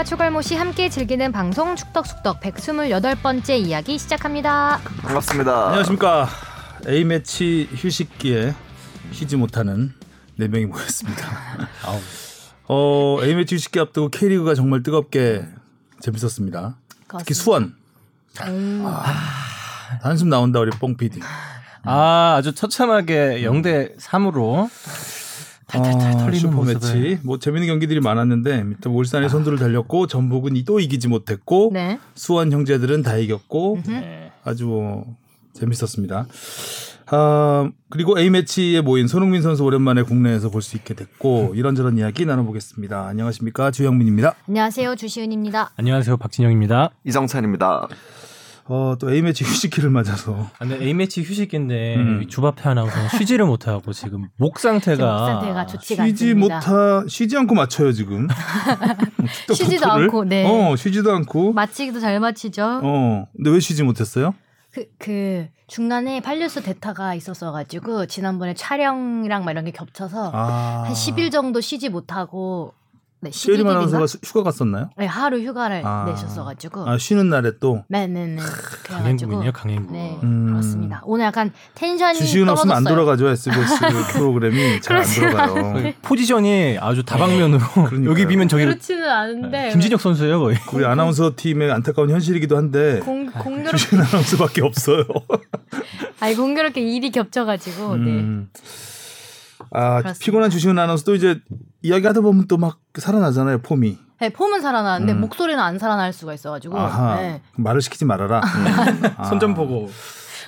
박진영과 0.00 0.04
추갈모 0.04 0.42
씨 0.42 0.54
함께 0.54 0.88
즐기는 0.88 1.30
방송 1.32 1.76
축덕숙덕 1.76 2.40
128번째 2.40 3.58
이야기 3.58 3.98
시작합니다. 3.98 4.80
반갑습니다. 5.02 5.66
안녕하십니까. 5.66 6.28
A매치 6.86 7.68
휴식기에 7.74 8.54
쉬지 9.12 9.36
못하는 9.36 9.92
네 10.36 10.48
명이 10.48 10.66
모였습니다. 10.66 11.28
어, 12.68 13.18
A매치 13.22 13.56
휴식기 13.56 13.80
앞두고 13.80 14.10
K리그가 14.10 14.54
정말 14.54 14.82
뜨겁게 14.82 15.44
재밌었습니다. 16.00 16.76
특히 17.18 17.34
수원. 17.34 17.74
아, 18.38 19.04
한숨 20.02 20.28
나온다 20.28 20.60
우리 20.60 20.70
뽕 20.70 20.96
PD. 20.96 21.20
아, 21.82 22.36
아주 22.38 22.54
처참하게 22.54 23.42
0대 23.42 23.98
3으로 23.98 24.68
탈탈탈 25.70 26.12
털리는 26.12 26.34
슈퍼 26.38 26.56
모습을. 26.56 26.74
매치. 27.00 27.18
뭐 27.22 27.38
재밌는 27.38 27.68
경기들이 27.68 28.00
많았는데 28.00 28.64
일단 28.68 28.92
울산이 28.92 29.28
선두를 29.28 29.58
달렸고 29.58 30.06
전북은 30.06 30.62
또 30.66 30.80
이기지 30.80 31.08
못했고 31.08 31.70
네. 31.72 31.98
수원 32.14 32.52
형제들은 32.52 33.02
다 33.02 33.16
이겼고 33.16 33.80
네. 33.86 34.32
아주 34.44 34.66
뭐 34.66 35.16
재밌었습니다. 35.54 36.26
아, 37.12 37.68
그리고 37.88 38.18
A 38.20 38.30
매치에 38.30 38.82
모인 38.82 39.08
손흥민 39.08 39.42
선수 39.42 39.64
오랜만에 39.64 40.02
국내에서 40.02 40.48
볼 40.50 40.62
수 40.62 40.76
있게 40.76 40.94
됐고 40.94 41.54
이런저런 41.56 41.98
이야기 41.98 42.24
나눠보겠습니다. 42.24 43.06
안녕하십니까 43.06 43.70
주영민입니다. 43.72 44.36
안녕하세요. 44.48 44.94
주시은입니다. 44.96 45.72
안녕하세요. 45.76 46.16
박진영입니다. 46.18 46.90
이정찬입니다. 47.04 47.88
어, 48.72 48.94
또 49.00 49.12
A 49.12 49.20
매치 49.20 49.42
휴식기를 49.42 49.90
맞아서 49.90 50.48
아, 50.54 50.58
근데 50.60 50.76
A매치 50.86 51.22
휴식인데 51.22 51.96
음. 51.96 52.26
주바페 52.28 52.68
아나운서는 52.68 53.08
쉬지를 53.18 53.44
못하고 53.44 53.92
지금 53.92 54.28
목 54.36 54.60
상태가 54.60 55.12
목 55.12 55.26
상태가 55.26 55.66
좋지가 55.66 56.06
쉬지. 56.06 56.34
못하 56.34 57.04
쉬지 57.08 57.36
않고 57.36 57.52
맞춰요 57.56 57.90
지금. 57.90 58.28
축덕 59.34 59.56
쉬지도 59.56 59.86
토토를. 59.86 60.04
않고, 60.04 60.24
네. 60.24 60.44
어, 60.46 60.76
쉬지도 60.76 61.12
않고. 61.12 61.52
마치기도 61.52 61.98
잘 61.98 62.20
마치죠. 62.20 62.80
어, 62.84 63.26
근데 63.36 63.50
왜 63.50 63.58
쉬지 63.58 63.82
못했어요? 63.82 64.34
그, 64.72 64.84
그 65.00 65.48
중간에 65.66 66.20
팔뉴스 66.20 66.62
대타가 66.62 67.16
있었어 67.16 67.50
가지고 67.50 68.06
지난번에 68.06 68.54
촬영이랑 68.54 69.44
막 69.44 69.50
이런 69.50 69.64
게 69.64 69.72
겹쳐서 69.72 70.30
아, 70.32 70.84
한 70.86 70.92
10일 70.92 71.32
정도 71.32 71.60
쉬지 71.60 71.88
못하고 71.88 72.72
네, 73.22 73.30
시에림 73.30 73.66
11일인가? 73.66 73.70
아나운서가 73.70 74.06
수- 74.06 74.18
휴가 74.24 74.42
갔었나요? 74.44 74.88
네, 74.96 75.04
하루 75.04 75.38
휴가를 75.40 75.82
아. 75.84 76.04
내셨어가지고 76.08 76.88
아, 76.88 76.96
쉬는 76.96 77.28
날에 77.28 77.52
또 77.60 77.84
네네네 77.88 78.40
강행군이요, 78.86 79.52
강행군. 79.52 79.92
네 79.92 80.18
음. 80.22 80.46
그렇습니다. 80.46 81.02
오늘 81.04 81.26
약간 81.26 81.52
텐션이 81.74 82.16
주시은 82.18 82.48
없으면 82.48 82.76
안. 82.76 82.84
돌아가죠 82.84 83.28
SBS 83.28 83.78
프로그램이 84.12 84.80
잘 84.80 84.96
안 84.96 85.04
돌아가요. 85.04 85.72
거의 85.74 85.94
포지션이 86.00 86.78
아주 86.80 87.04
다방면으로 87.04 87.60
그러니까요. 87.74 88.10
여기 88.10 88.26
비면 88.26 88.48
저기 88.48 88.64
그렇지는 88.64 89.06
않은데 89.08 89.68
김진혁 89.72 90.00
선수예요 90.00 90.40
거의. 90.40 90.56
우리 90.72 90.86
아나운서 90.86 91.32
팀의 91.36 91.70
안타까운 91.72 92.08
현실이기도 92.10 92.56
한데 92.56 93.00
공, 93.00 93.26
공교롭게 93.30 93.76
주시은 93.76 94.00
아나운서밖에 94.00 94.62
없어요. 94.62 95.04
아니 96.20 96.34
공교롭게 96.36 96.80
일이 96.80 97.10
겹쳐가지고 97.10 97.96
네. 97.96 98.02
음. 98.10 98.48
아 99.72 99.98
그렇습니다. 100.00 100.24
피곤한 100.24 100.50
주시은 100.50 100.78
아나운서 100.78 101.04
또 101.04 101.14
이제 101.14 101.38
이야기하다 101.82 102.20
보면 102.20 102.46
또 102.46 102.56
막 102.56 102.78
살아나잖아요 102.98 103.58
폼이. 103.62 103.98
네, 104.20 104.28
폼은 104.30 104.60
살아나는데 104.60 105.12
음. 105.14 105.20
목소리는 105.20 105.58
안 105.62 105.78
살아날 105.78 106.12
수가 106.12 106.34
있어가지고 106.34 106.78
아하 106.78 107.16
네. 107.16 107.40
말을 107.56 107.80
시키지 107.80 108.04
말아라. 108.04 108.42
아, 109.16 109.24
손좀 109.30 109.54
보고. 109.54 109.88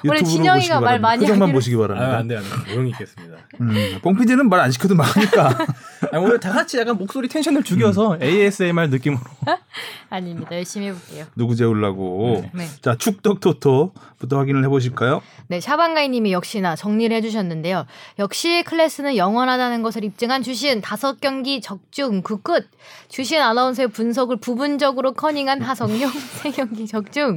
원래 0.08 0.22
진영이가 0.22 0.80
말. 0.80 0.98
많이 1.00 1.20
표정만 1.20 1.52
보시기 1.52 1.76
바랍니다. 1.76 2.18
안 2.18 2.28
돼, 2.28 2.36
안 2.36 2.42
돼. 2.42 2.48
조용히 2.72 2.90
있겠습니다. 2.90 3.36
음, 3.60 3.98
뽕피디는 4.02 4.48
말 4.48 4.60
안 4.60 4.70
시켜도 4.70 4.94
막 4.94 5.16
하니까. 5.16 5.48
아니, 6.12 6.24
오늘 6.24 6.38
다 6.40 6.52
같이 6.52 6.78
약간 6.78 6.96
목소리 6.96 7.28
텐션을 7.28 7.62
죽여서 7.64 8.18
ASMR 8.22 8.88
느낌으로. 8.88 9.20
아닙니다. 10.10 10.50
열심히 10.52 10.88
해볼게요. 10.88 11.24
누구 11.36 11.54
재우려고. 11.56 12.44
네. 12.52 12.66
자 12.82 12.96
축덕토토부터 12.96 14.38
확인을 14.38 14.62
해보실까요? 14.64 15.22
네, 15.48 15.60
샤방가이님이 15.60 16.32
역시나 16.32 16.76
정리를 16.76 17.14
해주셨는데요. 17.16 17.86
역시 18.18 18.62
클래스는 18.66 19.16
영원하다는 19.16 19.82
것을 19.82 20.04
입증한 20.04 20.42
주신 20.42 20.80
다섯 20.80 21.20
경기 21.20 21.60
적중 21.60 22.22
그 22.22 22.40
끝. 22.42 22.68
주신 23.08 23.40
아나운서의 23.40 23.88
분석을 23.88 24.36
부분적으로 24.36 25.12
커닝한 25.12 25.62
하성룡 25.62 26.10
세 26.42 26.50
경기 26.50 26.86
적중. 26.86 27.36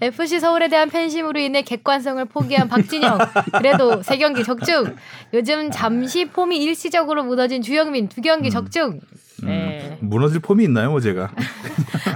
FC 0.00 0.40
서울에 0.40 0.68
대한 0.68 0.90
팬심으로 0.90 1.40
인해 1.40 1.62
객 1.62 1.82
관성을 1.86 2.22
포기한 2.26 2.68
박진영. 2.68 3.18
그래도 3.56 4.02
세 4.02 4.18
경기 4.18 4.44
적중. 4.44 4.94
요즘 5.32 5.70
잠시 5.70 6.26
폼이 6.26 6.58
일시적으로 6.58 7.24
무너진 7.24 7.62
주영민 7.62 8.08
두 8.08 8.20
경기 8.20 8.50
적중. 8.50 9.00
네. 9.42 9.96
무너질 10.00 10.40
폼이 10.40 10.64
있나요, 10.64 10.90
뭐 10.90 11.00
제가? 11.00 11.30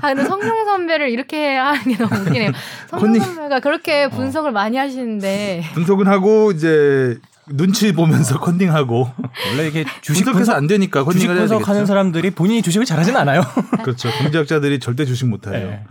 아 0.03 0.15
근데 0.15 0.25
성룡 0.25 0.65
선배를 0.65 1.11
이렇게 1.11 1.57
하는 1.57 1.83
게 1.85 1.97
너무 1.97 2.15
웃기네요. 2.23 2.51
성룡. 2.91 3.21
선배가 3.21 3.61
그렇게 3.61 4.09
분석을 4.09 4.53
많이 4.53 4.77
하시는데. 4.77 5.65
분석은 5.75 6.07
하고 6.07 6.51
이제 6.53 7.19
눈치 7.53 7.93
보면서 7.93 8.39
컨닝하고 8.39 9.11
원래 9.51 9.67
이게 9.69 9.85
주식 10.03 10.25
분석해서 10.25 10.33
분석 10.33 10.57
안 10.57 10.67
되니까 10.67 11.05
주식 11.11 11.27
분석하는. 11.27 11.87
사람들이 11.87 12.31
본인이 12.31 12.63
주식을 12.63 12.87
잘하진 12.87 13.17
않아요. 13.17 13.43
그렇죠. 13.83 14.09
경제학자들이 14.11 14.79
절대 14.79 15.05
주식 15.05 15.27
못해요. 15.27 15.53
네. 15.69 15.85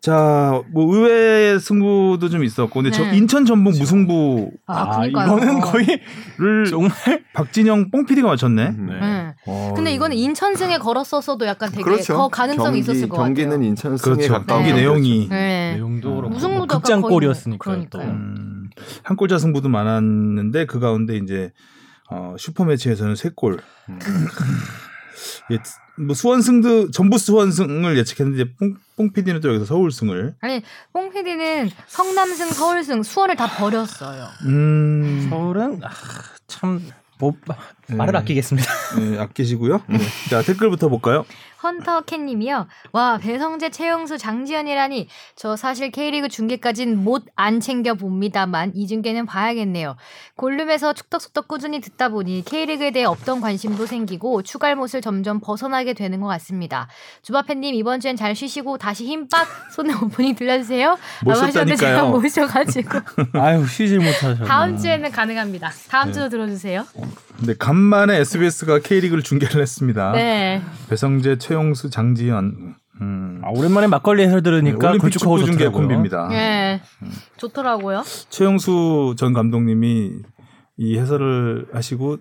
자, 0.00 0.62
뭐 0.72 0.94
의외의 0.94 1.60
승부도 1.60 2.30
좀 2.30 2.42
있었고, 2.42 2.82
근데 2.82 2.90
저 2.90 3.02
네. 3.04 3.16
인천 3.18 3.44
전북 3.44 3.78
무승부를 3.78 4.50
아, 4.66 5.00
그니까요. 5.00 5.26
이거는 5.36 5.60
거의 5.60 5.86
정말 6.70 6.90
박진영 7.34 7.90
뽕피디가 7.90 8.26
맞췄네. 8.26 8.70
네. 8.70 9.00
네. 9.00 9.34
어, 9.46 9.72
근데 9.76 9.92
이거는 9.92 10.16
인천승에 10.16 10.78
걸었었어도 10.78 11.44
약간 11.46 11.70
되게 11.70 11.82
그렇죠. 11.82 12.14
더 12.14 12.28
가능성이 12.28 12.64
경기, 12.64 12.78
있었을 12.80 13.08
것 13.10 13.16
같아요. 13.18 13.26
경기는 13.34 13.62
인천 13.62 13.96
승에 13.98 14.14
그렇죠. 14.14 14.32
가까운 14.32 14.60
경기 14.62 14.72
네. 14.72 14.80
내용이 14.80 15.28
네. 15.28 15.72
내용도 15.74 16.14
그렇고 16.16 16.30
무승부도 16.30 16.66
극장골이었으니까 16.66 17.70
거의 17.70 17.86
또. 17.90 17.98
그러니까요. 17.98 18.16
음, 18.16 18.70
한 19.02 19.16
골 19.18 19.28
자 19.28 19.36
승부도 19.36 19.68
많았는데 19.68 20.64
그 20.64 20.80
가운데 20.80 21.16
이제 21.18 21.52
어, 22.10 22.34
슈퍼 22.38 22.64
매치에서는 22.64 23.16
세 23.16 23.28
골. 23.34 23.58
예, 25.50 25.58
뭐 26.06 26.14
수원승도 26.14 26.90
전부 26.90 27.18
수원승을 27.18 27.96
예측했는데 27.98 28.52
뽕, 28.54 28.74
뽕피디는 28.96 29.40
또 29.40 29.48
여기서 29.48 29.66
서울승을. 29.66 30.34
아니 30.40 30.62
뽕 30.92 31.10
PD는 31.10 31.70
성남승, 31.88 32.50
서울승, 32.50 33.02
수원을 33.02 33.36
다 33.36 33.46
버렸어요. 33.46 34.26
음, 34.46 35.26
서울은 35.28 35.80
아, 35.84 35.90
참 36.46 36.80
뭐, 37.18 37.34
말을 37.88 38.12
네. 38.12 38.18
아끼겠습니다. 38.18 38.68
네, 38.98 39.18
아끼시고요. 39.18 39.82
네. 39.88 39.98
자 40.30 40.42
댓글부터 40.42 40.88
볼까요? 40.88 41.24
헌터 41.62 42.02
캔님이요. 42.02 42.66
와 42.92 43.18
배성재, 43.18 43.70
최영수, 43.70 44.18
장지현이라니 44.18 45.08
저 45.36 45.56
사실 45.56 45.90
K리그 45.90 46.28
중계까진 46.28 47.02
못 47.04 47.24
안 47.36 47.60
챙겨 47.60 47.94
봅니다만 47.94 48.72
이 48.74 48.86
중계는 48.86 49.24
봐야겠네요. 49.26 49.96
골룸에서 50.36 50.92
축덕숙덕 50.92 51.48
꾸준히 51.48 51.80
듣다 51.80 52.08
보니 52.10 52.44
K리그에 52.44 52.90
대해 52.90 53.04
없던 53.04 53.40
관심도 53.40 53.86
생기고 53.86 54.42
추갈못을 54.42 55.00
점점 55.00 55.40
벗어나게 55.40 55.94
되는 55.94 56.20
것 56.20 56.26
같습니다. 56.28 56.88
주바팬님 57.22 57.74
이번 57.74 58.00
주엔 58.00 58.16
잘 58.16 58.34
쉬시고 58.34 58.78
다시 58.78 59.06
힘빡 59.06 59.46
손에 59.72 59.94
오프닝 59.94 60.34
들려주세요. 60.34 60.98
못 61.24 61.34
쉬었다니까요. 61.34 62.08
모셔가지고 62.10 62.98
아유 63.40 63.66
쉬질 63.66 63.98
못하셨네. 63.98 64.44
다음 64.46 64.76
주에는 64.76 65.10
가능합니다. 65.10 65.70
다음 65.88 66.12
주도 66.12 66.28
들어주세요. 66.28 66.84
근데 67.40 67.54
간만에 67.58 68.18
SBS가 68.18 68.80
K리그를 68.80 69.22
중계를 69.22 69.62
했습니다. 69.62 70.12
네. 70.12 70.62
배성재, 70.90 71.38
최용수, 71.38 71.88
장지현. 71.88 72.74
음, 73.00 73.40
아, 73.42 73.48
오랜만에 73.48 73.86
막걸리 73.86 74.22
해설 74.24 74.42
들으니까 74.42 74.88
올림픽 74.88 75.04
걸쭉하고 75.04 75.38
축구 75.38 75.46
중계 75.46 75.64
좋더라고요. 75.64 75.80
콤비입니다. 75.80 76.28
네. 76.28 76.82
좋더라고요. 77.38 78.02
최영수 78.28 79.14
전 79.16 79.32
감독님이 79.32 80.12
이 80.76 80.98
해설을 80.98 81.68
하시고 81.72 82.18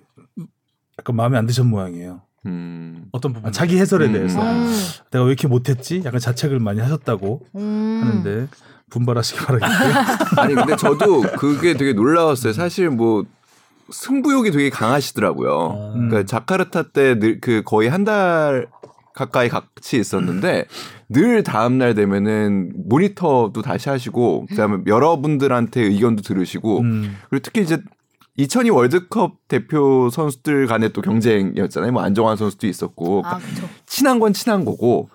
약간 0.98 1.16
마음에 1.18 1.38
안 1.38 1.46
드신 1.46 1.66
모양이에요. 1.66 2.22
음. 2.46 3.04
어떤 3.12 3.34
부분? 3.34 3.50
아, 3.50 3.52
자기 3.52 3.78
해설에 3.78 4.06
음. 4.06 4.14
대해서 4.14 4.42
음. 4.42 4.74
내가 5.12 5.26
왜 5.26 5.32
이렇게 5.32 5.50
못했지? 5.50 6.02
약간 6.06 6.22
자책을 6.22 6.60
많이 6.60 6.80
하셨다고 6.80 7.42
음. 7.56 8.02
하는데 8.06 8.48
분발하시기 8.90 9.46
바라겠고요. 9.46 9.94
아니 10.42 10.56
근데 10.56 10.78
저도 10.78 11.24
그게 11.38 11.76
되게 11.76 11.92
놀라웠어요. 11.92 12.54
사실 12.54 12.90
뭐 12.90 13.26
승부욕이 13.92 14.52
되게 14.52 14.70
강하시더라고요. 14.70 15.94
음. 15.96 16.10
그러니까 16.10 16.24
자카르타 16.26 16.84
때그 16.92 17.64
거의 17.66 17.90
한 17.90 18.04
달 18.06 18.68
가까이 19.14 19.50
같이 19.50 19.98
있었는데 20.00 20.66
늘 21.10 21.44
다음 21.44 21.78
날 21.78 21.94
되면은 21.94 22.72
모니터도 22.88 23.62
다시 23.62 23.90
하시고 23.90 24.46
그다음에 24.48 24.84
여러분들한테 24.88 25.82
의견도 25.82 26.22
들으시고 26.24 26.80
음. 26.80 27.18
그리고 27.30 27.42
특히 27.44 27.62
이제 27.62 27.82
2002 28.38 28.70
월드컵 28.70 29.34
대표 29.50 30.10
선수들 30.10 30.68
간의 30.68 30.94
또 30.94 31.02
경쟁이었잖아요. 31.02 31.92
뭐 31.92 32.02
안정환 32.04 32.38
선수도 32.38 32.68
있었고 32.68 33.24
아, 33.26 33.38
그렇죠. 33.40 33.68
친한 33.86 34.20
건 34.20 34.32
친한 34.32 34.64
거고 34.64 35.10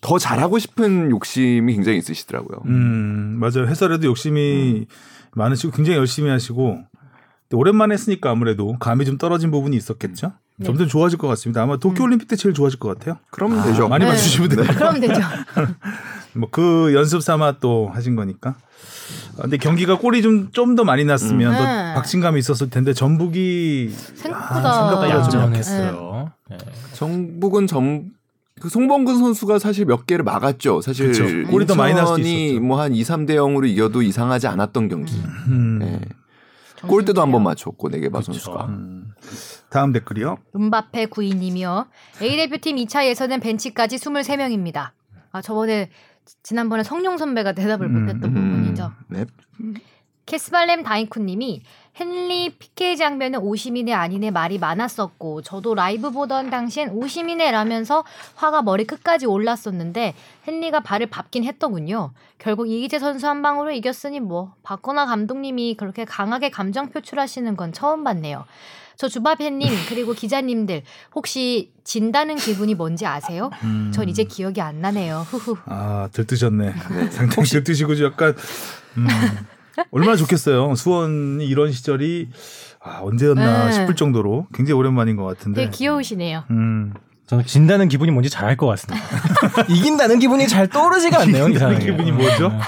더 0.00 0.18
잘하고 0.18 0.60
싶은 0.60 1.10
욕심이 1.10 1.74
굉장히 1.74 1.98
있으시더라고요. 1.98 2.62
음, 2.66 3.38
맞아요. 3.40 3.66
해설에도 3.66 4.06
욕심이 4.06 4.86
많으시고 5.34 5.72
굉장히 5.72 5.98
열심히 5.98 6.30
하시고 6.30 6.78
또 6.91 6.91
오랜만에 7.56 7.94
했으니까 7.94 8.30
아무래도 8.30 8.76
감이 8.78 9.04
좀 9.04 9.18
떨어진 9.18 9.50
부분이 9.50 9.76
있었겠죠. 9.76 10.32
점점 10.64 10.86
좋아질 10.86 11.18
것 11.18 11.26
같습니다. 11.28 11.62
아마 11.62 11.76
도쿄 11.76 12.04
올림픽 12.04 12.28
때 12.28 12.36
제일 12.36 12.54
좋아질 12.54 12.78
것 12.78 12.88
같아요. 12.96 13.18
그러면 13.30 13.64
되죠. 13.64 13.88
많이 13.88 14.04
네. 14.04 14.10
봐주시면 14.10 14.48
돼요. 14.50 14.64
그럼 14.76 15.00
되죠. 15.00 15.14
뭐 16.34 16.48
그 16.50 16.92
연습 16.94 17.22
삼아 17.22 17.56
또 17.60 17.90
하신 17.92 18.16
거니까. 18.16 18.54
아, 19.38 19.42
근데 19.42 19.56
경기가 19.56 19.98
골이 19.98 20.22
좀 20.22 20.50
좀 20.52 20.76
더 20.76 20.84
많이 20.84 21.04
났으면 21.04 21.52
음. 21.52 21.56
더 21.58 21.64
네. 21.64 21.94
박진감이 21.94 22.38
있었을 22.38 22.70
텐데 22.70 22.92
전북이 22.94 23.92
생각보다 24.14 24.70
아, 24.70 24.72
생각보다 24.74 25.02
네. 25.06 25.12
좀 25.12 25.40
연정했어요. 25.40 26.32
네. 26.50 26.58
정북은 26.94 27.66
점. 27.66 28.04
그 28.60 28.68
송범근 28.68 29.18
선수가 29.18 29.58
사실 29.58 29.84
몇 29.86 30.06
개를 30.06 30.24
막았죠. 30.24 30.82
사실 30.82 31.08
그쵸. 31.08 31.24
골이 31.50 31.66
더 31.66 31.74
많이 31.74 31.94
날 31.94 32.06
수도 32.06 32.20
있었죠. 32.20 32.60
뭐한 32.60 32.94
2, 32.94 33.02
3대 33.02 33.30
0으로 33.30 33.66
이겨도 33.68 34.02
이상하지 34.02 34.46
않았던 34.46 34.88
경기. 34.88 35.14
음. 35.48 35.78
네. 35.80 36.00
골대도 36.88 37.20
한 37.22 37.30
번 37.32 37.42
맞췄고 37.44 37.88
네게바 37.88 38.20
선수가. 38.22 38.64
음. 38.66 39.12
다음 39.70 39.92
댓글이요. 39.92 40.36
음바페 40.56 41.06
구이님이요. 41.06 41.86
A 42.22 42.36
대표팀 42.36 42.76
2차 42.76 43.06
예선은 43.06 43.40
벤치까지 43.40 43.96
23명입니다. 43.96 44.90
아 45.30 45.40
저번에 45.40 45.90
지난번에 46.42 46.82
성룡 46.82 47.16
선배가 47.18 47.52
대답을 47.52 47.86
음, 47.86 48.00
못했던 48.06 48.32
부분이죠. 48.34 48.92
네. 49.08 49.24
캐스발렘 50.26 50.82
다이쿠님이 50.82 51.62
헨리 52.00 52.48
피케 52.58 52.96
장면은 52.96 53.40
오시미네 53.40 53.92
아니네 53.92 54.30
말이 54.30 54.58
많았었고 54.58 55.42
저도 55.42 55.74
라이브 55.74 56.10
보던 56.10 56.48
당시엔 56.48 56.90
오시미네라면서 56.90 58.04
화가 58.34 58.62
머리 58.62 58.86
끝까지 58.86 59.26
올랐었는데 59.26 60.14
헨리가 60.48 60.80
발을 60.80 61.08
밟긴 61.08 61.44
했더군요. 61.44 62.12
결국 62.38 62.70
이기재 62.70 62.98
선수 62.98 63.28
한 63.28 63.42
방으로 63.42 63.70
이겼으니 63.72 64.20
뭐 64.20 64.54
박건아 64.62 65.06
감독님이 65.06 65.74
그렇게 65.74 66.04
강하게 66.04 66.50
감정 66.50 66.88
표출하시는 66.88 67.56
건 67.56 67.72
처음 67.72 68.04
봤네요. 68.04 68.44
저 68.96 69.08
주바페님 69.08 69.68
그리고 69.88 70.12
기자님들 70.12 70.82
혹시 71.14 71.72
진다는 71.84 72.36
기분이 72.36 72.74
뭔지 72.74 73.04
아세요? 73.04 73.50
음. 73.64 73.90
전 73.92 74.08
이제 74.08 74.24
기억이 74.24 74.60
안 74.60 74.80
나네요. 74.80 75.26
후후. 75.28 75.56
아 75.66 76.08
들뜨셨네. 76.12 76.72
상당히 77.10 77.48
들뜨시고 77.48 77.96
좀 77.96 78.06
약간 78.06 78.34
음, 78.96 79.06
얼마나 79.90 80.16
좋겠어요. 80.16 80.74
수원이 80.74 81.46
이런 81.46 81.72
시절이 81.72 82.28
아, 82.84 83.00
언제였나 83.02 83.66
네. 83.66 83.72
싶을 83.72 83.94
정도로 83.96 84.46
굉장히 84.54 84.78
오랜만인 84.78 85.16
것 85.16 85.24
같은데. 85.24 85.62
되게 85.62 85.70
귀여우시네요. 85.70 86.44
음. 86.50 86.92
저는 87.26 87.46
진다는 87.46 87.88
기분이 87.88 88.10
뭔지 88.10 88.28
잘 88.28 88.48
알 88.48 88.56
것 88.56 88.66
같습니다. 88.66 89.02
이긴다는 89.68 90.18
기분이 90.18 90.46
잘 90.48 90.68
떠오르지가 90.68 91.20
않네요. 91.20 91.48
이상하게. 91.48 91.86
기분이 91.86 92.12
뭐죠? 92.12 92.48
네. 92.50 92.58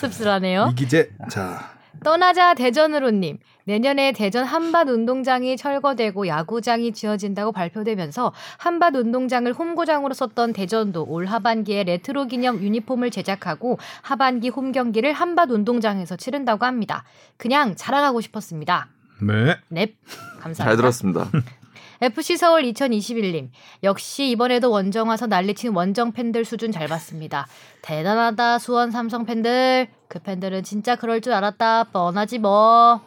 씁쓸하네요. 0.00 0.68
이기재 0.72 1.10
자 1.30 1.71
떠나자 2.04 2.54
대전으로님. 2.54 3.38
내년에 3.64 4.12
대전 4.12 4.44
한밭 4.44 4.88
운동장이 4.88 5.56
철거되고 5.56 6.26
야구장이 6.26 6.92
지어진다고 6.92 7.52
발표되면서 7.52 8.32
한밭 8.58 8.96
운동장을 8.96 9.52
홈구장으로 9.52 10.14
썼던 10.14 10.52
대전도 10.52 11.04
올 11.04 11.26
하반기에 11.26 11.84
레트로 11.84 12.26
기념 12.26 12.60
유니폼을 12.60 13.10
제작하고 13.10 13.78
하반기 14.02 14.48
홈 14.48 14.72
경기를 14.72 15.12
한밭 15.12 15.50
운동장에서 15.50 16.16
치른다고 16.16 16.66
합니다. 16.66 17.04
그냥 17.36 17.76
자랑하고 17.76 18.20
싶었습니다. 18.20 18.88
네. 19.20 19.56
넵. 19.68 19.94
감사합니다. 20.40 20.64
잘 20.64 20.76
들었습니다. 20.76 21.28
FC 22.02 22.36
서울 22.36 22.62
2021님. 22.64 23.50
역시 23.84 24.28
이번에도 24.30 24.72
원정 24.72 25.08
와서 25.08 25.28
난리친 25.28 25.72
원정 25.72 26.10
팬들 26.10 26.44
수준 26.44 26.72
잘 26.72 26.88
봤습니다. 26.88 27.46
대단하다 27.82 28.58
수원 28.58 28.90
삼성 28.90 29.24
팬들. 29.24 29.86
그 30.08 30.18
팬들은 30.18 30.64
진짜 30.64 30.96
그럴 30.96 31.20
줄 31.20 31.32
알았다. 31.32 31.84
뻔하지 31.84 32.40
뭐. 32.40 33.02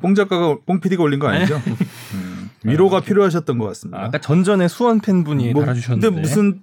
뽕 0.00 0.14
작가가 0.14 0.56
뽕 0.64 0.78
PD가 0.78 1.02
올린 1.02 1.18
거 1.18 1.26
아니죠? 1.26 1.60
음, 2.64 2.70
위로가 2.70 3.00
필요하셨던 3.00 3.58
것 3.58 3.66
같습니다. 3.66 4.00
아, 4.00 4.04
아까 4.06 4.18
전전에 4.20 4.68
수원 4.68 5.00
팬분이 5.00 5.52
뭐, 5.52 5.62
달아주셨는데. 5.64 6.08
근데 6.08 6.20
무슨 6.20 6.60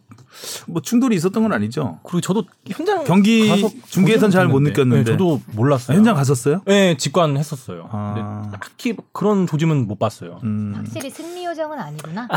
뭐 0.67 0.81
충돌이 0.81 1.15
있었던 1.15 1.41
건 1.43 1.53
아니죠? 1.53 1.99
그리고 2.03 2.19
저도 2.19 2.43
현장 2.67 3.05
경기 3.05 3.47
중계에선 3.87 4.31
잘 4.31 4.47
못 4.49 4.59
느꼈는데. 4.59 5.03
네, 5.03 5.11
저도 5.17 5.41
아, 5.47 5.51
몰랐어요. 5.55 5.97
현장 5.97 6.15
갔었어요? 6.15 6.61
네, 6.65 6.97
직관했었어요. 6.97 7.87
아. 7.91 8.41
근데 8.43 8.57
딱히 8.57 8.93
뭐 8.93 9.05
그런 9.13 9.47
조짐은 9.47 9.87
못 9.87 9.97
봤어요. 9.97 10.41
음. 10.43 10.73
확실히 10.75 11.09
승리 11.09 11.45
요정은 11.45 11.79
아니구나. 11.79 12.27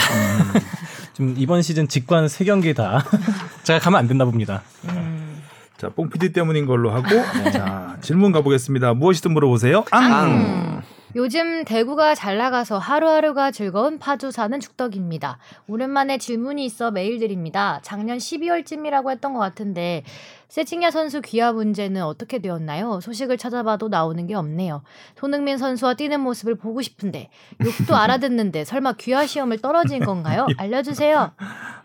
지금 1.15 1.35
이번 1.37 1.63
시즌 1.63 1.89
직관 1.89 2.29
3 2.29 2.47
경기 2.47 2.75
다 2.75 3.05
제가 3.65 3.81
가면 3.81 3.99
안 3.99 4.07
된다 4.07 4.25
봅니다. 4.25 4.63
음. 4.85 5.43
자, 5.77 5.89
뽕 5.91 6.09
PD 6.11 6.33
때문인 6.33 6.67
걸로 6.67 6.91
하고 6.91 7.09
자, 7.53 7.97
질문 8.01 8.33
가보겠습니다. 8.33 8.95
무엇이든 8.95 9.33
물어보세요. 9.33 9.85
앙. 9.91 10.31
음. 10.31 10.83
요즘 11.17 11.65
대구가 11.65 12.15
잘 12.15 12.37
나가서 12.37 12.79
하루하루가 12.79 13.51
즐거운 13.51 13.99
파주 13.99 14.31
사는 14.31 14.61
축덕입니다. 14.61 15.39
오랜만에 15.67 16.19
질문이 16.19 16.65
있어 16.67 16.91
메일 16.91 17.19
드립니다. 17.19 17.81
작년 17.83 18.19
12월쯤이라고 18.19 19.11
했던 19.11 19.33
것 19.33 19.39
같은데 19.41 20.03
세징야 20.49 20.91
선수 20.91 21.21
귀화 21.23 21.53
문제는 21.53 22.03
어떻게 22.03 22.39
되었나요? 22.41 23.01
소식을 23.01 23.39
찾아봐도 23.39 23.89
나오는 23.89 24.27
게 24.27 24.35
없네요. 24.35 24.83
손흥민 25.19 25.57
선수와 25.59 25.95
뛰는 25.95 26.21
모습을 26.21 26.57
보고 26.57 26.83
싶은데 26.83 27.31
욕도 27.65 27.97
알아듣는데 27.97 28.65
설마 28.65 28.95
귀화 28.95 29.27
시험을 29.27 29.59
떨어진 29.59 30.05
건가요? 30.05 30.47
알려주세요. 30.57 31.33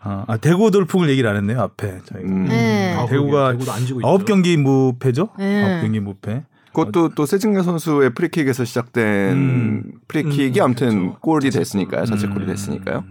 아, 0.00 0.24
아, 0.26 0.36
대구 0.36 0.70
돌풍을 0.70 1.08
얘기를 1.10 1.28
안 1.30 1.36
했네요. 1.36 1.60
앞에 1.62 1.98
저희가. 2.04 2.28
음. 2.28 2.44
네. 2.44 2.94
아, 2.94 3.06
대구가 3.06 3.52
대구도 3.52 3.72
안 3.72 3.86
지고 3.86 4.00
아홉. 4.06 4.24
경기 4.26 4.56
무패죠? 4.58 5.30
네. 5.38 5.64
아홉 5.64 5.82
경기 5.82 6.00
무패. 6.00 6.44
그것도 6.74 7.10
또 7.14 7.24
세징야 7.24 7.62
선수의 7.62 8.14
프리킥에서 8.14 8.64
시작된 8.64 9.32
음. 9.32 9.92
프리킥이 10.08 10.58
음, 10.58 10.64
아무튼 10.64 11.00
그렇죠. 11.00 11.20
골이 11.20 11.50
됐으니까요. 11.50 12.04
자책골이 12.04 12.44
음. 12.44 12.46
됐으니까요. 12.48 13.04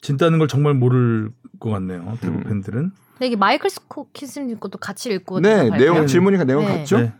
진다는 0.00 0.38
걸 0.38 0.48
정말 0.48 0.74
모를 0.74 1.30
것 1.60 1.70
같네요. 1.70 2.16
대구 2.20 2.36
음. 2.36 2.44
팬들은. 2.44 2.90
근데 3.12 3.26
이게 3.26 3.36
마이클 3.36 3.70
스코키스님 3.70 4.58
것도 4.58 4.78
같이 4.78 5.10
읽고 5.10 5.40
네. 5.40 5.70
내용 5.70 6.06
질문이 6.06 6.42
내용 6.44 6.64
네. 6.64 6.78
같죠? 6.78 6.98
네. 6.98 7.12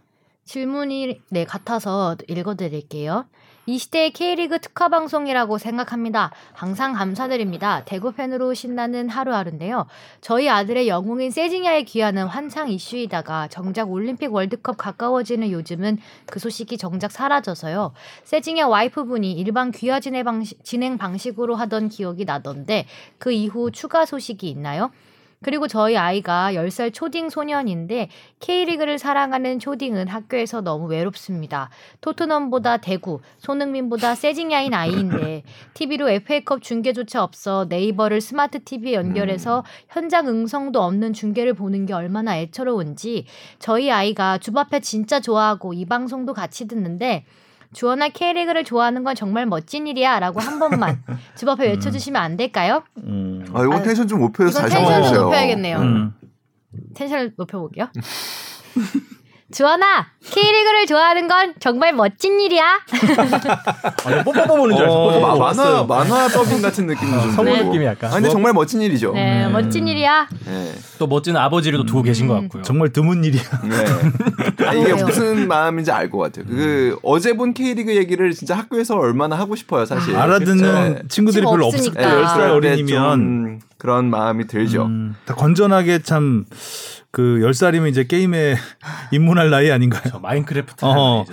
질문이 0.45 1.21
네 1.31 1.45
같아서 1.45 2.17
읽어드릴게요. 2.29 3.27
이 3.67 3.79
시대의 3.79 4.11
K리그 4.11 4.59
특화 4.59 4.89
방송이라고 4.89 5.57
생각합니다. 5.57 6.31
항상 6.53 6.93
감사드립니다. 6.93 7.83
대구 7.87 8.13
팬으로 8.13 8.53
신나는 8.53 9.09
하루하루인데요. 9.09 9.87
저희 10.21 10.51
아들의 10.51 10.87
영웅인 10.87 11.31
세징야의 11.31 11.87
귀환은 11.87 12.27
환상 12.27 12.69
이슈이다가 12.69 13.49
정작 13.49 13.91
올림픽 13.91 14.35
월드컵 14.35 14.77
가까워지는 14.77 15.51
요즘은 15.51 15.99
그 16.27 16.39
소식이 16.39 16.77
정작 16.77 17.11
사라져서요. 17.11 17.93
세징야 18.25 18.67
와이프분이 18.67 19.33
일반 19.33 19.71
귀화 19.73 19.99
진행, 19.99 20.25
방식, 20.25 20.63
진행 20.63 20.99
방식으로 20.99 21.55
하던 21.55 21.89
기억이 21.89 22.27
나던데 22.27 22.87
그 23.19 23.33
이후 23.33 23.71
추가 23.71 24.05
소식이 24.05 24.49
있나요? 24.51 24.91
그리고 25.45 25.69
저희 25.69 25.95
아이가 25.95 26.55
10살 26.55 26.95
초딩 26.95 27.29
소년인데 27.29 28.09
K리그를 28.41 28.99
사랑하는 28.99 29.59
초딩은 29.59 30.09
학교에서 30.09 30.63
너무 30.63 30.87
외롭습니다. 30.87 31.69
토트넘보다 32.01 32.79
대구, 32.79 33.21
손흥민보다 33.37 34.15
세징야인 34.15 34.73
아이인데 34.73 35.43
TV로 35.75 36.09
FA컵 36.09 36.63
중계조차 36.63 37.23
없어 37.23 37.67
네이버를 37.69 38.23
스마트 38.23 38.65
TV에 38.65 38.95
연결해서 38.95 39.65
현장 39.91 40.29
음성도 40.29 40.81
없는 40.83 41.13
중계를 41.13 41.53
보는 41.53 41.85
게 41.85 41.93
얼마나 41.93 42.39
애처로운지 42.39 43.27
저희 43.59 43.91
아이가 43.91 44.39
주바페 44.39 44.81
진짜 44.81 45.21
좋아하고 45.21 45.75
이 45.75 45.85
방송도 45.85 46.33
같이 46.33 46.67
듣는데 46.67 47.27
주원아 47.75 48.09
K리그를 48.09 48.65
좋아하는 48.65 49.05
건 49.05 49.15
정말 49.15 49.47
멋진 49.47 49.87
일이야 49.87 50.21
라고 50.21 50.41
한 50.41 50.59
번만 50.59 51.03
주바페 51.37 51.69
외쳐주시면 51.69 52.21
안 52.21 52.37
될까요? 52.37 52.83
음. 52.99 53.45
아, 53.53 53.63
이건 53.63 53.75
아유, 53.75 53.83
텐션 53.83 54.09
좀 54.09 54.21
높여서 54.21 54.61
다시 54.61 54.75
한번 54.77 54.95
해주세요. 54.95 55.21
높여야겠네요. 55.23 55.79
음. 55.79 56.15
텐션을 56.95 57.35
높여볼게요. 57.37 57.89
주원아, 59.53 60.07
K리그를 60.25 60.87
좋아하는 60.87 61.29
건 61.29 61.53
정말 61.61 61.93
멋진 61.93 62.41
일이야. 62.41 62.81
아니, 64.07 64.25
뽀뽀뽀 64.25 64.57
보는 64.57 64.75
줄 64.77 64.87
어, 64.89 65.11
알았어. 65.11 65.21
마- 65.21 65.33
뽀뽀 65.33 65.39
만화. 65.39 65.83
만화 65.85 66.29
더빙 66.29 66.63
같은 66.63 66.87
느낌이 66.87 67.11
좀 67.13 67.33
성우 67.33 67.45
들고. 67.45 67.65
느낌이 67.69 67.85
약간. 67.85 68.11
아, 68.11 68.15
근데 68.15 68.31
정말 68.31 68.53
멋진 68.55 68.81
일이죠. 68.81 69.13
네, 69.13 69.45
음. 69.47 69.53
멋진 69.53 69.87
일이야. 69.87 70.29
네. 70.47 70.73
또 70.99 71.07
멋진 71.07 71.37
아버지를 71.37 71.79
또 71.79 71.85
두고 71.85 72.03
계신 72.03 72.27
것 72.27 72.37
음. 72.39 72.43
같고요. 72.45 72.63
정말 72.63 72.89
드문 72.91 73.23
일이야. 73.23 73.43
네. 73.65 74.65
아, 74.67 74.73
이게. 74.73 74.95
무슨 74.95 75.47
마음인지 75.47 75.91
알 75.93 76.11
것 76.11 76.19
같아요. 76.19 76.47
그 76.47 76.99
어제 77.03 77.35
본 77.35 77.53
K리그 77.55 77.95
얘기를 77.97 78.33
진짜 78.33 78.57
학교에서 78.57 78.97
얼마나 78.97 79.37
하고 79.37 79.57
싶어요, 79.57 79.85
사실. 79.85 80.17
알아듣는 80.17 80.95
네. 80.95 81.03
친구들이 81.09 81.43
지금 81.43 81.51
별로 81.53 81.67
없으니까. 81.67 81.91
없을 81.91 81.93
네, 81.95 82.03
때열 82.03 82.25
10살 82.25 82.29
살 82.29 82.51
어린이면 82.51 83.19
좀 83.21 83.61
그런 83.79 84.07
마음이 84.11 84.47
들죠. 84.47 84.85
음, 84.87 85.15
다 85.27 85.35
건전하게 85.35 86.01
참 86.03 86.45
그 87.15 87.39
10살이면 87.43 87.89
이제 87.89 88.05
게임에 88.05 88.57
입문할 89.13 89.49
나이 89.49 89.71
아닌가요? 89.71 90.03
저 90.11 90.19
마인크래프트 90.19 90.85
나이죠, 90.85 91.25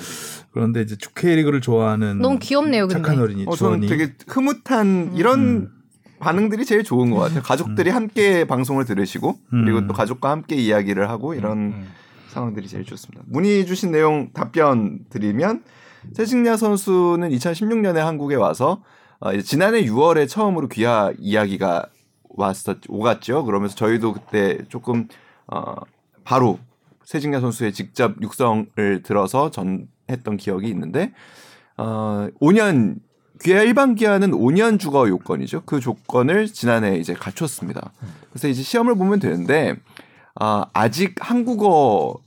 그런데 0.52 0.82
이제 0.82 0.96
K리그를 1.16 1.60
좋아하는 1.60 2.20
너무 2.20 2.38
귀엽네요, 2.38 2.88
근데. 2.88 3.02
착한 3.02 3.20
어린이 3.20 3.46
어, 3.48 3.56
저는 3.56 3.88
되게 3.88 4.14
흐뭇한 4.28 5.14
이런 5.16 5.40
음. 5.40 5.72
반응들이 6.20 6.66
제일 6.66 6.84
좋은 6.84 7.10
것 7.10 7.18
같아요. 7.18 7.42
가족들이 7.42 7.90
함께 7.90 8.46
방송을 8.46 8.86
들으시고 8.86 9.40
음. 9.54 9.66
그리고 9.66 9.88
또 9.88 9.94
가족과 9.96 10.30
함께 10.30 10.56
이야기를 10.56 11.10
하고 11.10 11.34
이런 11.34 11.58
음. 11.58 11.88
상황들이 12.28 12.68
제일 12.68 12.86
좋습니다. 12.86 13.24
문의 13.26 13.66
주신 13.66 13.92
내용 13.92 14.30
답변 14.34 15.00
드리면 15.10 15.64
세징야 16.14 16.58
선수는 16.58 17.30
2016년에 17.32 17.96
한국에 17.96 18.36
와서 18.36 18.84
어, 19.20 19.36
지난해 19.42 19.84
6월에 19.86 20.30
처음으로 20.30 20.68
귀하 20.68 21.12
이야기가 21.18 21.88
왔었 22.30 22.78
오갔죠. 22.88 23.46
그러면서 23.46 23.76
저희도 23.76 24.14
그때 24.14 24.60
조금 24.70 25.08
어 25.52 25.76
바로 26.24 26.60
세징야 27.04 27.40
선수의 27.40 27.74
직접 27.74 28.22
육성을 28.22 29.04
들어서 29.04 29.52
전했던 29.52 30.38
기억이 30.38 30.68
있는데 30.70 31.14
어 31.78 32.28
5년 32.42 33.00
귀하 33.44 33.62
일반 33.62 33.96
기하는 33.96 34.32
5년 34.32 34.80
주거 34.80 35.08
요건이죠. 35.10 35.64
그 35.66 35.80
조건을 35.80 36.48
지난해 36.48 36.98
이제 36.98 37.14
갖췄습니다. 37.14 37.92
그래서 38.30 38.48
이제 38.48 38.62
시험을 38.62 38.96
보면 38.96 39.20
되는데 39.20 39.76
아 40.36 40.66
아직 40.74 41.16
한국어 41.20 42.20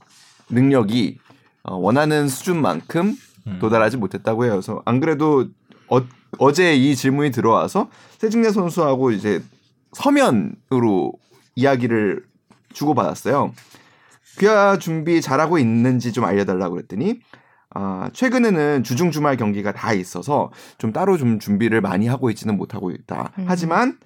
능력이 0.49 1.17
어, 1.63 1.75
원하는 1.75 2.27
수준만큼 2.27 3.15
도달하지 3.59 3.97
못했다고 3.97 4.43
해요. 4.43 4.53
그래서 4.53 4.81
안 4.85 4.99
그래도 4.99 5.47
어, 5.87 6.01
어제 6.37 6.75
이 6.75 6.95
질문이 6.95 7.31
들어와서 7.31 7.89
세징야 8.19 8.51
선수하고 8.51 9.11
이제 9.11 9.41
서면으로 9.93 11.13
이야기를 11.55 12.25
주고받았어요. 12.75 13.53
귀하 14.39 14.77
준비 14.77 15.21
잘하고 15.21 15.57
있는지 15.57 16.11
좀 16.11 16.25
알려달라고 16.25 16.75
그랬더니 16.75 17.21
아, 17.73 18.09
최근에는 18.13 18.83
주중 18.83 19.11
주말 19.11 19.37
경기가 19.37 19.71
다 19.73 19.93
있어서 19.93 20.51
좀 20.77 20.93
따로 20.93 21.17
좀 21.17 21.39
준비를 21.39 21.81
많이 21.81 22.07
하고 22.07 22.29
있지는 22.29 22.55
못하고 22.55 22.91
있다. 22.91 23.31
음. 23.39 23.45
하지만 23.47 23.97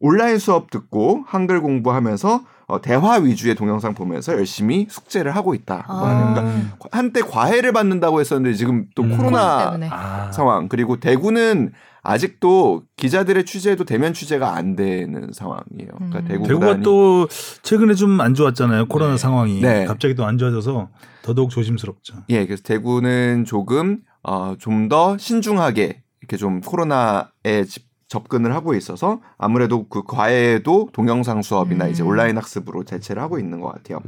온라인 0.00 0.38
수업 0.38 0.70
듣고 0.70 1.24
한글 1.26 1.60
공부하면서 1.62 2.42
어, 2.66 2.80
대화 2.80 3.14
위주의 3.16 3.54
동영상 3.54 3.94
보면서 3.94 4.32
열심히 4.32 4.86
숙제를 4.90 5.34
하고 5.36 5.54
있다. 5.54 5.82
고 5.82 5.92
하는 5.92 6.34
그러니까 6.34 6.66
아, 6.84 6.98
한때 6.98 7.20
과외를 7.20 7.72
받는다고 7.72 8.20
했었는데 8.20 8.56
지금 8.56 8.86
또 8.94 9.02
음. 9.02 9.16
코로나 9.16 9.30
코로나 9.30 9.64
때문에. 9.64 9.88
아. 9.90 10.32
상황 10.32 10.68
그리고 10.68 10.98
대구는 11.00 11.72
아직도 12.04 12.82
기자들의 12.96 13.44
취재도 13.46 13.84
대면 13.84 14.12
취재가 14.14 14.54
안 14.54 14.76
되는 14.76 15.30
상황이에요. 15.32 15.90
그러니까 15.96 16.18
음. 16.20 16.24
대구 16.28 16.46
대구가 16.46 16.80
또 16.80 17.26
최근에 17.62 17.94
좀 17.94 18.20
안 18.20 18.34
좋았잖아요. 18.34 18.86
코로나 18.86 19.16
상황이 19.16 19.60
네. 19.60 19.84
갑자기 19.86 20.14
또 20.14 20.24
안 20.24 20.38
좋아져서 20.38 20.90
더더욱 21.22 21.50
조심스럽죠. 21.50 22.14
예, 22.28 22.44
그래서 22.46 22.62
대구는 22.62 23.44
조금 23.46 23.98
어, 24.22 24.54
좀 24.58 24.88
더 24.88 25.16
신중하게 25.18 26.02
이렇게 26.20 26.36
좀 26.36 26.60
코로나에 26.60 27.64
집- 27.66 27.86
접근을 28.08 28.54
하고 28.54 28.74
있어서 28.74 29.20
아무래도 29.38 29.88
그 29.88 30.02
과외도 30.04 30.90
동영상 30.92 31.40
수업이나 31.42 31.86
음. 31.86 31.90
이제 31.90 32.02
온라인 32.02 32.36
학습으로 32.36 32.84
대체를 32.84 33.20
하고 33.22 33.38
있는 33.38 33.60
것 33.60 33.72
같아요. 33.72 33.98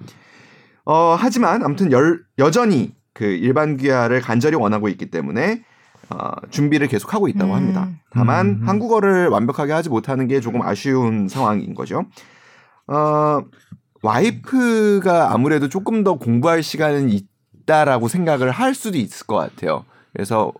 어, 0.84 1.16
하지만 1.18 1.62
아무튼 1.64 1.90
열, 1.92 2.20
여전히 2.38 2.94
그 3.14 3.24
일반 3.24 3.76
귀하를 3.78 4.20
간절히 4.20 4.54
원하고 4.56 4.88
있기 4.88 5.10
때문에 5.10 5.64
어, 6.10 6.30
준비를 6.50 6.88
계속 6.88 7.14
하고 7.14 7.28
있다고 7.28 7.52
음. 7.52 7.56
합니다. 7.56 7.88
다만 8.10 8.60
음. 8.62 8.68
한국어를 8.68 9.28
완벽하게 9.28 9.72
하지 9.72 9.88
못하는 9.88 10.28
게 10.28 10.40
조금 10.40 10.62
아쉬운 10.62 11.28
상황인 11.28 11.74
거죠. 11.74 12.04
어, 12.86 13.40
와이프가 14.02 15.32
아무래도 15.32 15.68
조금 15.68 16.04
더 16.04 16.14
공부할 16.14 16.62
시간은 16.62 17.10
있다라고 17.10 18.08
생각을 18.08 18.50
할 18.50 18.74
수도 18.74 18.98
있을 18.98 19.26
것 19.26 19.36
같아요. 19.36 19.84
그래서 20.12 20.52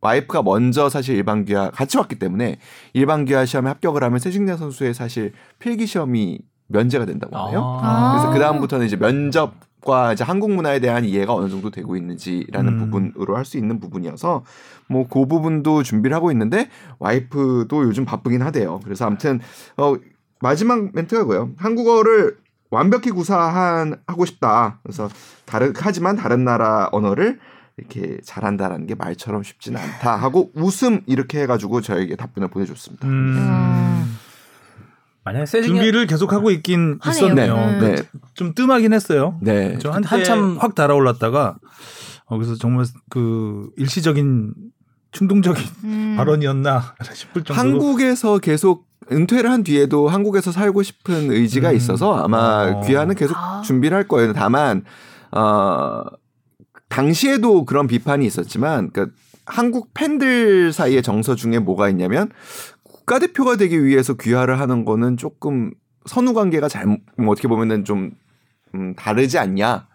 와이프가 0.00 0.42
먼저 0.42 0.88
사실 0.88 1.16
일반 1.16 1.44
귀하 1.44 1.70
같이 1.70 1.98
왔기 1.98 2.18
때문에 2.18 2.58
일반 2.92 3.24
귀하 3.24 3.44
시험에 3.44 3.68
합격을 3.68 4.02
하면 4.04 4.18
세징야 4.18 4.56
선수의 4.56 4.94
사실 4.94 5.32
필기 5.58 5.86
시험이 5.86 6.38
면제가 6.68 7.06
된다고 7.06 7.50
해요. 7.50 7.80
아. 7.82 8.12
그래서 8.12 8.32
그 8.32 8.38
다음부터는 8.38 8.86
이제 8.86 8.96
면접 8.96 9.54
과 9.86 10.12
이제 10.12 10.24
한국 10.24 10.50
문화에 10.50 10.80
대한 10.80 11.04
이해가 11.04 11.32
어느 11.32 11.48
정도 11.48 11.70
되고 11.70 11.96
있는지라는 11.96 12.72
음. 12.72 12.78
부분으로 12.90 13.36
할 13.36 13.44
수 13.44 13.56
있는 13.56 13.78
부분이어서 13.78 14.42
뭐 14.88 15.06
그 15.08 15.26
부분도 15.26 15.84
준비를 15.84 16.14
하고 16.16 16.32
있는데 16.32 16.68
와이프도 16.98 17.84
요즘 17.84 18.04
바쁘긴 18.04 18.42
하대요. 18.42 18.80
그래서 18.82 19.06
아무튼 19.06 19.38
어 19.76 19.94
마지막 20.40 20.90
멘트가 20.92 21.22
고요 21.24 21.50
한국어를 21.56 22.36
완벽히 22.70 23.12
구사한 23.12 24.00
하고 24.08 24.26
싶다. 24.26 24.80
그래서 24.82 25.08
다른 25.44 25.72
하지만 25.76 26.16
다른 26.16 26.44
나라 26.44 26.88
언어를 26.90 27.38
이렇게 27.76 28.18
잘한다라는 28.24 28.86
게 28.86 28.94
말처럼 28.96 29.44
쉽지는 29.44 29.80
않다 29.80 30.16
하고 30.16 30.50
웃음 30.54 31.02
이렇게 31.06 31.42
해가지고 31.42 31.80
저에게 31.82 32.16
답변을 32.16 32.48
보내줬습니다. 32.48 33.06
음. 33.06 34.16
만약에 35.26 35.44
세징야 35.44 35.74
준비를 35.74 36.06
계속 36.06 36.32
하고 36.32 36.50
있긴 36.52 36.98
하네요. 37.00 37.24
있었네요. 37.26 37.54
음. 37.56 37.78
네, 37.80 37.96
좀 38.34 38.54
뜸하긴 38.54 38.92
했어요. 38.92 39.36
네. 39.42 39.76
저 39.80 39.90
한때 39.90 40.08
한참- 40.08 40.56
확 40.58 40.74
달아올랐다가 40.76 41.56
어, 42.26 42.36
그래서 42.38 42.54
정말 42.54 42.86
그 43.10 43.68
일시적인 43.76 44.54
충동적인 45.10 45.64
음. 45.84 46.14
발언이었나 46.16 46.94
싶을 47.12 47.42
정도로 47.44 47.58
한국에서 47.58 48.38
계속 48.38 48.86
은퇴를 49.10 49.50
한 49.50 49.62
뒤에도 49.64 50.08
한국에서 50.08 50.52
살고 50.52 50.82
싶은 50.84 51.30
의지가 51.32 51.70
음. 51.70 51.76
있어서 51.76 52.14
아마 52.22 52.70
어. 52.76 52.80
귀하는 52.86 53.14
계속 53.16 53.36
아. 53.36 53.62
준비를 53.62 53.96
할 53.96 54.06
거예요. 54.06 54.32
다만 54.32 54.84
어 55.32 56.02
당시에도 56.88 57.64
그런 57.64 57.88
비판이 57.88 58.24
있었지만 58.24 58.90
그러니까 58.92 59.16
한국 59.44 59.92
팬들 59.94 60.72
사이의 60.72 61.02
정서 61.02 61.34
중에 61.34 61.58
뭐가 61.58 61.88
있냐면 61.88 62.30
국가대표가 63.06 63.56
되기 63.56 63.84
위해서 63.84 64.14
귀화를 64.14 64.58
하는 64.58 64.84
거는 64.84 65.16
조금 65.16 65.70
선후 66.06 66.34
관계가 66.34 66.68
잘뭐 66.68 66.96
어떻게 67.28 67.46
보면은 67.46 67.84
좀 67.84 68.10
음, 68.74 68.94
다르지 68.96 69.38
않냐. 69.38 69.86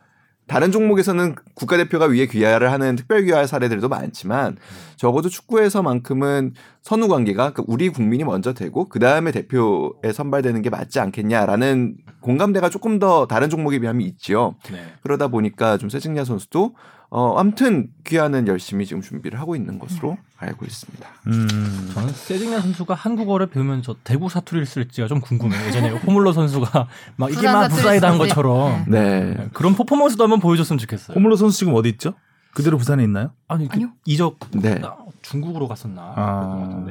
다른 0.48 0.72
종목에서는 0.72 1.36
국가대표가 1.53 2.06
위에 2.08 2.25
귀화를 2.25 2.72
하는 2.72 2.96
특별 2.96 3.24
귀화 3.24 3.46
사례들도 3.46 3.88
많지만 3.88 4.58
적어도 4.98 5.30
축구에서만큼은 5.30 6.53
선후 6.82 7.08
관계가 7.08 7.53
그 7.53 7.63
우리 7.68 7.89
국민이 7.89 8.24
먼저 8.24 8.53
되고 8.53 8.89
그 8.89 9.00
다음에 9.00 9.32
대표에 9.32 10.12
선발되는 10.13 10.62
게 10.62 10.70
맞지 10.70 11.00
않겠냐라는 11.00 11.98
공감대가 12.22 12.70
조금 12.70 13.00
더 13.00 13.27
다른 13.27 13.50
종목에 13.50 13.80
비하면 13.80 14.01
있지요. 14.08 14.56
네. 14.72 14.82
그러다 15.03 15.27
보니까 15.27 15.77
좀 15.77 15.89
세징야 15.89 16.25
선수도 16.25 16.75
어 17.13 17.38
아무튼 17.38 17.89
귀하는 18.06 18.48
열심히 18.48 18.86
지금 18.86 19.01
준비를 19.01 19.38
하고 19.38 19.58
있는 19.58 19.77
것으로 19.80 20.18
알고 20.38 20.65
있습니다. 20.65 21.08
음. 21.27 21.91
저는 21.94 22.10
세징야 22.13 22.62
선수가 22.62 22.94
한국어를 22.94 23.48
배우면서 23.48 23.98
대구 24.06 24.30
사투리를 24.30 24.65
쓸지가 24.65 25.08
좀 25.08 25.20
궁금해요. 25.20 25.68
예전에 25.68 25.89
호물로 25.89 26.32
선수가 26.32 26.88
막 27.18 27.30
이게 27.30 27.36
부산 27.41 27.53
막 27.53 27.68
부사이다 27.68 28.12
한. 28.12 28.18
것처럼 28.18 28.86
네. 28.88 29.50
그런 29.51 29.75
퍼포먼스도 29.75 30.24
한번 30.24 30.39
보여줬으면 30.39 30.80
좋겠어요. 30.80 31.13
호물로 31.15 31.36
선수 31.36 31.58
지금 31.60 31.75
어디 31.75 31.89
있죠? 31.89 32.13
그대로 32.53 32.77
부산에 32.77 33.03
있나요? 33.03 33.32
아니 33.50 33.68
그 33.68 33.74
아니요. 33.74 33.91
이적 34.06 34.39
네. 34.51 34.80
아, 34.82 34.96
중국으로 35.22 35.68
갔었나? 35.68 36.13
아. 36.15 36.86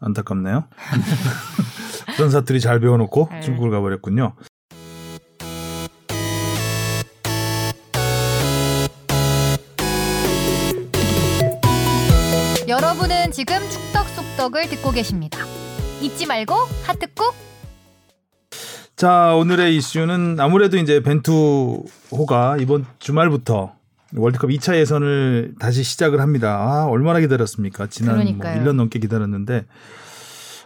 안타깝네요. 0.00 0.64
부산 2.16 2.30
사투리 2.30 2.60
잘 2.60 2.80
배워놓고 2.80 3.28
네. 3.32 3.40
중국을 3.42 3.70
가버렸군요. 3.70 4.32
여러분은 13.28 13.32
지금 13.32 13.56
축덕 13.70 14.06
속덕을 14.08 14.68
듣고 14.68 14.90
계십니다. 14.90 15.38
잊지 16.00 16.26
말고 16.26 16.54
하트 16.84 17.06
꾹. 17.14 17.34
자 18.96 19.34
오늘의 19.34 19.76
이슈는 19.76 20.40
아무래도 20.40 20.76
이제 20.76 21.00
벤투호가 21.02 22.56
이번 22.58 22.84
주말부터 22.98 23.72
월드컵 24.16 24.48
2차 24.48 24.76
예선을 24.76 25.54
다시 25.58 25.82
시작을 25.82 26.20
합니다. 26.20 26.56
아 26.58 26.86
얼마나 26.86 27.20
기다렸습니까? 27.20 27.86
지난 27.86 28.16
뭐 28.16 28.24
그러니까요. 28.24 28.62
1년 28.62 28.74
넘게 28.74 28.98
기다렸는데 28.98 29.66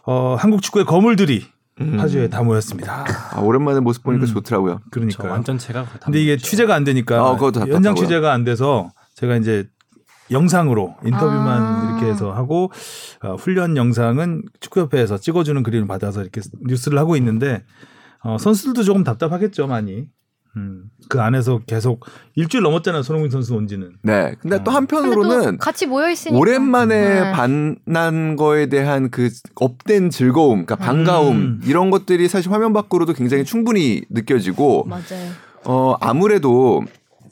어, 0.04 0.36
한국 0.38 0.62
축구의 0.62 0.86
거물들이 0.86 1.46
음. 1.80 1.96
파주에 1.96 2.28
다 2.28 2.42
모였습니다. 2.42 3.04
아, 3.32 3.40
오랜만에 3.40 3.80
모습 3.80 4.02
보니까 4.02 4.24
음. 4.24 4.34
좋더라고요. 4.34 4.80
저 4.84 4.90
그러니까 4.90 5.28
완전체가 5.28 5.86
근데 6.04 6.22
이게 6.22 6.36
취재가 6.36 6.74
안 6.74 6.84
되니까 6.84 7.16
답답하고요. 7.16 7.74
현장 7.74 7.94
취재가 7.94 8.32
안 8.32 8.44
돼서 8.44 8.90
제가 9.14 9.36
이제 9.36 9.68
영상으로 10.32 10.96
인터뷰만 11.04 11.62
아. 11.62 11.90
이렇게 11.90 12.10
해서 12.10 12.32
하고 12.32 12.70
어, 13.22 13.34
훈련 13.36 13.76
영상은 13.76 14.42
축구협회에서 14.60 15.18
찍어주는 15.18 15.62
그림을 15.62 15.86
받아서 15.86 16.22
이렇게 16.22 16.40
뉴스를 16.66 16.98
하고 16.98 17.16
있는데 17.16 17.64
어, 18.22 18.38
선수들도 18.38 18.82
조금 18.82 19.04
답답하겠죠 19.04 19.66
많이. 19.66 20.06
음, 20.54 20.84
그 21.08 21.18
안에서 21.18 21.60
계속 21.66 22.04
일주일 22.34 22.62
넘었잖아요 22.62 23.02
손흥민 23.02 23.30
선수 23.30 23.54
온지는. 23.54 23.92
네. 24.02 24.34
근데 24.38 24.56
또 24.56 24.62
어. 24.62 24.64
또 24.64 24.70
한편으로는 24.72 25.56
같이 25.56 25.86
모여 25.86 26.10
있으니까 26.10 26.38
오랜만에 26.38 27.20
네. 27.20 27.32
만난 27.32 28.36
거에 28.36 28.66
대한 28.66 29.10
그 29.10 29.30
up된 29.54 30.10
즐거움, 30.10 30.66
그러니까 30.66 30.76
반가움 30.76 31.36
음. 31.36 31.60
이런 31.64 31.90
것들이 31.90 32.28
사실 32.28 32.52
화면 32.52 32.74
밖으로도 32.74 33.14
굉장히 33.14 33.44
충분히 33.44 34.02
느껴지고 34.10 34.84
맞아요. 34.84 35.30
어 35.64 35.96
아무래도 36.00 36.82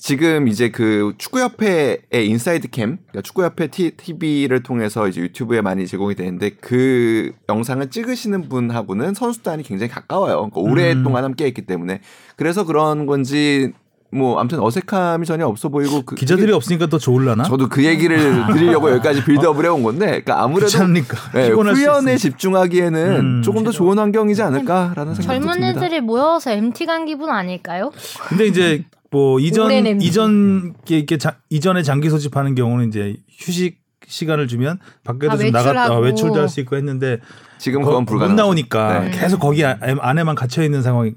지금 0.05 0.49
이제 0.49 0.71
그 0.71 1.13
축구협회의 1.19 1.99
inside 2.27 2.69
cam, 2.71 2.97
그러니까 3.09 3.21
축구협회 3.21 3.67
티- 3.67 3.91
TV를 3.91 4.63
통해서 4.63 5.07
이제 5.07 5.21
유튜브에 5.21 5.61
많이 5.61 5.87
제공이 5.87 6.15
되는데 6.15 6.51
그 6.59 7.33
영상을 7.51 7.89
찍으시는 7.91 8.49
분하고는 8.49 9.13
선수단이 9.13 9.63
굉장히 9.63 9.91
가까워요. 9.93 10.37
그러니까 10.51 10.61
오랫동안 10.61 11.25
함께 11.25 11.45
했기 11.45 11.63
때문에 11.67 12.01
그래서 12.37 12.65
그런 12.65 13.05
건지 13.05 13.73
뭐 14.11 14.41
아무튼 14.41 14.59
어색함이 14.61 15.27
전혀 15.27 15.47
없어 15.47 15.69
보이고 15.69 16.03
그, 16.03 16.15
기자들이 16.17 16.51
없으니까 16.53 16.87
더 16.89 16.97
좋을라나? 16.97 17.45
저도 17.45 17.69
그 17.69 17.85
얘기를 17.85 18.19
드리려고 18.55 18.91
여기까지 18.91 19.23
build-up을 19.25 19.67
해온 19.67 19.83
건데 19.83 20.07
그러니까 20.07 20.43
아무래도 20.43 20.67
귀찮으니까 20.67 21.17
네, 21.35 21.51
피곤할 21.51 21.77
수 21.77 21.81
훈련에 21.83 22.15
있으니까. 22.15 22.19
집중하기에는 22.19 23.17
음. 23.21 23.43
조금 23.43 23.63
더 23.65 23.71
좋은 23.71 23.99
환경이지 23.99 24.41
않을까라는 24.43 25.15
생각이 25.15 25.27
젊은 25.27 25.61
듭니다. 25.61 25.69
애들이 25.85 26.01
모여서 26.01 26.51
MT 26.53 26.87
간 26.87 27.05
기분 27.05 27.29
아닐까요? 27.31 27.93
근데 28.29 28.47
이제 28.47 28.85
뭐 29.11 29.41
이전. 29.41 30.01
이전 30.01 30.75
이렇게 30.89 31.17
자, 31.19 31.39
이전에 31.51 31.83
장기 31.83 32.11
소집하는 32.11 32.55
경우는 32.55 32.89
이제 32.89 33.17
휴식 33.29 33.81
시간을 34.07 34.49
주면 34.49 34.79
밖에도 35.05 35.33
아, 35.33 35.37
좀 35.37 35.51
나갔다 35.51 35.71
외출하고. 35.81 36.01
외출도 36.05 36.41
할 36.41 36.49
수 36.49 36.61
있고 36.61 36.77
했는데 36.77 37.19
지금 37.59 37.83
거- 37.83 37.89
그건 37.89 38.05
못 38.05 38.11
불가능. 38.11 38.37
나오니까 38.37 39.01
네. 39.01 39.11
계속 39.11 39.39
거기 39.41 39.65
아- 39.65 39.79
안에만 39.81 40.35
갇혀 40.35 40.63
있는 40.65 40.83
상황이 40.83 41.15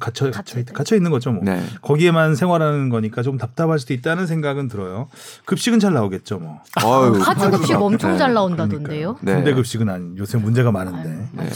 갇혀 0.00 0.30
갇혀, 0.30 0.58
있- 0.60 0.72
갇혀 0.72 0.96
있는 0.96 1.10
거죠 1.10 1.30
뭐. 1.32 1.42
네. 1.44 1.62
거기에만 1.82 2.34
생활하는 2.34 2.88
거니까 2.90 3.22
좀 3.22 3.38
답답할 3.38 3.78
수도 3.78 3.94
있다는 3.94 4.26
생각은 4.26 4.68
들어요. 4.68 5.08
급식은 5.46 5.78
잘 5.80 5.94
나오겠죠 5.94 6.38
뭐. 6.38 6.60
어휴, 6.84 7.18
카즈급식 7.20 7.80
엄청 7.80 8.12
네. 8.12 8.18
잘 8.18 8.34
나온다던데요. 8.34 9.18
네. 9.22 9.34
군대 9.36 9.54
급식은 9.54 9.88
아닌 9.88 10.16
요새 10.18 10.36
문제가 10.36 10.70
많은데. 10.72 11.28
아유. 11.38 11.48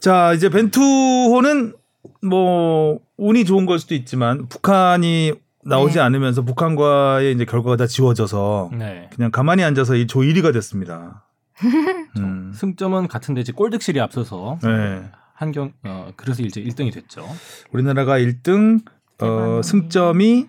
자 0.00 0.32
이제 0.32 0.48
벤투호는 0.48 1.74
뭐 2.22 3.00
운이 3.16 3.44
좋은 3.44 3.66
걸 3.66 3.78
수도 3.78 3.94
있지만 3.94 4.48
북한이 4.48 5.32
나오지 5.64 5.94
네. 5.96 6.00
않으면서 6.00 6.42
북한과의 6.42 7.32
이제 7.34 7.44
결과가 7.44 7.76
다 7.76 7.86
지워져서 7.86 8.70
네. 8.72 9.08
그냥 9.14 9.30
가만히 9.30 9.62
앉아서 9.62 9.94
이 9.96 10.06
조 10.06 10.20
1위가 10.20 10.52
됐습니다. 10.52 11.26
음. 12.16 12.52
승점은 12.54 13.08
같은데 13.08 13.42
이제 13.42 13.52
골득실이 13.52 14.00
앞서서 14.00 14.58
네. 14.62 15.02
한경 15.34 15.72
어 15.84 16.12
그래서 16.16 16.42
이제 16.42 16.62
1등이 16.62 16.92
됐죠. 16.92 17.26
우리나라가 17.72 18.18
1등 18.18 18.82
어. 19.22 19.60
승점이 19.62 20.46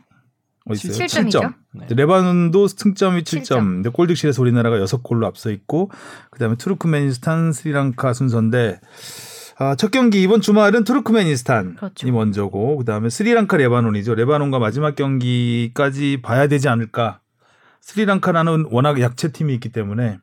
어디 0.69 0.87
있어요? 0.87 1.05
7점이죠? 1.07 1.29
7점. 1.41 1.53
네. 1.73 1.87
레바논도 1.89 2.67
승점이 2.67 3.21
7점. 3.21 3.25
칠 3.25 3.43
점. 3.43 3.65
근데 3.75 3.89
골득실에서 3.89 4.41
우리나라가 4.41 4.77
6골로 4.77 5.25
앞서 5.25 5.49
있고 5.51 5.89
그다음에 6.29 6.55
투르크메니스탄, 6.55 7.51
스리랑카 7.51 8.13
순서인데 8.13 8.79
아, 9.61 9.75
첫 9.75 9.91
경기 9.91 10.23
이번 10.23 10.41
주말은 10.41 10.85
투르크메니스탄이 10.85 11.75
그렇죠. 11.75 12.11
먼저고 12.11 12.77
그다음에 12.77 13.11
스리랑카 13.11 13.57
레바논이죠. 13.57 14.15
레바논과 14.15 14.57
마지막 14.57 14.95
경기까지 14.95 16.21
봐야 16.23 16.47
되지 16.47 16.67
않을까. 16.67 17.19
스리랑카라는 17.81 18.69
워낙 18.71 18.99
약체 18.99 19.31
팀이 19.31 19.53
있기 19.53 19.69
때문에 19.69 20.17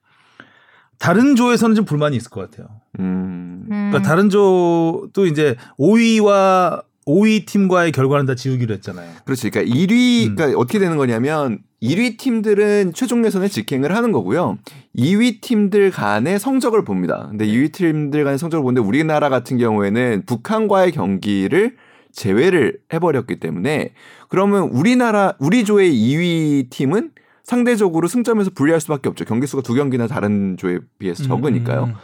다른 0.99 1.37
조에서는 1.37 1.77
좀 1.77 1.85
불만이 1.85 2.17
있을 2.17 2.31
것 2.31 2.51
같아요. 2.51 2.81
음. 2.99 3.69
음. 3.71 3.91
그러니까 3.91 4.03
다른 4.03 4.29
조도 4.29 5.27
이제 5.27 5.55
5위와 5.79 6.83
5위 7.09 7.47
팀과의 7.47 7.93
결과는 7.93 8.27
다 8.27 8.35
지우기로 8.35 8.75
했잖아요. 8.75 9.11
그렇지. 9.25 9.49
그러니까 9.51 9.75
1위, 9.75 10.29
음. 10.29 10.37
그러니까 10.37 10.59
어떻게 10.59 10.79
되는 10.79 10.97
거냐면 10.99 11.61
1위 11.83 12.19
팀들은 12.19 12.93
최종 12.93 13.25
예선에 13.25 13.49
직행을 13.49 13.97
하는 13.97 14.13
거고요. 14.13 14.59
2위 14.97 15.41
팀들 15.41 15.91
간의 15.91 16.39
성적을 16.39 16.85
봅니다. 16.85 17.27
근데 17.31 17.47
2위 17.47 17.73
팀들 17.73 18.25
간의 18.25 18.39
성적을 18.39 18.63
보는데 18.63 18.87
우리나라 18.87 19.31
같은 19.31 19.57
경우에는 19.57 20.25
북한과의 20.27 20.93
경기를 20.93 21.77
제외를 22.13 22.79
해버렸기 22.93 23.39
때문에 23.41 23.93
그러면 24.29 24.65
우리나라 24.65 25.35
우리 25.39 25.65
조의 25.65 25.91
2위 25.93 26.69
팀은 26.71 27.13
상대적으로 27.45 28.09
승점에서 28.09 28.51
불리할 28.55 28.81
수밖에 28.81 29.09
없죠. 29.09 29.25
경기 29.25 29.47
수가 29.47 29.63
두 29.63 29.73
경기나 29.73 30.07
다른 30.07 30.57
조에 30.59 30.81
비해서 30.99 31.23
적으니까요. 31.23 31.85
음. 31.85 31.95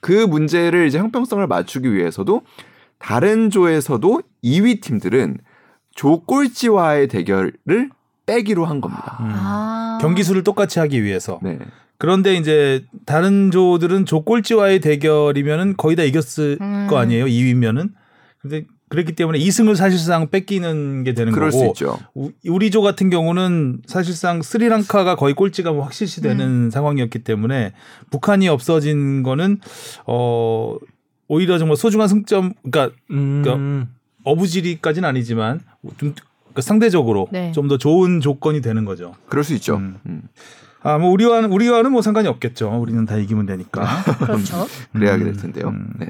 그 0.00 0.12
문제를 0.12 0.86
이제 0.86 0.98
형평성을 0.98 1.46
맞추기 1.46 1.92
위해서도 1.92 2.42
다른 3.04 3.50
조에서도 3.50 4.22
2위 4.42 4.80
팀들은 4.80 5.36
조 5.94 6.22
꼴찌와의 6.22 7.08
대결을 7.08 7.90
빼기로 8.24 8.64
한 8.64 8.80
겁니다. 8.80 9.18
음. 9.20 9.26
아. 9.30 9.98
경기 10.00 10.22
수를 10.22 10.42
똑같이 10.42 10.78
하기 10.78 11.04
위해서. 11.04 11.38
네. 11.42 11.58
그런데 11.98 12.34
이제 12.34 12.86
다른 13.04 13.50
조들은 13.50 14.06
조 14.06 14.24
꼴찌와의 14.24 14.80
대결이면은 14.80 15.76
거의 15.76 15.96
다 15.96 16.02
이겼을 16.02 16.56
음. 16.62 16.86
거 16.88 16.96
아니에요. 16.96 17.26
2위면은. 17.26 17.90
근데 18.40 18.64
그랬기 18.88 19.14
때문에 19.14 19.38
2승을 19.38 19.76
사실상 19.76 20.30
뺏기는 20.30 21.04
게 21.04 21.12
되는 21.12 21.30
그럴 21.32 21.52
수 21.52 21.58
거고 21.58 21.70
있죠. 21.72 21.98
우- 22.14 22.32
우리 22.48 22.70
조 22.70 22.80
같은 22.80 23.10
경우는 23.10 23.82
사실상 23.86 24.40
스리랑카가 24.40 25.16
거의 25.16 25.34
꼴찌가 25.34 25.72
뭐 25.72 25.84
확실시 25.84 26.22
되는 26.22 26.66
음. 26.66 26.70
상황이었기 26.70 27.18
때문에 27.18 27.74
북한이 28.10 28.48
없어진 28.48 29.22
거는 29.22 29.58
어 30.06 30.76
오히려 31.28 31.58
정말 31.58 31.76
소중한 31.76 32.08
승점 32.08 32.52
그러니까 32.70 32.94
음. 33.10 33.88
어부지리까지는 34.24 35.08
아니지만 35.08 35.60
좀 35.98 36.14
그러니까 36.54 36.60
상대적으로 36.62 37.28
네. 37.32 37.52
좀더 37.52 37.78
좋은 37.78 38.20
조건이 38.20 38.60
되는 38.60 38.84
거죠. 38.84 39.14
그럴 39.28 39.42
수 39.44 39.54
있죠. 39.54 39.76
음. 39.76 39.96
음. 40.06 40.22
아, 40.82 40.98
뭐 40.98 41.10
우리와는 41.10 41.50
우리와는 41.50 41.92
뭐 41.92 42.02
상관이 42.02 42.28
없겠죠. 42.28 42.70
우리는 42.78 43.04
다 43.06 43.16
이기면 43.16 43.46
되니까. 43.46 43.86
그렇죠. 44.20 44.66
그래야 44.92 45.14
음, 45.16 45.24
될 45.24 45.36
텐데요. 45.36 45.68
음. 45.68 45.88
네. 45.98 46.06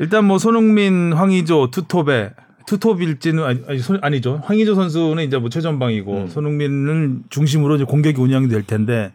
일단 0.00 0.24
뭐 0.24 0.38
손흥민, 0.38 1.12
황의조, 1.12 1.70
투톱에 1.70 2.32
투톱일지는 2.66 3.44
아니, 3.44 3.62
아니 3.68 3.78
손- 3.78 3.98
아니죠. 4.02 4.40
황의조 4.44 4.74
선수는 4.74 5.24
이제 5.24 5.38
뭐 5.38 5.48
최전방이고 5.48 6.16
음. 6.22 6.28
손흥민을 6.28 7.18
중심으로 7.30 7.76
이제 7.76 7.84
공격이 7.84 8.20
운영이 8.20 8.48
될 8.48 8.64
텐데 8.64 9.12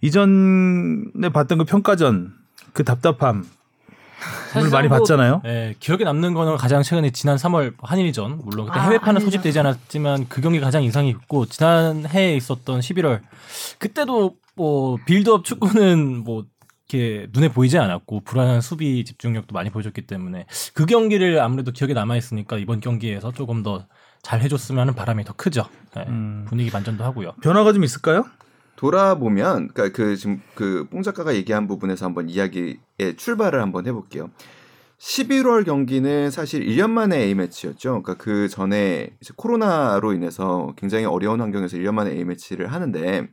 이전에 0.00 1.28
봤던 1.32 1.58
그 1.58 1.64
평가전 1.64 2.32
그 2.72 2.84
답답함 2.84 3.44
을 4.56 4.70
많이 4.70 4.88
뭐, 4.88 4.98
봤잖아요. 4.98 5.42
예, 5.46 5.74
기억에 5.80 6.04
남는 6.04 6.34
거는 6.34 6.56
가장 6.56 6.82
최근에 6.82 7.10
지난 7.10 7.36
3월 7.36 7.74
한일전 7.82 8.40
물론 8.44 8.66
그때 8.66 8.78
아, 8.78 8.82
해외파는 8.84 9.16
한일전. 9.20 9.24
소집되지 9.26 9.58
않았지만 9.60 10.26
그 10.28 10.40
경기 10.40 10.60
가장 10.60 10.82
인상이 10.82 11.12
깊고 11.12 11.46
지난 11.46 12.06
해에 12.06 12.36
있었던 12.36 12.80
11월 12.80 13.20
그때도 13.78 14.36
뭐 14.54 14.96
빌드업 15.06 15.44
축구는 15.44 16.24
뭐 16.24 16.44
이렇게 16.88 17.26
눈에 17.32 17.48
보이지 17.48 17.78
않았고 17.78 18.20
불안한 18.20 18.60
수비 18.60 19.04
집중력도 19.04 19.52
많이 19.54 19.70
보여줬기 19.70 20.02
때문에 20.02 20.46
그 20.74 20.86
경기를 20.86 21.40
아무래도 21.40 21.72
기억에 21.72 21.92
남아 21.94 22.16
있으니까 22.16 22.58
이번 22.58 22.80
경기에서 22.80 23.32
조금 23.32 23.62
더 23.62 23.84
잘 24.24 24.40
해줬으면 24.40 24.80
하는 24.80 24.94
바람이 24.94 25.22
더 25.24 25.34
크죠. 25.34 25.66
예, 25.98 26.00
음. 26.08 26.46
분위기 26.48 26.70
반전도 26.70 27.04
하고요. 27.04 27.32
변화가 27.42 27.72
좀 27.74 27.84
있을까요? 27.84 28.24
돌아보면 28.84 29.68
그러니까 29.72 29.96
그 29.96 30.14
지금 30.14 30.42
그뽕 30.54 31.00
작가가 31.02 31.34
얘기한 31.34 31.66
부분에서 31.66 32.04
한번 32.04 32.28
이야기의 32.28 32.76
출발을 33.16 33.62
한번 33.62 33.86
해볼게요. 33.86 34.28
11월 34.98 35.64
경기는 35.64 36.30
사실 36.30 36.66
1년 36.66 36.90
만에 36.90 37.18
A 37.18 37.34
매치였죠. 37.34 38.02
그러니까 38.02 38.14
그 38.14 38.46
전에 38.48 39.08
이제 39.22 39.32
코로나로 39.36 40.12
인해서 40.12 40.74
굉장히 40.76 41.06
어려운 41.06 41.40
환경에서 41.40 41.78
1년 41.78 41.94
만에 41.94 42.10
A 42.12 42.24
매치를 42.24 42.72
하는데 42.72 43.28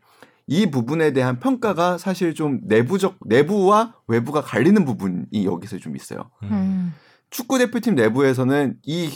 이 0.47 0.71
부분에 0.71 1.11
대한 1.11 1.39
평가가 1.39 1.97
사실 1.97 2.33
좀 2.33 2.61
내부적 2.63 3.17
내부와 3.25 3.95
외부가 4.07 4.41
갈리는 4.41 4.85
부분이 4.85 5.43
여기서 5.45 5.79
좀 5.79 5.97
있어요. 5.97 6.29
음. 6.43 6.93
축구 7.29 7.57
대표팀 7.57 7.95
내부에서는 7.95 8.77
이 8.83 9.09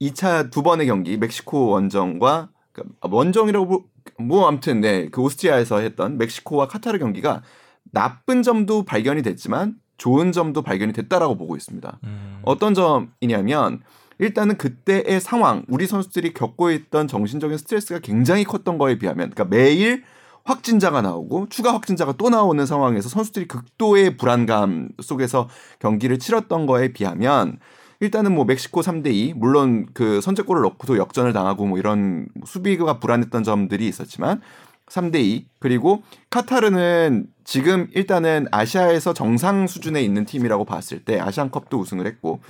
2차 0.00 0.50
두 0.52 0.62
번의 0.62 0.86
경기 0.86 1.16
멕시코 1.16 1.68
원정과 1.70 2.50
그러니까 2.72 2.98
원정이라고 3.02 3.66
보- 3.68 3.84
뭐 4.18 4.46
아무튼 4.46 4.80
네, 4.80 5.08
그 5.08 5.20
오스트리아에서 5.20 5.78
했던 5.78 6.18
멕시코와 6.18 6.68
카타르 6.68 6.98
경기가 6.98 7.42
나쁜 7.90 8.42
점도 8.42 8.84
발견이 8.84 9.22
됐지만 9.22 9.76
좋은 9.98 10.32
점도 10.32 10.62
발견이 10.62 10.92
됐다라고 10.92 11.36
보고 11.36 11.56
있습니다. 11.56 11.98
음. 12.04 12.38
어떤 12.42 12.74
점이냐면 12.74 13.82
일단은 14.18 14.56
그때의 14.56 15.20
상황, 15.20 15.64
우리 15.68 15.86
선수들이 15.86 16.32
겪고 16.32 16.70
있던 16.70 17.08
정신적인 17.08 17.58
스트레스가 17.58 17.98
굉장히 18.00 18.44
컸던 18.44 18.78
거에 18.78 18.98
비하면, 18.98 19.30
그러니까 19.30 19.44
매일 19.44 20.04
확진자가 20.44 21.02
나오고 21.02 21.48
추가 21.50 21.72
확진자가 21.72 22.14
또 22.18 22.28
나오는 22.28 22.64
상황에서 22.64 23.08
선수들이 23.08 23.48
극도의 23.48 24.16
불안감 24.16 24.88
속에서 25.00 25.48
경기를 25.78 26.18
치렀던 26.18 26.66
거에 26.66 26.92
비하면 26.92 27.58
일단은 28.02 28.34
뭐 28.34 28.44
멕시코 28.44 28.80
3대 28.80 29.14
2 29.14 29.34
물론 29.34 29.86
그 29.94 30.20
선제골을 30.20 30.60
넣고도 30.62 30.98
역전을 30.98 31.32
당하고 31.32 31.66
뭐 31.66 31.78
이런 31.78 32.26
수비가 32.44 32.98
불안했던 32.98 33.44
점들이 33.44 33.86
있었지만 33.86 34.40
3대 34.88 35.20
2 35.20 35.46
그리고 35.60 36.02
카타르는 36.28 37.28
지금 37.44 37.86
일단은 37.94 38.48
아시아에서 38.50 39.14
정상 39.14 39.68
수준에 39.68 40.02
있는 40.02 40.24
팀이라고 40.24 40.64
봤을 40.64 41.04
때 41.04 41.20
아시안컵도 41.20 41.78
우승을 41.78 42.04
했고 42.08 42.40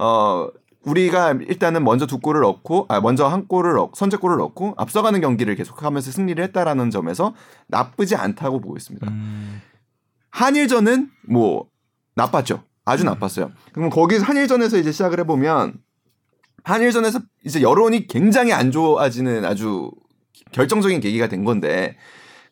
어 0.00 0.48
우리가 0.82 1.34
일단은 1.34 1.84
먼저 1.84 2.06
두 2.06 2.18
골을 2.18 2.40
넣고 2.40 2.86
아 2.88 3.00
먼저 3.00 3.28
한 3.28 3.46
골을 3.46 3.74
넣 3.74 3.92
선제골을 3.94 4.38
넣고 4.38 4.74
앞서가는 4.76 5.20
경기를 5.20 5.54
계속하면서 5.54 6.10
승리를 6.10 6.42
했다라는 6.42 6.90
점에서 6.90 7.32
나쁘지 7.68 8.16
않다고 8.16 8.60
보고 8.60 8.76
있습니다. 8.76 9.06
음. 9.08 9.62
한일전은 10.30 11.10
뭐 11.28 11.68
나빴죠. 12.16 12.64
아주 12.86 13.04
나빴어요. 13.04 13.50
그럼 13.72 13.90
거기서 13.90 14.24
한일전에서 14.24 14.78
이제 14.78 14.92
시작을 14.92 15.20
해보면 15.20 15.74
한일전에서 16.62 17.20
이제 17.44 17.60
여론이 17.60 18.06
굉장히 18.06 18.52
안 18.52 18.70
좋아지는 18.70 19.44
아주 19.44 19.90
결정적인 20.52 21.00
계기가 21.00 21.28
된 21.28 21.44
건데 21.44 21.96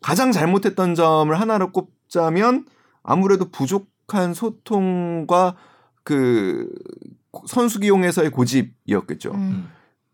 가장 0.02 0.32
잘못했던 0.32 0.94
점을 0.94 1.32
하나로 1.40 1.72
꼽자면 1.72 2.66
아무래도 3.02 3.50
부족한 3.50 4.34
소통과 4.34 5.56
그 6.02 6.68
선수 7.46 7.80
기용에서의 7.80 8.30
고집이었겠죠. 8.30 9.30
음. 9.32 9.70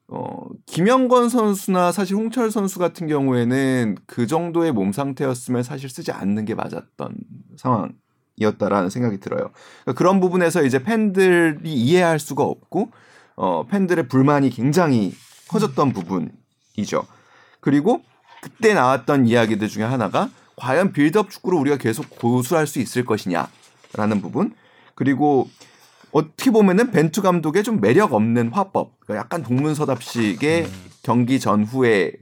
어, 0.09 0.46
김영건 0.66 1.28
선수나 1.28 1.92
사실 1.92 2.16
홍철 2.16 2.50
선수 2.50 2.78
같은 2.78 3.06
경우에는 3.06 3.96
그 4.06 4.26
정도의 4.26 4.72
몸 4.72 4.92
상태였으면 4.92 5.62
사실 5.62 5.88
쓰지 5.88 6.12
않는 6.12 6.44
게 6.44 6.54
맞았던 6.54 7.14
상황 7.56 7.92
이었다라는 8.40 8.90
생각이 8.90 9.20
들어요. 9.20 9.50
그러니까 9.83 9.92
그런 9.98 10.20
부분에서 10.20 10.64
이제 10.64 10.83
팬들이 10.83 11.72
이해할 11.72 12.18
수가 12.18 12.42
없고 12.42 12.90
어, 13.37 13.66
팬들의 13.66 14.09
불만이 14.09 14.50
굉장히 14.50 15.14
커졌던 15.48 15.92
부분이죠. 15.92 17.07
그리고 17.61 18.03
그때 18.42 18.74
나왔던 18.74 19.26
이야기들 19.26 19.68
중에 19.68 19.85
하나가 19.85 20.31
과연 20.57 20.92
빌드업 20.92 21.31
축구를 21.31 21.59
우리가 21.59 21.76
계속 21.76 22.11
고수할 22.11 22.66
수 22.66 22.81
있을 22.81 23.05
것이냐라는 23.05 24.20
부분 24.20 24.55
그리고 24.94 25.48
어떻게 26.12 26.50
보면은 26.50 26.90
벤투 26.90 27.22
감독의 27.22 27.62
좀 27.62 27.81
매력 27.81 28.12
없는 28.12 28.48
화법, 28.53 28.98
그러니까 29.00 29.22
약간 29.24 29.42
동문서답식의 29.42 30.68
경기 31.03 31.38
전후의 31.38 32.14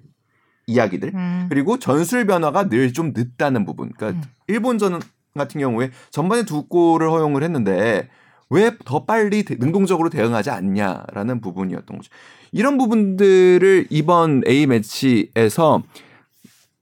이야기들, 0.66 1.12
음. 1.14 1.46
그리고 1.48 1.78
전술 1.78 2.26
변화가 2.26 2.68
늘 2.68 2.92
좀 2.92 3.12
늦다는 3.16 3.64
부분. 3.64 3.90
그러니까 3.96 4.28
일본전 4.46 5.00
같은 5.38 5.58
경우에 5.60 5.90
전반에 6.10 6.44
두 6.44 6.64
골을 6.68 7.08
허용을 7.10 7.42
했는데 7.42 8.08
왜 8.50 8.70
더 8.84 9.04
빨리 9.04 9.44
대- 9.44 9.56
능동적으로 9.58 10.08
대응하지 10.10 10.50
않냐라는 10.50 11.40
부분이었던 11.40 11.96
거죠. 11.98 12.10
이런 12.52 12.76
부분들을 12.78 13.86
이번 13.90 14.42
A 14.48 14.66
매치에서 14.66 15.82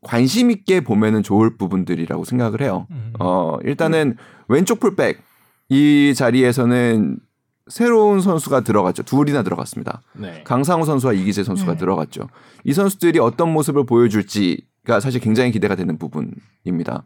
관심 0.02 0.50
있게 0.52 0.80
보면은 0.80 1.22
좋을 1.24 1.56
부분들이라고 1.56 2.24
생각을 2.24 2.60
해요. 2.62 2.86
음. 2.92 3.12
어, 3.18 3.56
일단은 3.64 4.16
왼쪽 4.48 4.78
풀백 4.78 5.20
이 5.68 6.14
자리에서는 6.16 7.18
새로운 7.66 8.20
선수가 8.20 8.60
들어갔죠. 8.60 9.02
둘이나 9.02 9.42
들어갔습니다. 9.42 10.02
네. 10.12 10.44
강상우 10.44 10.84
선수와 10.84 11.14
이기재 11.14 11.42
선수가 11.42 11.72
네. 11.72 11.78
들어갔죠. 11.78 12.28
이 12.62 12.72
선수들이 12.72 13.18
어떤 13.18 13.52
모습을 13.52 13.84
보여줄지가 13.86 15.00
사실 15.00 15.20
굉장히 15.20 15.50
기대가 15.50 15.74
되는 15.74 15.98
부분입니다. 15.98 17.02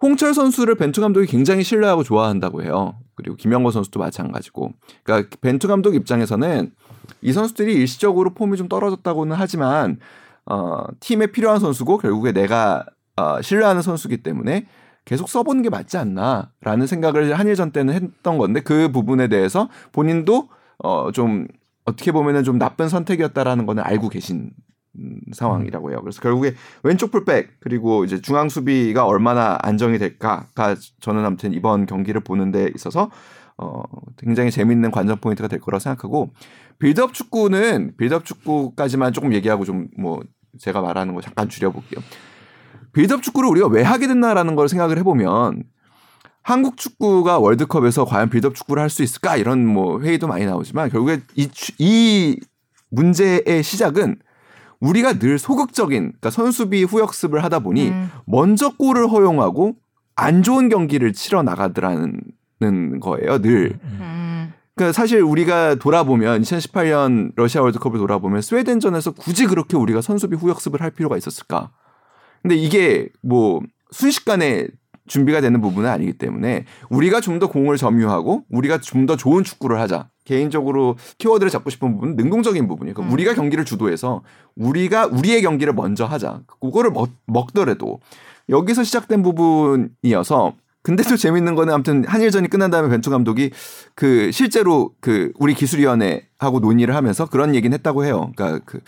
홍철 0.00 0.34
선수를 0.34 0.74
벤투 0.74 1.00
감독이 1.00 1.26
굉장히 1.26 1.62
신뢰하고 1.62 2.02
좋아한다고 2.02 2.62
해요. 2.62 2.96
그리고 3.14 3.36
김영거 3.36 3.70
선수도 3.70 3.98
마찬가지고. 4.00 4.72
그러니까 5.02 5.36
벤투 5.40 5.68
감독 5.68 5.94
입장에서는 5.94 6.72
이 7.22 7.32
선수들이 7.32 7.74
일시적으로 7.74 8.34
폼이 8.34 8.56
좀 8.56 8.68
떨어졌다고는 8.68 9.36
하지만 9.36 9.98
어, 10.44 10.84
팀에 11.00 11.26
필요한 11.28 11.58
선수고 11.58 11.98
결국에 11.98 12.32
내가 12.32 12.84
어, 13.16 13.40
신뢰하는 13.40 13.82
선수기 13.82 14.18
때문에 14.22 14.66
계속 15.04 15.28
써보는 15.28 15.62
게 15.62 15.70
맞지 15.70 15.96
않나라는 15.96 16.86
생각을 16.86 17.38
한일전 17.38 17.70
때는 17.70 17.94
했던 17.94 18.38
건데 18.38 18.60
그 18.60 18.90
부분에 18.90 19.28
대해서 19.28 19.68
본인도 19.92 20.48
어, 20.78 21.10
좀 21.12 21.46
어떻게 21.84 22.12
보면은 22.12 22.44
좀 22.44 22.58
나쁜 22.58 22.88
선택이었다라는 22.88 23.66
거는 23.66 23.82
알고 23.84 24.08
계신 24.08 24.36
음, 24.36 24.50
상황이라고 25.32 25.90
해요. 25.90 26.00
그래서 26.02 26.20
결국에 26.20 26.54
왼쪽 26.82 27.10
풀백 27.10 27.60
그리고 27.60 28.04
이제 28.04 28.20
중앙 28.20 28.48
수비가 28.48 29.04
얼마나 29.06 29.58
안정이 29.62 29.98
될까가 29.98 30.76
저는 31.00 31.24
아무튼 31.24 31.52
이번 31.52 31.86
경기를 31.86 32.20
보는 32.22 32.50
데 32.52 32.70
있어서 32.74 33.10
어, 33.58 33.82
굉장히 34.18 34.50
재밌는 34.50 34.90
관전 34.90 35.18
포인트가 35.20 35.48
될 35.48 35.60
거라고 35.60 35.80
생각하고 35.80 36.30
빌드업 36.78 37.14
축구는 37.14 37.94
빌드업 37.96 38.24
축구까지만 38.24 39.12
조금 39.12 39.32
얘기하고 39.32 39.64
좀 39.64 39.88
뭐 39.98 40.20
제가 40.58 40.80
말하는 40.80 41.14
거 41.14 41.20
잠깐 41.20 41.48
줄여볼게요. 41.50 42.02
빌드업 42.94 43.22
축구를 43.22 43.48
우리가 43.50 43.66
왜 43.68 43.82
하게 43.82 44.06
됐나라는 44.06 44.56
걸 44.56 44.68
생각을 44.68 44.96
해보면 44.98 45.64
한국 46.42 46.76
축구가 46.78 47.38
월드컵에서 47.40 48.04
과연 48.04 48.30
빌드업 48.30 48.54
축구를 48.54 48.80
할 48.82 48.88
수 48.88 49.02
있을까 49.02 49.36
이런 49.36 49.66
뭐 49.66 50.00
회의도 50.00 50.26
많이 50.28 50.46
나오지만 50.46 50.88
결국에 50.90 51.20
이, 51.34 51.48
추- 51.48 51.72
이 51.78 52.38
문제의 52.90 53.62
시작은 53.62 54.16
우리가 54.80 55.18
늘 55.18 55.38
소극적인 55.38 56.02
그러니까 56.02 56.30
선수비 56.30 56.84
후역습을 56.84 57.42
하다 57.44 57.60
보니 57.60 57.88
음. 57.88 58.10
먼저 58.26 58.70
골을 58.76 59.08
허용하고 59.08 59.74
안 60.14 60.42
좋은 60.42 60.68
경기를 60.68 61.12
치러 61.12 61.42
나가더라는 61.42 62.20
거예요 63.00 63.40
늘. 63.40 63.78
음. 63.82 64.52
그러니까 64.74 64.92
사실 64.92 65.22
우리가 65.22 65.76
돌아보면 65.76 66.42
2018년 66.42 67.32
러시아 67.34 67.62
월드컵을 67.62 67.98
돌아보면 67.98 68.42
스웨덴전에서 68.42 69.12
굳이 69.12 69.46
그렇게 69.46 69.76
우리가 69.76 70.02
선수비 70.02 70.36
후역습을 70.36 70.82
할 70.82 70.90
필요가 70.90 71.16
있었을까? 71.16 71.70
근데 72.42 72.56
이게 72.56 73.08
뭐 73.22 73.60
순식간에 73.90 74.68
준비가 75.06 75.40
되는 75.40 75.60
부분은 75.60 75.88
아니기 75.88 76.12
때문에 76.14 76.66
우리가 76.90 77.20
좀 77.20 77.38
더 77.38 77.48
공을 77.48 77.76
점유하고 77.76 78.44
우리가 78.50 78.78
좀 78.78 79.06
더 79.06 79.16
좋은 79.16 79.44
축구를 79.44 79.80
하자. 79.80 80.10
개인적으로 80.26 80.96
키워드를 81.16 81.50
잡고 81.50 81.70
싶은 81.70 81.94
부분은 81.94 82.16
능동적인 82.16 82.68
부분이에요. 82.68 82.94
그러니까 82.94 83.10
음. 83.10 83.14
우리가 83.14 83.34
경기를 83.34 83.64
주도해서 83.64 84.22
우리가 84.56 85.06
우리의 85.06 85.40
경기를 85.40 85.72
먼저 85.72 86.04
하자. 86.04 86.40
그거를 86.60 86.90
먹, 86.90 87.08
먹더라도 87.26 88.00
여기서 88.50 88.84
시작된 88.84 89.22
부분이어서 89.22 90.52
근데 90.82 91.02
또 91.02 91.16
재밌는 91.16 91.56
거는 91.56 91.74
아무튼 91.74 92.04
한일전이 92.04 92.48
끝난 92.48 92.70
다음에 92.70 92.88
벤투 92.88 93.10
감독이 93.10 93.50
그 93.94 94.30
실제로 94.30 94.92
그 95.00 95.32
우리 95.36 95.54
기술위원회하고 95.54 96.60
논의를 96.60 96.94
하면서 96.94 97.26
그런 97.26 97.56
얘기는 97.56 97.76
했다고 97.76 98.04
해요. 98.04 98.30
그러니까 98.36 98.60
그 98.64 98.80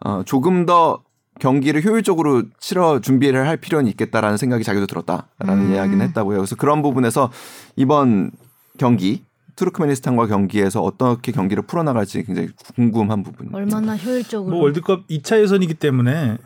어, 0.00 0.22
조금 0.24 0.64
더 0.64 1.02
경기를 1.40 1.84
효율적으로 1.84 2.44
치러 2.60 3.00
준비를 3.00 3.46
할 3.46 3.56
필요는 3.56 3.90
있겠다라는 3.90 4.38
생각이 4.38 4.64
자기도 4.64 4.86
들었다라는 4.86 5.66
음. 5.66 5.74
이야기는 5.74 6.06
했다고 6.08 6.32
해요. 6.32 6.40
그래서 6.40 6.56
그런 6.56 6.80
부분에서 6.80 7.30
이번 7.76 8.30
경기 8.78 9.22
투르크메니스탄과 9.56 10.26
경기에서 10.26 10.82
어떻게 10.82 11.32
경기를 11.32 11.64
풀어나갈지 11.64 12.24
굉장히 12.24 12.48
궁금한 12.74 13.22
부분입니다. 13.22 13.56
얼마나 13.56 13.96
효율적으로. 13.96 14.54
뭐 14.54 14.62
월드컵 14.64 15.06
2차 15.08 15.40
예선이기 15.40 15.74
때문에 15.74 16.38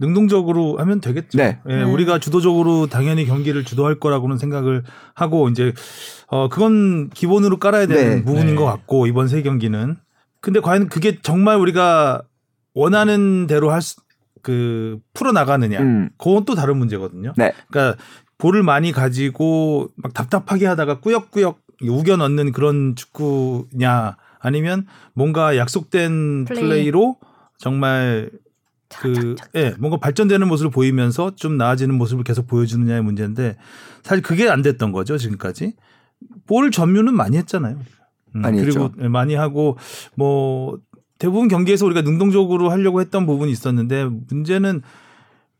능동적으로 0.00 0.78
하면 0.78 1.00
되겠죠. 1.00 1.38
네. 1.38 1.58
예, 1.68 1.76
네. 1.76 1.82
우리가 1.82 2.18
주도적으로 2.18 2.86
당연히 2.86 3.26
경기를 3.26 3.64
주도할 3.64 3.98
거라고는 3.98 4.38
생각을 4.38 4.84
하고 5.14 5.48
이제 5.48 5.72
어 6.28 6.48
그건 6.48 7.10
기본으로 7.10 7.58
깔아야 7.58 7.86
되는 7.86 8.16
네. 8.16 8.24
부분인 8.24 8.48
네. 8.48 8.54
것 8.54 8.64
같고 8.64 9.06
이번 9.06 9.28
세 9.28 9.42
경기는 9.42 9.96
근데 10.40 10.60
과연 10.60 10.88
그게 10.88 11.18
정말 11.20 11.56
우리가 11.56 12.22
원하는 12.74 13.46
대로 13.48 13.72
할그 13.72 15.00
풀어 15.14 15.32
나가느냐 15.32 15.80
음. 15.80 16.10
그건 16.16 16.44
또 16.44 16.54
다른 16.54 16.76
문제거든요. 16.76 17.34
네. 17.36 17.52
그러니까 17.68 18.00
볼을 18.38 18.62
많이 18.62 18.92
가지고 18.92 19.88
막 19.96 20.14
답답하게 20.14 20.66
하다가 20.66 21.00
꾸역꾸역 21.00 21.58
우겨 21.82 22.16
넣는 22.16 22.52
그런 22.52 22.94
축구냐 22.96 24.16
아니면 24.40 24.86
뭔가 25.14 25.56
약속된 25.56 26.44
플레이. 26.46 26.62
플레이. 26.62 26.90
로 26.90 27.16
정말 27.58 28.30
그 29.00 29.36
예, 29.54 29.74
뭔가 29.78 29.98
발전되는 29.98 30.48
모습을 30.48 30.70
보이면서 30.70 31.34
좀 31.36 31.56
나아지는 31.56 31.96
모습을 31.96 32.24
계속 32.24 32.46
보여주느냐의 32.46 33.02
문제인데 33.02 33.56
사실 34.02 34.22
그게 34.22 34.48
안 34.48 34.62
됐던 34.62 34.92
거죠 34.92 35.18
지금까지 35.18 35.74
볼 36.46 36.70
점유는 36.70 37.14
많이 37.14 37.36
했잖아요. 37.36 37.78
음, 38.34 38.40
많이 38.40 38.60
그리고 38.60 38.84
했죠. 38.84 38.94
예, 39.02 39.08
많이 39.08 39.34
하고 39.34 39.76
뭐 40.14 40.78
대부분 41.18 41.48
경기에서 41.48 41.84
우리가 41.86 42.02
능동적으로 42.02 42.70
하려고 42.70 43.00
했던 43.00 43.26
부분이 43.26 43.50
있었는데 43.52 44.08
문제는 44.28 44.82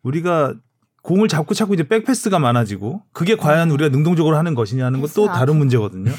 우리가 0.02 0.54
공을 1.02 1.28
잡고 1.28 1.54
찾고 1.54 1.74
이제 1.74 1.86
백패스가 1.86 2.38
많아지고 2.38 3.02
그게 3.12 3.36
과연 3.36 3.70
우리가 3.70 3.90
능동적으로 3.90 4.36
하는 4.36 4.54
것이냐는 4.54 5.00
것도 5.00 5.26
패스가 5.26 5.32
다른 5.32 5.56
문제거든요. 5.56 6.12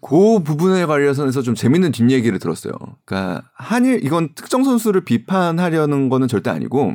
그 0.00 0.40
부분에 0.42 0.84
관련해서 0.84 1.42
좀 1.42 1.54
재밌는 1.54 1.92
뒷얘기를 1.92 2.38
들었어요. 2.38 2.72
그러니까 3.04 3.42
한일 3.54 4.04
이건 4.04 4.34
특정 4.34 4.62
선수를 4.62 5.02
비판하려는 5.02 6.08
거는 6.10 6.28
절대 6.28 6.50
아니고 6.50 6.94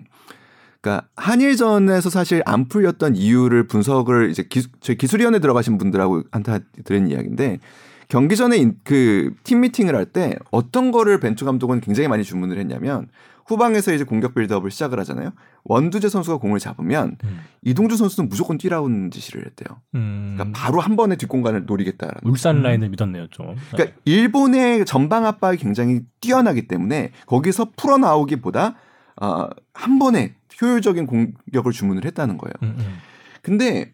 그러니까 0.82 1.08
한일전에서 1.16 2.10
사실 2.10 2.42
안 2.46 2.68
풀렸던 2.68 3.16
이유를 3.16 3.68
분석을 3.68 4.30
이제 4.30 4.44
기, 4.44 4.64
저희 4.80 4.98
기술위원회 4.98 5.40
들어가신 5.40 5.78
분들하고 5.78 6.24
한테 6.32 6.60
들은 6.86 7.10
이야기인데 7.10 7.60
경기 8.10 8.36
전에 8.36 8.72
그 8.84 9.32
팀 9.44 9.62
미팅을 9.62 9.96
할 9.96 10.06
때 10.06 10.36
어떤 10.52 10.92
거를 10.92 11.20
벤투 11.20 11.46
감독은 11.46 11.80
굉장히 11.82 12.08
많이 12.10 12.24
주문을 12.24 12.58
했냐면 12.58 13.08
후방에서 13.46 13.94
이제 13.94 14.04
공격 14.04 14.36
빌드업을 14.36 14.70
시작을 14.70 15.00
하잖아요. 15.00 15.32
원두재 15.64 16.10
선수가 16.10 16.38
공을 16.38 16.60
잡으면 16.60 17.18
음. 17.24 17.40
이동주 17.64 17.98
선수는 17.98 18.30
무조건 18.30 18.58
뛰라는 18.60 19.10
지시를 19.12 19.46
했대요. 19.46 19.82
음. 19.96 20.36
그러니까 20.38 20.60
바로 20.60 20.80
한 20.82 20.96
번에 20.96 21.16
뒷공간을 21.16 21.66
노리겠다라는. 21.66 22.22
울산 22.24 22.62
라인을 22.62 22.90
믿었네요 22.90 23.28
좀. 23.32 23.56
그러니까 23.72 23.96
일본의 24.06 24.86
전방 24.86 25.26
압박이 25.26 25.58
굉장히 25.58 26.02
뛰어나기 26.22 26.68
때문에 26.68 27.12
거기서 27.26 27.72
풀어 27.76 27.98
나오기보다 27.98 28.76
어, 29.22 29.48
한 29.74 30.00
번에 30.00 30.36
효율적인 30.62 31.08
공격을 31.08 31.72
주문을 31.72 32.06
했다는 32.06 32.38
거예요. 32.38 32.54
음, 32.64 32.76
음. 32.80 32.98
근데 33.42 33.94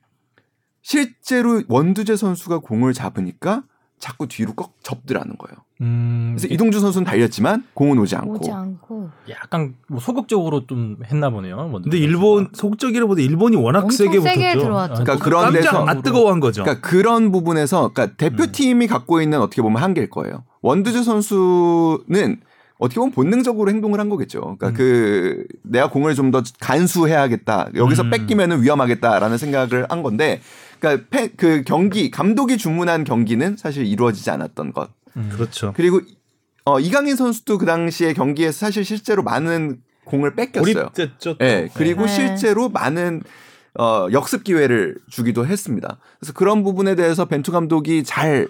실제로 0.81 1.61
원두재 1.67 2.15
선수가 2.15 2.59
공을 2.59 2.93
잡으니까 2.93 3.63
자꾸 3.99 4.27
뒤로 4.27 4.53
꺾 4.53 4.73
접더라는 4.83 5.37
거예요. 5.37 5.55
음, 5.81 6.35
그래서 6.35 6.53
이동주 6.53 6.79
선수는 6.79 7.05
달렸지만 7.05 7.65
공은 7.73 7.97
오지 7.99 8.15
않고. 8.15 8.35
오지 8.35 8.51
않고. 8.51 9.09
약간 9.29 9.75
뭐 9.87 9.99
소극적으로 9.99 10.67
좀 10.67 10.97
했나 11.05 11.29
보네요. 11.29 11.71
근데 11.83 11.97
일본 11.97 12.49
소극적이라보다 12.53 13.21
일본이 13.21 13.55
워낙 13.57 13.91
세게 13.91 14.21
세게 14.21 14.53
붙었죠. 14.53 14.59
들어왔죠. 14.59 15.03
그러니까 15.03 15.23
그런 15.23 15.53
데서 15.53 15.71
깜짝 15.71 15.89
아 15.89 16.01
뜨거워한 16.01 16.39
거죠. 16.39 16.63
그러니까 16.63 16.87
그런 16.87 17.31
부분에서 17.31 17.91
그러니까 17.93 18.15
대표팀이 18.17 18.87
갖고 18.87 19.21
있는 19.21 19.41
어떻게 19.41 19.61
보면 19.61 19.81
한계일 19.81 20.09
거예요. 20.09 20.43
원두재 20.61 21.03
선수는 21.03 22.39
어떻게 22.77 22.99
보면 22.99 23.11
본능적으로 23.13 23.69
행동을 23.71 23.99
한 23.99 24.09
거겠죠. 24.09 24.41
그러니까 24.41 24.67
음. 24.67 24.73
그 24.73 25.45
내가 25.63 25.89
공을 25.89 26.13
좀 26.15 26.31
더 26.31 26.41
간수해야겠다. 26.59 27.69
여기서 27.75 28.03
음. 28.03 28.09
뺏기면은 28.09 28.61
위험하겠다라는 28.63 29.37
생각을 29.37 29.85
한 29.89 30.03
건데, 30.03 30.41
그러니까 30.85 31.07
패- 31.09 31.29
그 31.35 31.63
경기 31.65 32.11
감독이 32.11 32.57
주문한 32.57 33.03
경기는 33.03 33.57
사실 33.57 33.85
이루어지지 33.85 34.29
않았던 34.29 34.73
것. 34.73 34.91
그렇죠. 35.31 35.73
그리고 35.75 36.01
어, 36.65 36.79
이강인 36.79 37.15
선수도 37.15 37.57
그 37.57 37.65
당시에 37.65 38.13
경기에서 38.13 38.57
사실 38.65 38.83
실제로 38.85 39.23
많은 39.23 39.81
공을 40.05 40.35
뺏겼어요. 40.35 40.89
고립됐죠. 40.91 41.37
예. 41.41 41.69
그리고 41.73 42.05
네. 42.05 42.07
실제로 42.07 42.69
많은 42.69 43.23
어, 43.79 44.07
역습 44.11 44.43
기회를 44.43 44.97
주기도 45.09 45.45
했습니다. 45.45 45.97
그래서 46.19 46.33
그런 46.33 46.63
부분에 46.63 46.95
대해서 46.95 47.25
벤투 47.25 47.51
감독이 47.51 48.03
잘 48.03 48.47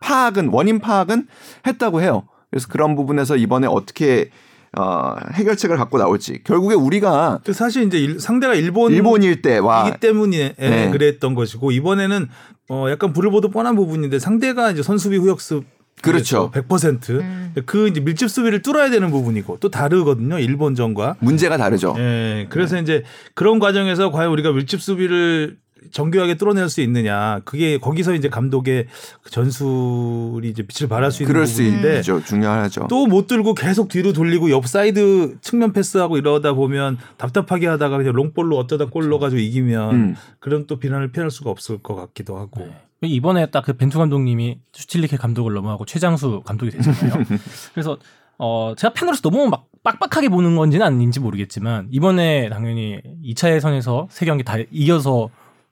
파악은 0.00 0.48
원인 0.48 0.78
파악은 0.78 1.26
했다고 1.66 2.02
해요. 2.02 2.28
그래서 2.50 2.68
그런 2.68 2.94
부분에서 2.94 3.36
이번에 3.36 3.66
어떻게 3.66 4.30
어, 4.76 5.14
해결책을 5.32 5.76
갖고 5.76 5.98
나올지 5.98 6.42
결국에 6.44 6.74
우리가 6.74 7.40
그 7.44 7.52
사실 7.52 7.84
이제 7.84 7.98
일- 7.98 8.20
상대가 8.20 8.54
일본 8.54 8.92
일본일 8.92 9.40
때와 9.42 9.88
이기 9.88 9.98
때문에 10.00 10.54
예, 10.58 10.68
네. 10.70 10.90
그랬던 10.90 11.34
것이고 11.34 11.70
이번에는 11.72 12.28
어 12.70 12.86
약간 12.90 13.12
불을 13.14 13.30
보듯 13.30 13.50
뻔한 13.52 13.74
부분인데 13.76 14.18
상대가 14.18 14.70
이제 14.70 14.82
선수비 14.82 15.16
후역습 15.16 15.64
그렇죠. 16.02 16.52
100%. 16.52 17.10
음. 17.10 17.54
그 17.66 17.88
이제 17.88 18.00
밀집 18.00 18.30
수비를 18.30 18.62
뚫어야 18.62 18.88
되는 18.88 19.10
부분이고 19.10 19.56
또 19.58 19.68
다르거든요. 19.68 20.38
일본전과. 20.38 21.16
문제가 21.18 21.56
다르죠. 21.56 21.94
예. 21.98 22.46
그래서 22.50 22.80
이제 22.80 23.02
그런 23.34 23.58
과정에서 23.58 24.12
과연 24.12 24.30
우리가 24.30 24.52
밀집 24.52 24.80
수비를 24.80 25.56
정교하게 25.90 26.36
뚫어낼 26.36 26.68
수 26.68 26.80
있느냐. 26.82 27.40
그게 27.44 27.78
거기서 27.78 28.14
이제 28.14 28.28
감독의 28.28 28.86
그 29.22 29.30
전술이 29.30 30.48
이제 30.48 30.62
빛을 30.62 30.88
발할 30.88 31.10
수 31.10 31.22
있는 31.22 31.32
그럴 31.32 31.46
수 31.46 31.62
부분인데 31.62 31.96
있죠. 31.98 32.22
중요하죠. 32.24 32.86
또 32.88 33.06
못 33.06 33.26
들고 33.26 33.54
계속 33.54 33.88
뒤로 33.88 34.12
돌리고 34.12 34.50
옆 34.50 34.66
사이드 34.66 35.38
측면 35.40 35.72
패스하고 35.72 36.18
이러다 36.18 36.52
보면 36.52 36.98
답답하게 37.16 37.66
하다가 37.68 37.96
그냥 37.96 38.12
long 38.12 38.30
ball로 38.30 38.56
어쩌다 38.58 38.84
골 38.86 39.08
넣어가지고 39.08 39.40
이기면 39.40 39.94
음. 39.94 40.16
그런 40.40 40.66
또 40.66 40.78
비난을 40.78 41.10
피할 41.12 41.30
수가 41.30 41.50
없을 41.50 41.78
것 41.78 41.94
같기도 41.94 42.36
하고. 42.38 42.60
네. 43.00 43.08
이번에 43.08 43.46
딱 43.50 43.64
그 43.64 43.74
벤투 43.74 43.96
감독님이 43.98 44.58
슈틸리케 44.72 45.16
감독을 45.18 45.54
넘어가고 45.54 45.84
최장수 45.84 46.42
감독이 46.44 46.70
됐잖아요. 46.72 47.24
그래서 47.72 47.96
어 48.38 48.74
제가 48.76 48.92
팬으로서 48.92 49.20
너무 49.22 49.48
막 49.48 49.66
빡빡하게 49.84 50.28
보는 50.28 50.56
건지는 50.56 50.84
아닌지 50.86 51.20
모르겠지만 51.20 51.88
이번에 51.90 52.48
당연히 52.50 53.00
2차 53.24 53.52
예선에서 53.54 54.08
세 54.10 54.26
경기 54.26 54.42
다 54.44 54.56
이겨서 54.70 55.28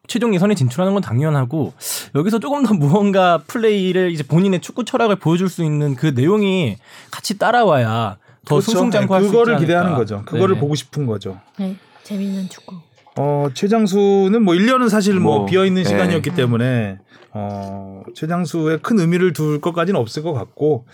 최종 0.07 0.35
예선에 0.35 0.55
진출하는 0.55 0.92
건 0.92 1.03
당연하고 1.03 1.73
여기서 2.14 2.38
조금 2.38 2.62
더 2.64 2.73
무언가 2.75 3.38
플레이를 3.47 4.11
이제 4.11 4.23
본인의 4.23 4.61
축구 4.61 4.85
철학을 4.85 5.16
보여줄 5.16 5.49
수 5.49 5.64
있는 5.64 5.95
그 5.95 6.07
내용이 6.14 6.77
같이 7.11 7.38
따라와야 7.38 8.19
더 8.45 8.57
그렇죠. 8.57 8.71
승승장구 8.71 9.14
할수 9.14 9.27
있지 9.27 9.33
그거를. 9.33 9.59
기대하는 9.59 9.95
거죠. 9.95 10.23
그거를 10.25 10.55
네. 10.55 10.61
보고 10.61 10.75
싶은 10.75 11.07
거죠. 11.07 11.40
네, 11.59 11.77
재미있는 12.05 12.49
축구. 12.49 12.77
어, 13.19 13.49
최장수는 13.53 14.42
뭐 14.42 14.55
1년은 14.55 14.88
사실 14.88 15.14
뭐, 15.14 15.38
뭐, 15.38 15.47
비어 15.47 15.64
있는 15.64 15.83
네. 15.83 15.88
시간이었기 15.88 16.35
때문에 16.35 16.99
어, 17.33 18.03
최장수에 18.14 18.79
큰 18.79 18.99
의미를 19.01 19.33
둘 19.33 19.61
것까지는 19.61 19.99
없을 19.99 20.23
것 20.23 20.33
같고 20.33 20.87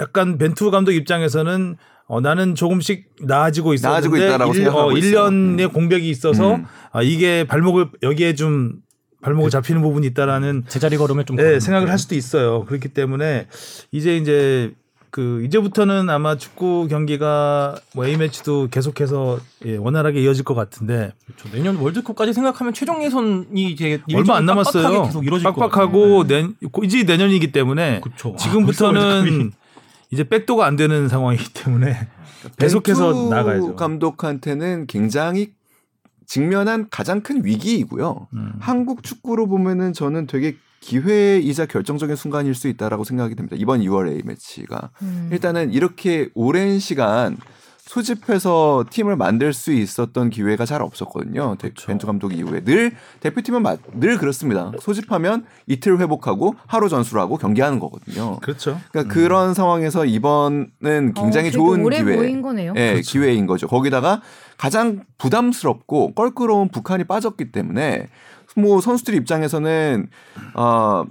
약간 0.00 0.38
벤투 0.38 0.70
감독 0.70 0.92
입장에서는 0.92 1.76
어, 2.10 2.20
나는 2.20 2.56
조금씩 2.56 3.06
나아지고 3.20 3.72
있었는데 3.72 3.94
나아지고 3.94 4.16
있다라고 4.16 4.52
생각하고 4.52 4.88
어, 4.88 4.92
있어요. 4.98 5.26
1년의 5.28 5.60
음. 5.60 5.72
공백이 5.72 6.10
있어서 6.10 6.56
음. 6.56 6.66
아, 6.90 7.02
이게 7.02 7.44
발목을 7.44 7.86
여기에 8.02 8.34
좀 8.34 8.80
발목을 9.22 9.48
잡히는 9.50 9.80
부분이 9.80 10.08
있다라는 10.08 10.64
제자리 10.66 10.96
걸음을 10.96 11.24
좀 11.24 11.36
네, 11.36 11.60
생각을 11.60 11.86
거예요. 11.86 11.92
할 11.92 11.98
수도 12.00 12.16
있어요. 12.16 12.64
그렇기 12.64 12.88
때문에 12.88 13.46
이제 13.92 14.16
이제 14.16 14.72
그 15.10 15.44
이제부터는 15.44 16.10
아마 16.10 16.36
축구 16.36 16.88
경기가 16.88 17.76
뭐 17.94 18.04
A 18.06 18.16
매치도 18.16 18.68
계속해서 18.72 19.38
예, 19.66 19.76
원활하게 19.76 20.20
이어질 20.22 20.42
것 20.42 20.54
같은데 20.54 21.12
그렇죠. 21.26 21.56
내년 21.56 21.76
월드컵까지 21.76 22.32
생각하면 22.32 22.74
최종 22.74 23.04
예선이 23.04 23.70
이제 23.70 24.00
얼마 24.12 24.36
안 24.36 24.46
남았어요. 24.46 24.82
빡빡하게 24.82 25.30
계속 25.30 25.42
것 25.44 25.54
빡빡하고 25.54 26.18
같아요. 26.24 26.42
내, 26.42 26.48
이제 26.82 27.04
내년이기 27.04 27.52
때문에. 27.52 28.00
아, 28.04 28.36
지금부터는 28.36 29.52
이. 30.10 30.14
이제 30.14 30.24
백도가 30.24 30.66
안 30.66 30.76
되는 30.76 31.08
상황이기 31.08 31.52
때문에 31.54 32.08
계속해서 32.58 33.12
벤투 33.12 33.28
나가야죠. 33.30 33.76
감독한테는 33.76 34.86
굉장히 34.86 35.52
직면한 36.26 36.88
가장 36.90 37.22
큰 37.22 37.44
위기이고요. 37.44 38.28
음. 38.34 38.52
한국 38.60 39.02
축구로 39.02 39.48
보면은 39.48 39.92
저는 39.92 40.26
되게 40.26 40.56
기회이자 40.80 41.66
결정적인 41.66 42.16
순간일 42.16 42.54
수 42.54 42.68
있다라고 42.68 43.04
생각이 43.04 43.34
됩니다. 43.34 43.56
이번 43.58 43.80
6월 43.80 44.08
A 44.10 44.22
매치가 44.24 44.90
음. 45.02 45.28
일단은 45.32 45.72
이렇게 45.72 46.30
오랜 46.34 46.78
시간 46.78 47.36
소집해서 47.90 48.84
팀을 48.88 49.16
만들 49.16 49.52
수 49.52 49.72
있었던 49.72 50.30
기회가 50.30 50.64
잘 50.64 50.80
없었거든요. 50.80 51.56
데- 51.58 51.72
벤투 51.74 52.06
감독 52.06 52.32
이후에 52.32 52.60
늘 52.62 52.92
대표팀은 53.18 53.62
마- 53.62 53.76
늘 53.94 54.16
그렇습니다. 54.16 54.70
소집하면 54.80 55.44
이틀 55.66 55.98
회복하고 55.98 56.54
하루 56.68 56.88
전술하고 56.88 57.36
경기하는 57.36 57.80
거거든요. 57.80 58.38
그렇죠. 58.38 58.78
그러니까 58.92 59.12
그런 59.12 59.54
상황에서 59.54 60.04
이번은 60.04 61.14
굉장히 61.16 61.48
어, 61.48 61.50
좋은 61.50 61.82
오래 61.84 62.00
기회. 62.04 62.14
모인 62.16 62.42
거네요. 62.42 62.74
예, 62.76 63.00
기회인 63.04 63.46
거죠. 63.48 63.66
거기다가 63.66 64.22
가장 64.56 65.02
부담스럽고 65.18 66.14
껄끄러운 66.14 66.68
북한이 66.68 67.04
빠졌기 67.04 67.50
때문에 67.50 68.06
뭐 68.56 68.80
선수들 68.80 69.14
입장에서는 69.14 70.06
어 70.54 71.04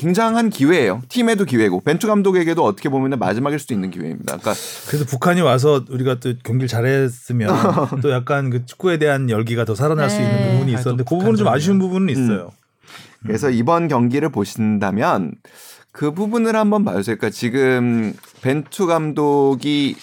굉장한 0.00 0.48
기회예요. 0.48 1.02
팀에도 1.10 1.44
기회고 1.44 1.82
벤투 1.82 2.06
감독에게도 2.06 2.64
어떻게 2.64 2.88
보면 2.88 3.18
마지막일 3.18 3.58
수도 3.58 3.74
있는 3.74 3.90
기회입니다. 3.90 4.38
그러니까 4.38 4.54
그래서 4.88 5.04
북한이 5.04 5.42
와서 5.42 5.84
우리가 5.90 6.20
또 6.20 6.32
경기를 6.42 6.68
잘했으면 6.68 7.54
또 8.00 8.10
약간 8.10 8.48
그 8.48 8.64
축구에 8.64 8.96
대한 8.96 9.28
열기가 9.28 9.66
더 9.66 9.74
살아날 9.74 10.08
수 10.08 10.16
있는 10.16 10.34
네. 10.34 10.52
부분이 10.52 10.74
아, 10.74 10.78
있었는데 10.78 11.04
또그 11.04 11.16
부분은 11.16 11.36
좀. 11.36 11.48
아쉬운 11.48 11.78
부분은 11.78 12.08
있어요. 12.08 12.50
그래서 13.24 13.50
이번 13.50 13.88
경기를 13.88 14.30
보신다면 14.30 15.34
그 15.92 16.14
부분을 16.14 16.56
한번 16.56 16.82
봐주세요. 16.82 17.16
그러니까 17.16 17.28
지금 17.28 18.14
벤투 18.40 18.86
감독이 18.86 19.96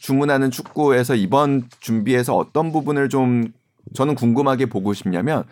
주문하는 0.00 0.50
축구에서 0.50 1.14
이번 1.14 1.64
준비에서 1.80 2.36
어떤 2.36 2.72
부분을 2.72 3.08
좀 3.08 3.48
저는 3.94 4.16
궁금하게 4.16 4.66
보고 4.66 4.92
싶냐면 4.92 5.44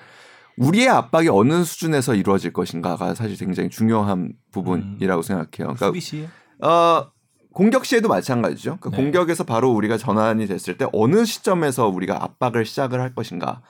우리의 0.59 0.88
압박이 0.88 1.29
어느 1.29 1.64
수준에서 1.64 2.14
이루어질 2.14 2.53
것인가가 2.53 3.14
사실 3.14 3.37
굉장히 3.37 3.71
중요한 3.71 4.33
부분이라고 4.53 5.23
생각해요. 5.23 5.75
그러니까 5.75 5.87
수비 5.87 6.29
어, 6.61 7.11
공격 7.53 7.85
시에도 7.85 8.09
마찬가지죠. 8.09 8.79
그러니까 8.81 8.90
네. 8.90 8.97
공격에서 8.97 9.44
바로 9.44 9.73
우리가 9.73 9.97
전환이 9.97 10.47
됐을 10.47 10.77
때 10.77 10.87
어느 10.92 11.25
시점에서 11.25 11.88
우리가 11.88 12.23
압박을 12.23 12.64
시작을 12.64 13.01
할 13.01 13.14
것인가. 13.14 13.62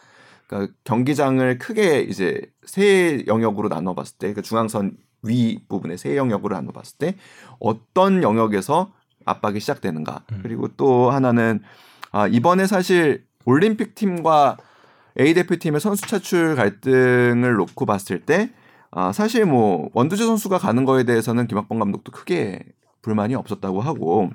그러니까 0.47 0.73
경기장을 0.85 1.59
크게 1.59 2.01
이제 2.01 2.41
세 2.65 3.25
영역으로 3.27 3.69
나눠봤을 3.69 4.19
때, 4.19 4.27
그러니까 4.29 4.43
중앙선 4.43 4.97
위 5.23 5.61
부분에 5.69 5.97
세 5.97 6.17
영역으로 6.17 6.55
나눠봤을 6.55 6.99
때 6.99 7.15
어떤 7.61 8.23
영역에서 8.23 8.93
압박이 9.25 9.61
시작되는가. 9.61 10.25
음. 10.33 10.41
그리고 10.43 10.69
또 10.77 11.11
하나는 11.11 11.61
아, 12.11 12.27
이번에 12.27 12.67
사실 12.67 13.25
올림픽 13.45 13.95
팀과 13.95 14.57
A 15.21 15.35
대표팀의 15.35 15.81
선수 15.81 16.07
차출 16.07 16.55
갈등을 16.55 17.55
놓고 17.55 17.87
봤을 17.87 18.21
때 18.21 18.51
아, 18.91 19.13
사실 19.13 19.45
뭐 19.45 19.91
원두재 19.93 20.25
선수가 20.25 20.59
가는 20.59 20.85
거에 20.85 21.05
대해서는 21.05 21.47
김학범 21.47 21.79
감독도 21.79 22.13
크게 22.13 22.65
불만이 23.03 23.35
없었다고 23.35 23.81
하고 23.81 24.31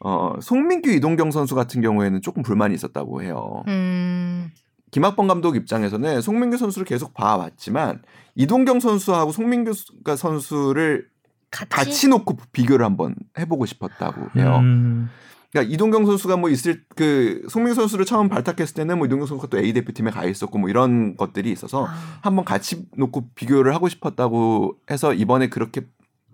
어, 0.00 0.34
송민규 0.40 0.90
이동경 0.90 1.30
선수 1.30 1.54
같은 1.54 1.80
경우에는 1.80 2.22
조금 2.22 2.42
불만이 2.42 2.74
있었다고 2.74 3.22
해요. 3.22 3.62
음. 3.68 4.50
김학범 4.90 5.26
감독 5.26 5.56
입장에서는 5.56 6.20
송민규 6.20 6.58
선수를 6.58 6.84
계속 6.84 7.14
봐왔지만 7.14 8.02
이동경 8.34 8.80
선수하고 8.80 9.32
송민규 9.32 9.72
선수를 10.16 11.06
같이, 11.50 11.68
같이 11.70 12.08
놓고 12.08 12.36
비교를 12.52 12.84
한번 12.84 13.14
해보고 13.38 13.66
싶었다고 13.66 14.28
해요. 14.36 14.58
음, 14.60 15.08
그러니까 15.52 15.72
이동경 15.74 16.06
선수가 16.06 16.38
뭐 16.38 16.48
있을 16.48 16.82
그 16.96 17.46
송민규 17.50 17.74
선수를 17.74 18.06
처음 18.06 18.28
발탁했을 18.30 18.74
때는 18.74 18.96
뭐 18.98 19.06
이동경 19.06 19.26
선수가 19.26 19.48
또 19.48 19.58
A 19.58 19.72
대표팀에 19.74 20.10
가 20.10 20.24
있었고 20.24 20.58
뭐 20.58 20.70
이런 20.70 21.16
것들이 21.16 21.52
있어서 21.52 21.84
아. 21.86 21.90
한번 22.22 22.44
같이 22.44 22.86
놓고 22.96 23.30
비교를 23.34 23.74
하고 23.74 23.88
싶었다고 23.88 24.76
해서 24.90 25.12
이번에 25.12 25.48
그렇게 25.48 25.82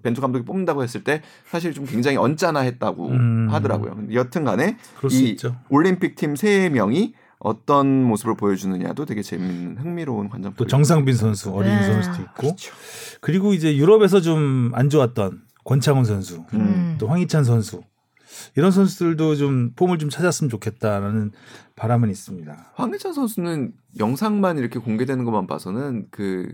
벤투 0.05 0.21
감독이 0.21 0.45
뽑는다고 0.45 0.85
했을 0.85 1.03
때 1.03 1.23
사실 1.51 1.75
좀 1.75 1.85
굉장히 1.85 2.17
언짢아했다고 2.17 3.09
음. 3.09 3.49
하더라고요. 3.51 3.97
근데 3.97 4.15
여튼간에 4.15 4.77
이 5.11 5.19
있죠. 5.31 5.57
올림픽 5.69 6.15
팀 6.15 6.37
세 6.37 6.69
명이 6.69 7.15
어떤 7.41 8.05
모습을 8.05 8.37
보여주느냐도 8.37 9.05
되게 9.05 9.23
재밌는 9.23 9.79
흥미로운 9.79 10.29
관전. 10.29 10.55
또 10.57 10.67
정상빈 10.67 11.15
선수 11.15 11.51
어린 11.51 11.75
네. 11.75 11.83
선수도 11.83 12.23
있고 12.23 12.33
그렇죠. 12.35 12.73
그리고 13.21 13.53
이제 13.53 13.77
유럽에서 13.77 14.21
좀 14.21 14.71
안 14.75 14.89
좋았던 14.89 15.41
권창훈 15.65 16.05
선수 16.05 16.45
음. 16.55 16.97
또 16.99 17.09
황희찬 17.09 17.43
선수 17.43 17.83
이런 18.57 18.71
선수들도 18.71 19.37
좀 19.37 19.73
폼을 19.77 19.99
좀 19.99 20.11
찾았으면 20.11 20.51
좋겠다라는 20.51 21.33
바람은 21.77 22.11
있습니다. 22.11 22.73
황희찬 22.75 23.13
선수는 23.13 23.73
영상만 23.99 24.59
이렇게 24.59 24.79
공개되는 24.79 25.25
것만 25.25 25.47
봐서는 25.47 26.07
그 26.11 26.49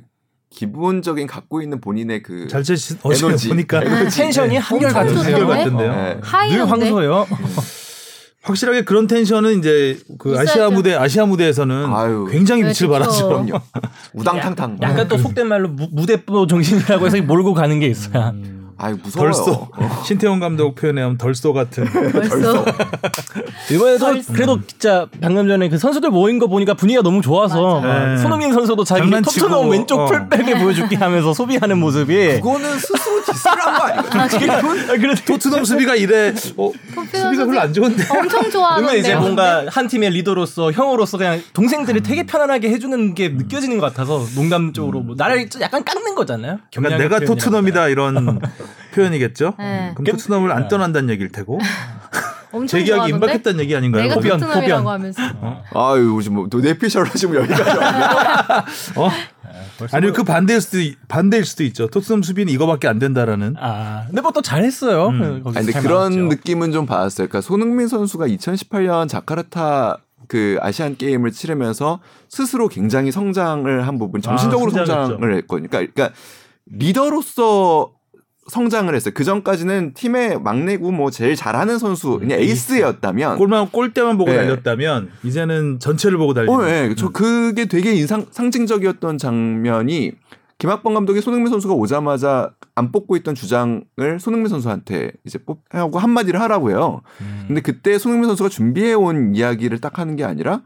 기본적인 0.50 1.26
갖고 1.26 1.62
있는 1.62 1.80
본인의 1.80 2.22
그잘 2.22 2.62
치시 2.62 2.96
어제 3.02 3.26
에너지. 3.26 3.48
보니까 3.48 3.80
텐션이 4.09 4.57
한결 4.57 4.88
엄청 4.90 5.02
같으세요. 5.02 5.37
좋던데? 5.38 5.54
같은데요. 5.64 5.92
네. 5.92 6.20
늘 6.50 6.70
황소예요. 6.70 7.26
확실하게 8.42 8.85
그런 8.85 9.07
텐션은 9.07 9.59
이제 9.59 9.98
그. 10.18 10.38
아시아 10.38 10.68
무대 10.68 10.94
아시아 10.94 11.24
무대에서는 11.24 11.87
아유. 11.92 12.28
굉장히 12.30 12.62
네, 12.62 12.72
빛을. 12.72 12.90
발하죠. 12.90 13.26
그럼요. 13.28 13.59
우당탕탕. 14.14 14.78
약간 14.83 15.09
또 15.09 15.16
속된 15.16 15.48
말로 15.48 15.70
무, 15.70 15.88
무대뽀 15.90 16.46
정신이라고 16.46 17.07
해서 17.07 17.22
몰고 17.22 17.54
가는 17.54 17.80
게 17.80 17.87
있어요. 17.87 18.35
아유 18.76 18.96
무서워요. 19.02 19.32
덜쏘 19.32 19.68
신태용 20.06 20.40
감독 20.40 20.74
표현하면 20.74 21.16
덜쏘 21.18 21.52
같은 21.52 21.84
벌써 22.12 22.64
이번에도 23.70 23.98
덜- 23.98 24.22
그래도 24.32 24.60
진짜 24.66 25.06
방금 25.20 25.46
전에 25.48 25.68
그 25.68 25.78
선수들 25.78 26.10
모인 26.10 26.38
거 26.38 26.46
보니까 26.48 26.74
분위기가 26.74 27.02
너무 27.02 27.22
좋아서. 27.22 27.80
막 27.80 28.06
네. 28.14 28.18
손흥민 28.18 28.52
선수도 28.52 28.84
자기 28.84 29.10
토트넘 29.10 29.68
왼쪽 29.70 30.00
어. 30.00 30.06
풀백을 30.06 30.58
보여줄게 30.58 30.96
하면서 30.96 31.32
소비하는 31.32 31.78
모습이 31.78 32.40
그거는 32.40 32.78
스스로 32.78 33.24
디스를 33.24 33.58
한거 33.60 33.82
아니거든요. 33.84 34.52
아, 34.52 34.96
그래도 34.96 35.14
토트넘 35.24 35.64
수비가 35.64 35.94
이래 35.94 36.34
어, 36.56 36.72
수비가 37.12 37.44
별로 37.46 37.60
안 37.60 37.72
좋은데 37.72 38.02
엄청 38.10 38.28
그러면 38.28 38.50
좋아하는데 38.50 38.98
이제 38.98 39.14
뭔가 39.14 39.64
한 39.68 39.87
팀의 39.88 40.10
리더로서 40.10 40.72
형으로서 40.72 41.16
그냥 41.18 41.40
동생들을 41.52 42.02
되게 42.02 42.24
편안하게 42.24 42.70
해주는 42.70 43.14
게 43.14 43.28
느껴지는 43.30 43.78
것 43.78 43.87
같아서 43.87 44.24
농담적으로 44.34 45.00
뭐 45.00 45.14
나를 45.16 45.48
좀 45.48 45.62
약간 45.62 45.84
깎는 45.84 46.14
거잖아요. 46.14 46.58
그러니까 46.74 46.98
내가 46.98 47.20
토트넘이다 47.20 47.88
이런 47.88 48.40
표현이겠죠. 48.94 49.55
네. 49.59 49.92
그럼 49.94 50.05
토트넘을 50.16 50.53
안 50.53 50.68
떠난다는 50.68 51.11
얘기일 51.11 51.31
테고 51.31 51.59
재계약이 52.68 53.11
임박했다는 53.11 53.61
얘기 53.61 53.74
아닌가요? 53.74 54.03
내가 54.05 54.14
포변, 54.14 54.38
토트넘이라고. 54.38 54.90
하면서 54.90 55.22
아유 55.74 56.14
요즘 56.16 56.35
뭐 56.35 56.48
뇌피셜 56.53 57.05
하시면 57.05 57.37
여기까지. 57.42 57.70
어? 58.96 59.11
아니면 59.90 60.14
그 60.14 60.22
반대일 60.22 60.61
수도 60.61 60.79
있- 60.81 60.96
반대일 61.09 61.44
수도 61.44 61.64
있죠. 61.64 61.88
토트넘 61.88 62.22
수비는 62.22 62.53
이거밖에 62.53 62.87
안 62.87 63.00
된다라는. 63.00 63.57
아, 63.59 64.05
근데 64.07 64.20
뭐또 64.20 64.40
잘했어요. 64.40 65.09
음. 65.09 65.42
거기서 65.42 65.59
아니, 65.59 65.66
근데 65.66 65.72
잘 65.72 65.83
그런 65.83 66.12
나왔죠. 66.16 66.37
느낌은 66.37 66.70
좀 66.72 66.87
받았어요. 66.87 67.27
그러니까 67.27 67.40
손흥민 67.40 67.88
선수가 67.88 68.29
2018년 68.29 69.09
자카르타 69.09 69.98
그 70.29 70.59
아시안 70.61 70.96
게임을 70.96 71.33
치르면서 71.33 71.98
스스로 72.29 72.68
굉장히 72.68 73.11
성장을 73.11 73.87
한 73.87 73.98
부분, 73.98 74.22
정신적으로 74.22 74.70
아. 74.70 74.74
성장을 74.87 75.37
했거든요. 75.38 75.68
그러니까, 75.68 75.92
그러니까 75.92 76.16
리더로서 76.66 77.90
성장을 78.46 78.94
했어요. 78.94 79.12
그 79.14 79.24
전까지는 79.24 79.94
팀의 79.94 80.40
막내고 80.40 80.90
뭐 80.90 81.11
제일 81.11 81.37
잘하는 81.37 81.78
선수, 81.78 82.18
그냥 82.18 82.40
에이스였다면. 82.40 83.38
골만 83.38 83.68
골대만 83.70 84.18
보고 84.18 84.30
네. 84.30 84.37
달렸다면 84.37 85.11
이제는 85.22 85.78
전체를 85.80 86.18
보고 86.18 86.35
달리는. 86.35 86.54
어, 86.54 86.68
예. 86.68 86.94
저 86.96 87.11
그게 87.11 87.66
되게 87.66 87.94
인상 87.94 88.26
상징적이었던 88.30 89.18
장면이 89.18 90.12
김학범 90.59 90.94
감독이 90.94 91.20
손흥민 91.20 91.50
선수가 91.50 91.74
오자마자 91.74 92.50
안 92.74 92.92
뽑고 92.92 93.16
있던 93.16 93.35
주장을 93.35 93.85
손흥민 94.20 94.48
선수한테 94.48 95.12
이제 95.24 95.38
뽑하고 95.38 95.98
한마디를 95.98 96.40
하라고 96.40 96.70
해요. 96.70 97.02
음. 97.20 97.44
근데 97.46 97.61
그때 97.61 97.98
손흥민 97.98 98.28
선수가 98.28 98.48
준비해 98.48 98.94
온 98.94 99.35
이야기를 99.35 99.80
딱 99.80 99.98
하는 99.98 100.16
게 100.16 100.24
아니라 100.24 100.62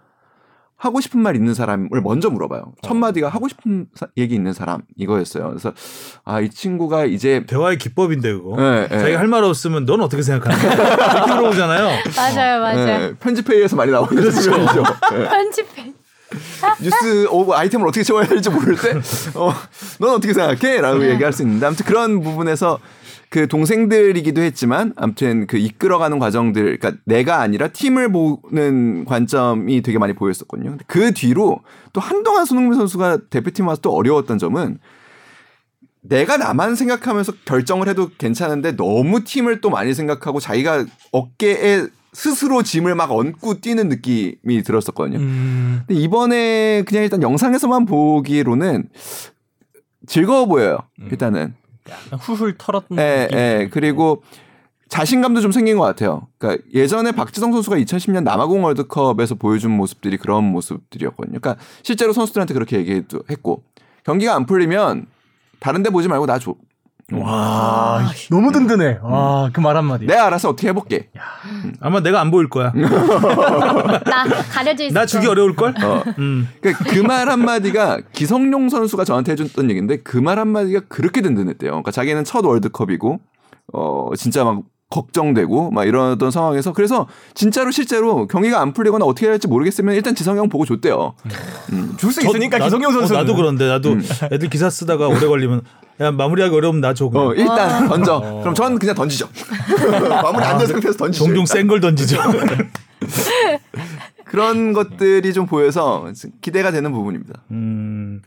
하고 0.81 1.01
싶은 1.01 1.21
말 1.21 1.35
있는 1.35 1.55
사람을 1.55 1.88
먼저 2.03 2.31
물어봐요. 2.31 2.73
첫 2.83 2.95
마디가 2.95 3.29
하고 3.29 3.49
싶은 3.49 3.87
사- 3.95 4.07
얘기 4.17 4.35
있는 4.37 4.53
사람 4.53 4.83
이거였어요. 4.97 5.49
그래서 5.49 5.73
아 6.25 6.41
이 6.41 6.49
친구가 6.49 7.05
이제 7.07 7.45
대화의 7.49 7.79
기법인데 7.79 8.33
그거. 8.33 8.57
예, 8.62 8.88
예. 8.91 8.99
자기가 8.99 9.19
할 9.19 9.27
말 9.27 9.43
없으면 9.43 9.87
넌 9.87 10.01
어떻게 10.01 10.23
생각하냐 10.23 10.73
이렇게 10.73 11.35
물어보잖아요. 11.35 11.88
맞아요 12.17 12.61
맞아요 12.61 12.88
예, 13.03 13.14
편집회의에서 13.19 13.75
많이 13.75 13.91
나오는 13.91 14.09
그렇죠. 14.14 14.41
장면이죠. 14.41 14.85
예. 15.14 15.25
편집해 15.29 15.93
뉴스 16.81 17.27
오, 17.31 17.53
아이템을 17.53 17.88
어떻게 17.88 18.03
채워야 18.05 18.27
할지 18.29 18.51
모를 18.51 18.77
때, 18.77 18.93
어, 19.35 19.53
넌 19.99 20.11
어떻게 20.11 20.33
생각해? 20.35 20.81
라고 20.81 20.99
네. 20.99 21.11
얘기할 21.12 21.33
수 21.33 21.43
있는데, 21.43 21.64
아무튼 21.67 21.87
그런 21.87 22.21
부분에서 22.23 22.79
그 23.31 23.47
동생들이기도 23.47 24.41
했지만, 24.41 24.93
아무튼 24.97 25.47
그 25.47 25.59
이끌어가는 25.59 26.19
과정들, 26.19 26.79
그러니까 26.79 27.01
내가 27.05 27.41
아니라 27.41 27.69
팀을 27.69 28.11
보는 28.11 29.05
관점이 29.05 29.83
되게 29.83 29.99
많이 29.99 30.14
보였었거든요. 30.14 30.71
근데 30.71 30.85
그 30.87 31.12
뒤로 31.12 31.61
또 31.93 32.01
한동안 32.01 32.45
손흥민 32.45 32.75
선수가 32.75 33.29
대표팀 33.31 33.67
와서 33.67 33.81
또 33.83 33.93
어려웠던 33.93 34.38
점은 34.38 34.79
내가 36.01 36.38
나만 36.38 36.75
생각하면서 36.75 37.33
결정을 37.45 37.88
해도 37.88 38.11
괜찮은데 38.17 38.77
너무 38.77 39.25
팀을 39.25 39.61
또 39.61 39.69
많이 39.69 39.93
생각하고 39.93 40.41
자기가 40.41 40.87
어깨에 41.12 41.87
스스로 42.12 42.62
짐을 42.62 42.95
막 42.95 43.12
얹고 43.12 43.61
뛰는 43.61 43.88
느낌이 43.88 44.62
들었었거든요. 44.64 45.19
음, 45.19 45.83
근데 45.87 46.01
이번에 46.01 46.83
그냥 46.87 47.05
일단 47.05 47.23
영상에서만 47.23 47.85
보기로는 47.85 48.88
즐거워 50.07 50.47
보여요. 50.47 50.79
일단은. 51.11 51.43
약 51.43 51.67
간 51.88 52.18
훌훌 52.18 52.57
털었던 52.59 52.98
예. 52.98 53.29
예. 53.33 53.68
그리고 53.70 54.22
자신감도 54.88 55.40
좀 55.40 55.53
생긴 55.53 55.77
것 55.77 55.85
같아요. 55.85 56.29
그러니까 56.38 56.64
예전에 56.72 57.12
박지성 57.12 57.53
선수가 57.53 57.77
2010년 57.77 58.22
남아공 58.22 58.64
월드컵에서 58.64 59.35
보여준 59.35 59.70
모습들이 59.70 60.16
그런 60.16 60.44
모습들이었거든요. 60.44 61.38
그러니까 61.40 61.62
실제로 61.83 62.12
선수들한테 62.12 62.55
그렇게 62.55 62.79
얘기도 62.79 63.20
했고 63.31 63.62
경기가 64.05 64.35
안 64.35 64.46
풀리면 64.46 65.07
다른 65.61 65.83
데 65.83 65.90
보지 65.90 66.09
말고 66.09 66.27
나 66.27 66.38
줘. 66.38 66.55
와, 67.12 68.03
너무 68.31 68.53
든든해. 68.53 68.99
와, 69.03 69.49
그말 69.53 69.77
한마디. 69.79 70.07
내가 70.07 70.27
알아서 70.27 70.51
어떻게 70.51 70.68
해볼게. 70.68 71.09
아마 71.81 72.01
내가 72.01 72.21
안 72.21 72.31
보일 72.31 72.49
거야. 72.51 72.71
나 74.05 74.25
가려져 74.53 74.85
있어 74.85 74.94
나 74.94 75.07
주기 75.07 75.27
어려울 75.27 75.57
걸. 75.57 75.75
어. 75.83 76.03
음. 76.18 76.49
그러니까 76.61 76.85
그말 76.85 77.31
한마디가 77.31 78.01
기성용 78.12 78.68
선수가 78.68 79.05
저한테 79.05 79.33
해줬던 79.33 79.71
얘기인데 79.71 79.97
그 80.03 80.18
말 80.18 80.38
한마디가 80.38 80.81
그렇게 80.88 81.23
든든했대요. 81.23 81.71
그러니까 81.71 81.90
자기는 81.92 82.25
첫 82.25 82.44
월드컵이고 82.44 83.21
어 83.73 84.11
진짜 84.16 84.44
막 84.44 84.62
걱정되고 84.90 85.70
막 85.70 85.87
이러던 85.87 86.31
상황에서 86.31 86.72
그래서 86.72 87.07
진짜로 87.35 87.70
실제로 87.70 88.27
경기가 88.27 88.61
안 88.61 88.72
풀리거나 88.72 89.05
어떻게 89.05 89.27
해야 89.27 89.33
할지 89.33 89.46
모르겠으면 89.46 89.94
일단 89.94 90.14
지성형 90.14 90.48
보고 90.48 90.64
줬대요. 90.64 91.14
줄수 91.98 92.22
저- 92.22 92.29
있으니까 92.29 92.59
나도- 92.59 92.64
기성용 92.64 92.92
선수. 92.92 93.14
어, 93.14 93.18
나도 93.18 93.35
그런데 93.35 93.68
나도 93.68 93.92
음. 93.92 94.03
애들 94.33 94.48
기사 94.48 94.70
쓰다가 94.70 95.09
오래 95.09 95.20
걸리면 95.27 95.62
야 96.01 96.11
마무리하기 96.12 96.55
어려우면 96.55 96.81
나 96.81 96.94
줘. 96.94 97.11
어 97.12 97.35
일단 97.35 97.88
던져. 97.88 98.20
그럼 98.40 98.55
전 98.55 98.79
그냥 98.79 98.94
던지죠. 98.94 99.29
마무리 100.22 100.44
안 100.44 100.59
된 100.59 100.66
상태에서 100.66 100.96
던지죠. 100.96 101.24
종종. 101.24 101.44
센 101.44 101.66
걸 101.68 101.81
던지죠. 101.81 102.18
그런 104.24 104.72
것들이 104.72 105.33
좀 105.33 105.46
보여서 105.46 106.07
기대가 106.40 106.70
되는 106.70 106.92
부분입니다. 106.92 107.42
음, 107.51 108.20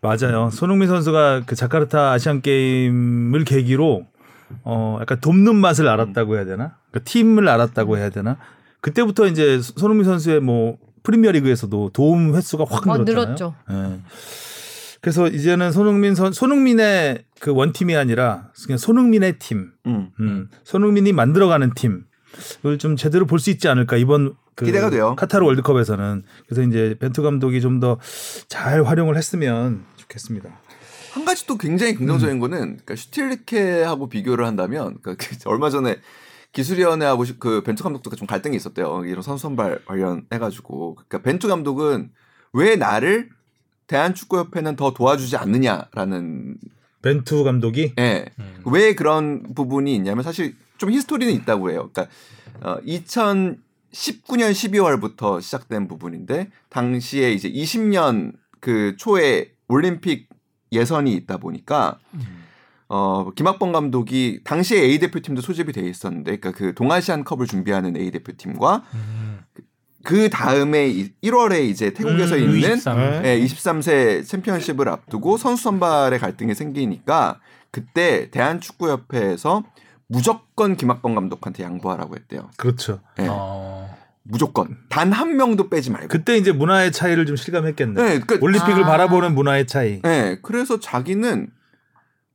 맞아요. 0.00 0.50
손흥민 0.52 0.88
선수가 0.88 1.42
그 1.46 1.54
자카르타 1.54 2.12
아시안 2.12 2.42
게임을 2.42 3.44
계기로 3.44 4.02
어 4.64 4.98
약간 5.00 5.20
돕는 5.20 5.56
맛을 5.56 5.88
알았다고 5.88 6.36
해야 6.36 6.44
되나? 6.44 6.76
그러니까 6.90 7.10
팀을 7.10 7.48
알았다고 7.48 7.96
해야 7.98 8.10
되나? 8.10 8.36
그때부터 8.80 9.26
이제 9.26 9.60
손흥민 9.60 10.04
선수의 10.04 10.40
뭐 10.40 10.78
프리미어리그에서도 11.02 11.90
도움 11.92 12.34
횟수가 12.34 12.64
확 12.68 12.86
어, 12.88 12.98
늘었잖아요. 12.98 13.24
늘었죠. 13.26 13.54
예. 13.70 14.00
그래서 15.00 15.28
이제는 15.28 15.72
손흥민 15.72 16.14
선 16.14 16.32
손흥민의 16.32 17.24
그 17.40 17.52
원팀이 17.54 17.96
아니라 17.96 18.50
그냥 18.66 18.76
손흥민의 18.78 19.38
팀, 19.38 19.72
음. 19.86 20.10
음, 20.20 20.48
손흥민이 20.64 21.12
만들어가는 21.14 21.72
팀을 21.74 22.78
좀 22.78 22.96
제대로 22.96 23.24
볼 23.26 23.38
수 23.38 23.48
있지 23.50 23.66
않을까 23.68 23.96
이번 23.96 24.34
그 24.54 24.66
기대가 24.66 24.90
돼요. 24.90 25.14
카타르 25.16 25.44
월드컵에서는 25.46 26.22
그래서 26.46 26.62
이제 26.62 26.96
벤투 27.00 27.22
감독이 27.22 27.62
좀 27.62 27.80
더 27.80 27.98
잘 28.48 28.82
활용을 28.84 29.16
했으면 29.16 29.84
좋겠습니다. 29.96 30.50
한 31.12 31.24
가지 31.24 31.46
또 31.46 31.56
굉장히 31.56 31.94
긍정적인 31.94 32.36
음. 32.36 32.40
거는 32.40 32.58
그러니까 32.60 32.96
슈틸리케하고 32.96 34.08
비교를 34.08 34.46
한다면 34.46 34.98
그러니까 35.02 35.16
그 35.26 35.36
얼마 35.48 35.70
전에 35.70 35.96
기술위원회하고 36.52 37.24
시- 37.24 37.38
그 37.38 37.62
벤투 37.62 37.82
감독도 37.82 38.10
좀 38.16 38.26
갈등이 38.26 38.56
있었대요. 38.56 39.04
이런 39.04 39.22
선수 39.22 39.42
선발 39.42 39.84
관련해가지고 39.84 40.94
그러니까 40.96 41.18
벤투 41.22 41.48
감독은 41.48 42.10
왜 42.52 42.76
나를 42.76 43.28
대한축구협회는 43.86 44.76
더 44.76 44.92
도와주지 44.92 45.36
않느냐라는 45.36 46.56
벤투 47.02 47.44
감독이 47.44 47.92
예. 47.98 48.26
왜 48.66 48.94
그런 48.94 49.54
부분이 49.54 49.94
있냐면 49.96 50.22
사실 50.22 50.54
좀 50.78 50.90
히스토리는 50.92 51.32
있다고 51.34 51.70
해요. 51.70 51.90
그러니까 51.92 52.14
어, 52.62 52.80
2019년 52.82 54.52
12월부터 54.52 55.40
시작된 55.40 55.88
부분인데 55.88 56.50
당시에 56.68 57.32
이제 57.32 57.50
20년 57.50 58.32
그 58.60 58.94
초에 58.96 59.52
올림픽 59.68 60.28
예선이 60.72 61.12
있다 61.14 61.36
보니까 61.38 61.98
어 62.88 63.30
김학범 63.34 63.72
감독이 63.72 64.40
당시에 64.44 64.80
A 64.80 64.98
대표팀도 64.98 65.42
소집이 65.42 65.72
돼 65.72 65.82
있었는데 65.82 66.36
그러니까 66.36 66.52
그 66.52 66.74
동아시안 66.74 67.24
컵을 67.24 67.46
준비하는 67.46 67.96
A 67.96 68.10
대표팀과 68.10 68.84
그 70.02 70.30
다음에 70.30 70.88
1월에 71.22 71.68
이제 71.68 71.92
태국에서 71.92 72.36
음, 72.36 72.40
있는 72.40 72.76
U23. 72.76 72.96
네. 72.96 73.22
예, 73.24 73.44
23세 73.44 74.26
챔피언십을 74.26 74.88
앞두고 74.88 75.36
선수 75.36 75.64
선발의 75.64 76.18
갈등이 76.18 76.54
생기니까 76.54 77.38
그때 77.70 78.30
대한축구협회에서 78.30 79.62
무조건 80.06 80.76
김학범 80.76 81.14
감독한테 81.14 81.62
양보하라고 81.62 82.16
했대요. 82.16 82.50
그렇죠. 82.56 83.00
예. 83.20 83.26
어. 83.28 83.89
무조건 84.22 84.76
단 84.88 85.12
한 85.12 85.36
명도 85.36 85.68
빼지 85.70 85.90
말고. 85.90 86.08
그때 86.08 86.36
이제 86.36 86.52
문화의 86.52 86.92
차이를 86.92 87.26
좀 87.26 87.36
실감했겠네. 87.36 87.94
네, 87.94 88.20
그러니까 88.20 88.36
올림픽을 88.40 88.84
아. 88.84 88.86
바라보는 88.86 89.34
문화의 89.34 89.66
차이. 89.66 90.00
네, 90.02 90.38
그래서 90.42 90.78
자기는 90.78 91.48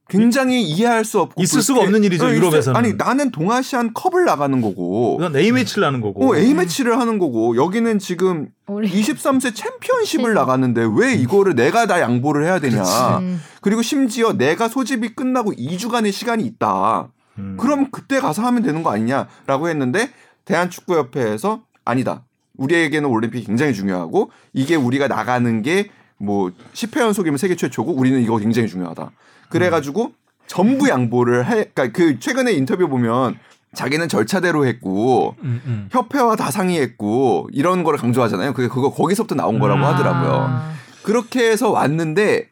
굉장히 0.07 0.61
이해할 0.61 1.03
수 1.03 1.19
없고 1.19 1.41
있을 1.41 1.63
수가 1.63 1.81
없는 1.81 2.03
일이죠, 2.03 2.25
어, 2.25 2.29
있을- 2.29 2.35
유럽에서는. 2.35 2.77
아니 2.77 2.93
나는 2.93 3.31
동아시안 3.31 3.91
컵을 3.93 4.25
나가는 4.25 4.61
거고, 4.61 5.17
우선 5.17 5.35
A 5.35 5.51
매치를 5.51 5.83
하는 5.87 5.99
거고. 5.99 6.29
어, 6.31 6.35
A 6.37 6.53
매치를 6.53 6.99
하는 6.99 7.17
거고 7.17 7.55
여기는 7.55 7.97
지금 7.97 8.49
우리 8.67 8.87
23세 8.87 9.55
챔피언십을 9.55 10.33
네. 10.33 10.39
나가는데 10.39 10.87
왜 10.95 11.13
이거를 11.15 11.55
내가 11.55 11.87
다 11.87 11.99
양보를 12.01 12.45
해야 12.45 12.59
되냐? 12.59 12.83
음. 13.19 13.41
그리고 13.61 13.81
심지어 13.81 14.33
내가 14.33 14.67
소집이 14.67 15.15
끝나고 15.15 15.53
2주간의 15.53 16.11
시간이 16.11 16.43
있다. 16.45 17.07
음. 17.39 17.57
그럼 17.59 17.89
그때 17.89 18.19
가서 18.19 18.43
하면 18.43 18.61
되는 18.61 18.83
거 18.83 18.91
아니냐라고 18.91 19.69
했는데 19.69 20.11
대한축구협회에서 20.45 21.63
아니다. 21.85 22.23
우리에게는 22.57 23.09
올림픽이 23.09 23.45
굉장히 23.45 23.73
중요하고 23.73 24.31
이게 24.53 24.75
우리가 24.75 25.07
나가는 25.07 25.61
게 25.61 25.89
뭐 26.17 26.51
10회 26.73 27.01
연속이면 27.01 27.37
세계 27.37 27.55
최초고 27.55 27.93
우리는 27.93 28.21
이거 28.21 28.37
굉장히 28.37 28.67
중요하다. 28.67 29.11
그래가지고 29.49 30.11
전부 30.47 30.89
양보를 30.89 31.45
해. 31.45 31.69
그러니까 31.73 31.87
그 31.91 32.19
최근에 32.19 32.53
인터뷰 32.53 32.87
보면 32.87 33.37
자기는 33.73 34.07
절차대로 34.07 34.65
했고 34.65 35.35
음, 35.43 35.61
음. 35.65 35.89
협회와 35.91 36.35
다 36.35 36.49
상의했고 36.49 37.49
이런 37.51 37.83
거를 37.83 37.99
강조하잖아요. 37.99 38.53
그게 38.53 38.67
그거 38.67 38.89
거기서부터 38.89 39.35
나온 39.35 39.59
거라고 39.59 39.81
음. 39.81 39.85
하더라고요. 39.85 40.31
아. 40.31 40.71
그렇게 41.03 41.49
해서 41.49 41.71
왔는데 41.71 42.49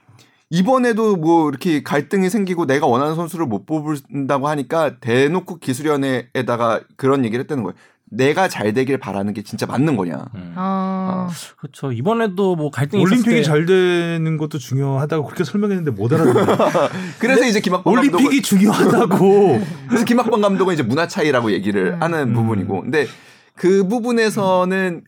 이번에도 0.49 1.15
뭐 1.15 1.49
이렇게 1.49 1.81
갈등이 1.81 2.29
생기고 2.29 2.67
내가 2.67 2.85
원하는 2.85 3.15
선수를 3.15 3.47
못 3.47 3.65
뽑는다고 3.65 4.47
하니까 4.49 4.99
대놓고 4.99 5.57
기술위원회에다가 5.57 6.81
그런 6.95 7.25
얘기를 7.25 7.43
했다는 7.43 7.63
거예요. 7.63 7.75
내가 8.15 8.47
잘 8.47 8.73
되길 8.73 8.97
바라는 8.97 9.33
게 9.33 9.41
진짜 9.41 9.65
맞는 9.65 9.97
거냐. 9.97 10.25
음. 10.35 10.53
어. 10.55 11.29
그렇죠. 11.57 11.91
이번에도 11.91 12.55
뭐 12.55 12.69
갈등이 12.69 13.01
올림픽이 13.01 13.39
있었을 13.39 13.65
때잘 13.65 13.65
되는 13.65 14.37
것도 14.37 14.59
중요하다고 14.59 15.25
그렇게 15.25 15.43
설명했는데 15.43 15.91
못 15.91 16.13
알아듣네. 16.13 16.45
그래서 17.19 17.45
이제 17.45 17.59
김학범 17.59 17.95
감독은 17.95 18.19
올림픽이 18.19 18.41
중요하다고. 18.41 19.61
그래서 19.89 20.05
김학범 20.05 20.41
감독은 20.41 20.73
이제 20.73 20.83
문화 20.83 21.07
차이라고 21.07 21.51
얘기를 21.51 21.93
음. 21.93 22.03
하는 22.03 22.29
음. 22.29 22.33
부분이고, 22.33 22.81
근데 22.81 23.07
그 23.55 23.87
부분에서는 23.87 25.03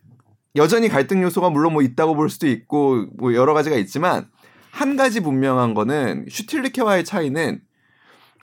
여전히 0.56 0.90
갈등 0.90 1.22
요소가 1.22 1.50
물론 1.50 1.74
뭐 1.74 1.82
있다고 1.82 2.16
볼 2.16 2.30
수도 2.30 2.48
있고 2.48 3.06
뭐 3.18 3.34
여러 3.34 3.54
가지가 3.54 3.76
있지만 3.78 4.28
한 4.72 4.96
가지 4.96 5.20
분명한 5.20 5.74
거는 5.74 6.26
슈틸리케와의 6.30 7.04
차이는 7.06 7.60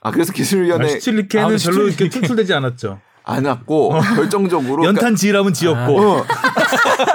아 0.01 0.11
그래서 0.11 0.33
기술위원회 0.33 0.89
시칠리케는 0.89 1.55
아, 1.55 1.57
별로. 1.57 1.87
이렇게 1.87 2.09
툴툴대지 2.09 2.53
않았죠. 2.53 2.99
안 3.23 3.45
왔고 3.45 3.89
결정적으로 4.15 4.83
연탄 4.85 5.15
지으라면 5.15 5.53
지었고. 5.53 5.95
그러니까, 5.95 6.21
어, 6.21 6.25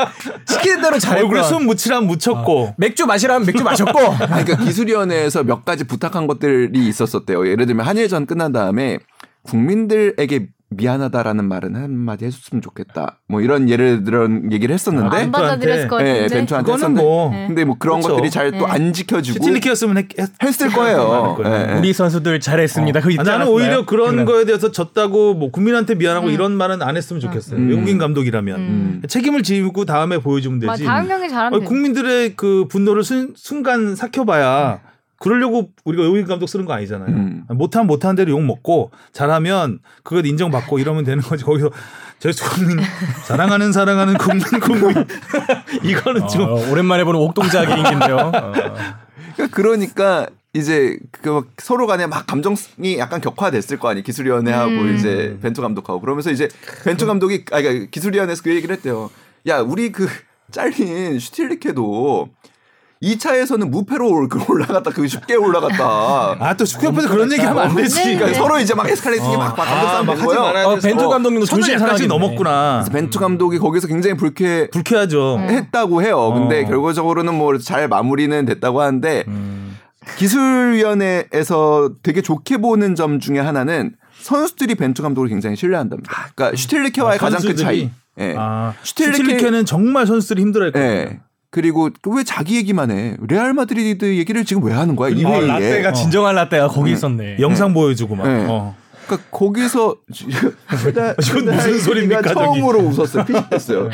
시키는 0.46 0.80
대로 0.80 0.98
잘했고 0.98 1.26
얼굴에 1.28 1.42
손 1.42 1.66
묻히라면 1.66 2.06
묻혔고. 2.08 2.74
맥주 2.78 3.06
마시라면 3.06 3.46
맥주 3.46 3.62
마셨고. 3.62 3.98
아니, 3.98 4.44
그러니까 4.44 4.56
기술위원회에서 4.64 5.44
몇 5.44 5.64
가지 5.64 5.84
부탁한 5.84 6.26
것들이 6.26 6.88
있었었대요. 6.88 7.46
예를 7.46 7.66
들면 7.66 7.86
한일전 7.86 8.26
끝난 8.26 8.52
다음에 8.52 8.98
국민들에게 9.42 10.48
미안하다라는 10.70 11.46
말은 11.46 11.76
한마디 11.76 12.26
해줬으면 12.26 12.60
좋겠다. 12.60 13.20
뭐 13.26 13.40
이런 13.40 13.70
예를 13.70 14.04
들은 14.04 14.52
얘기를 14.52 14.74
했었는데, 14.74 15.16
안 15.16 15.32
받아들였을 15.32 15.88
것 15.88 16.00
예, 16.02 16.12
같은데. 16.12 16.34
벤투한테 16.34 16.64
그거는 16.72 16.78
했었는데, 16.96 17.02
뭐 17.02 17.30
네. 17.30 17.46
근데 17.46 17.64
뭐 17.64 17.76
그런 17.78 18.00
그렇죠. 18.00 18.14
것들이 18.16 18.30
잘또 18.30 18.58
네. 18.58 18.64
안 18.66 18.92
지켜지고 18.92 19.32
시틸리케였으면 19.42 19.96
했, 19.96 20.06
했, 20.18 20.28
했을 20.42 20.68
거예요. 20.70 21.38
예, 21.46 21.72
예. 21.74 21.78
우리 21.78 21.92
선수들 21.94 22.38
잘했습니다. 22.40 23.00
그 23.00 23.14
아, 23.18 23.22
나는? 23.22 23.48
오히려 23.48 23.86
그런 23.86 24.10
그날. 24.10 24.24
거에 24.26 24.44
대해서 24.44 24.70
졌다고 24.70 25.34
뭐 25.34 25.50
국민한테 25.50 25.94
미안하고 25.94 26.26
음. 26.26 26.32
이런 26.32 26.52
말은 26.52 26.82
안 26.82 26.96
했으면 26.98 27.20
좋겠어요. 27.20 27.58
음. 27.58 27.70
외국인 27.70 27.96
감독이라면 27.96 28.60
음. 28.60 29.02
책임을 29.08 29.42
지고 29.42 29.86
다음에 29.86 30.18
보여주면 30.18 30.60
마- 30.60 30.74
되지. 30.74 30.84
다음 30.84 31.08
경기 31.08 31.30
잘하면 31.30 31.54
어, 31.56 31.60
돼. 31.60 31.64
국민들의 31.66 32.34
그 32.36 32.66
분노를 32.68 33.04
순, 33.04 33.32
순간 33.36 33.96
삭혀봐야 33.96 34.80
그러려고 35.18 35.70
우리가 35.84 36.04
외국인 36.04 36.26
감독 36.26 36.46
쓰는 36.46 36.64
거 36.64 36.72
아니잖아요. 36.72 37.08
음. 37.08 37.44
못하면 37.50 37.86
못하는 37.86 38.14
대로 38.14 38.30
욕 38.30 38.42
먹고 38.42 38.92
잘하면 39.12 39.80
그것 40.04 40.24
인정받고 40.24 40.78
이러면 40.78 41.04
되는 41.04 41.22
거지. 41.22 41.44
거기서 41.44 41.70
저희 42.20 42.32
국민 42.34 42.78
사랑하는 43.26 43.72
사랑하는 43.72 44.14
국민 44.16 44.44
국민 44.60 45.06
이거는 45.82 46.28
지금 46.28 46.46
어, 46.46 46.70
오랜만에 46.70 47.04
보는 47.04 47.20
옥동자 47.20 47.66
개인기인데요. 47.66 48.16
어. 48.32 48.52
그러니까 49.34 49.56
그러니까 49.56 50.26
이제 50.54 50.98
그 51.10 51.48
서로 51.58 51.86
간에 51.86 52.06
막 52.06 52.26
감정이 52.26 52.98
약간 52.98 53.20
격화됐을 53.20 53.78
거 53.78 53.88
아니에요. 53.88 54.04
기술위원회하고 54.04 54.70
음. 54.70 54.94
이제 54.94 55.36
벤투 55.42 55.60
감독하고 55.62 56.00
그러면서 56.00 56.30
이제 56.30 56.48
벤투 56.84 57.06
감독이 57.06 57.44
아 57.50 57.60
그러니까 57.60 57.86
기술위원회에서 57.90 58.42
그 58.42 58.54
얘기를 58.54 58.74
했대요. 58.76 59.10
야 59.48 59.60
우리 59.60 59.90
그 59.90 60.08
잘린 60.50 61.18
슈틸리케도 61.18 62.28
2차에서는 63.02 63.68
무패로 63.70 64.08
올- 64.10 64.28
그 64.28 64.40
올라갔다 64.48 64.90
그 64.90 65.06
쉽게 65.06 65.34
올라갔다. 65.36 66.36
아 66.40 66.54
또 66.56 66.64
축구협회에서 66.64 67.08
그런 67.08 67.30
얘기 67.32 67.42
하면 67.42 67.62
안 67.70 67.74
되지. 67.76 67.94
네, 67.94 68.02
그러니까 68.16 68.26
네. 68.26 68.34
서로 68.34 68.58
이제 68.58 68.74
막 68.74 68.88
에스컬레이팅이 68.88 69.36
막 69.36 69.54
감독 69.54 69.72
아, 69.72 69.92
싸움 69.92 70.06
막된 70.06 70.16
하지 70.24 70.26
거예요. 70.26 70.40
말아야 70.42 70.66
어. 70.66 70.76
벤투 70.76 71.08
감독님도 71.08 71.46
약간씩 71.46 71.78
상하겠네. 71.78 72.06
넘었구나. 72.08 72.80
그래서 72.84 72.90
벤투 72.90 73.18
감독이 73.20 73.58
거기서 73.58 73.86
굉장히 73.86 74.16
불쾌 74.16 74.68
불쾌하죠. 74.72 75.36
음. 75.36 75.48
했다고 75.48 76.02
해요. 76.02 76.32
근데 76.34 76.64
어. 76.64 76.66
결과적으로는 76.66 77.34
뭐 77.34 77.58
잘 77.58 77.88
마무리는 77.88 78.44
됐다고 78.46 78.80
하는데 78.80 79.24
음. 79.28 79.76
기술위원회에서 80.16 81.90
되게 82.02 82.22
좋게 82.22 82.58
보는 82.58 82.94
점 82.94 83.20
중에 83.20 83.38
하나는 83.38 83.92
선수들이 84.20 84.74
벤투 84.74 85.02
감독을 85.02 85.28
굉장히 85.28 85.56
신뢰한답니다. 85.56 86.10
그러니까 86.34 86.56
슈틸리케와의 86.56 87.16
아, 87.16 87.20
가장 87.20 87.38
큰 87.40 87.48
선수들이? 87.48 87.64
차이. 87.64 87.90
예. 88.20 88.34
아, 88.36 88.74
슈틸리케- 88.82 89.16
슈틸리케는 89.16 89.64
정말 89.64 90.06
선수들이 90.06 90.42
힘들어했거든요. 90.42 90.88
예. 90.90 91.20
그리고 91.50 91.88
왜 92.06 92.24
자기 92.24 92.56
얘기만 92.56 92.90
해? 92.90 93.16
레알 93.26 93.54
마드리드 93.54 94.04
얘기를 94.16 94.44
지금 94.44 94.64
왜 94.64 94.72
하는 94.74 94.96
거야? 94.96 95.10
이 95.10 95.24
어, 95.24 95.30
회의에. 95.30 95.46
라떼가 95.46 95.92
진정한 95.92 96.34
라떼가 96.34 96.68
거기 96.68 96.92
있었네. 96.92 97.38
영상 97.40 97.72
보여주고 97.72 98.14
막. 98.16 98.28
네. 98.28 98.46
어. 98.48 98.74
그러니까 99.06 99.28
거기서 99.30 99.96
최다, 100.82 101.14
이건 101.14 101.44
무슨 101.46 101.78
소리입니까, 101.78 102.20
저기? 102.22 102.34
처음으로 102.34 102.80
웃었어요. 102.80 103.24
피식했어요. 103.24 103.88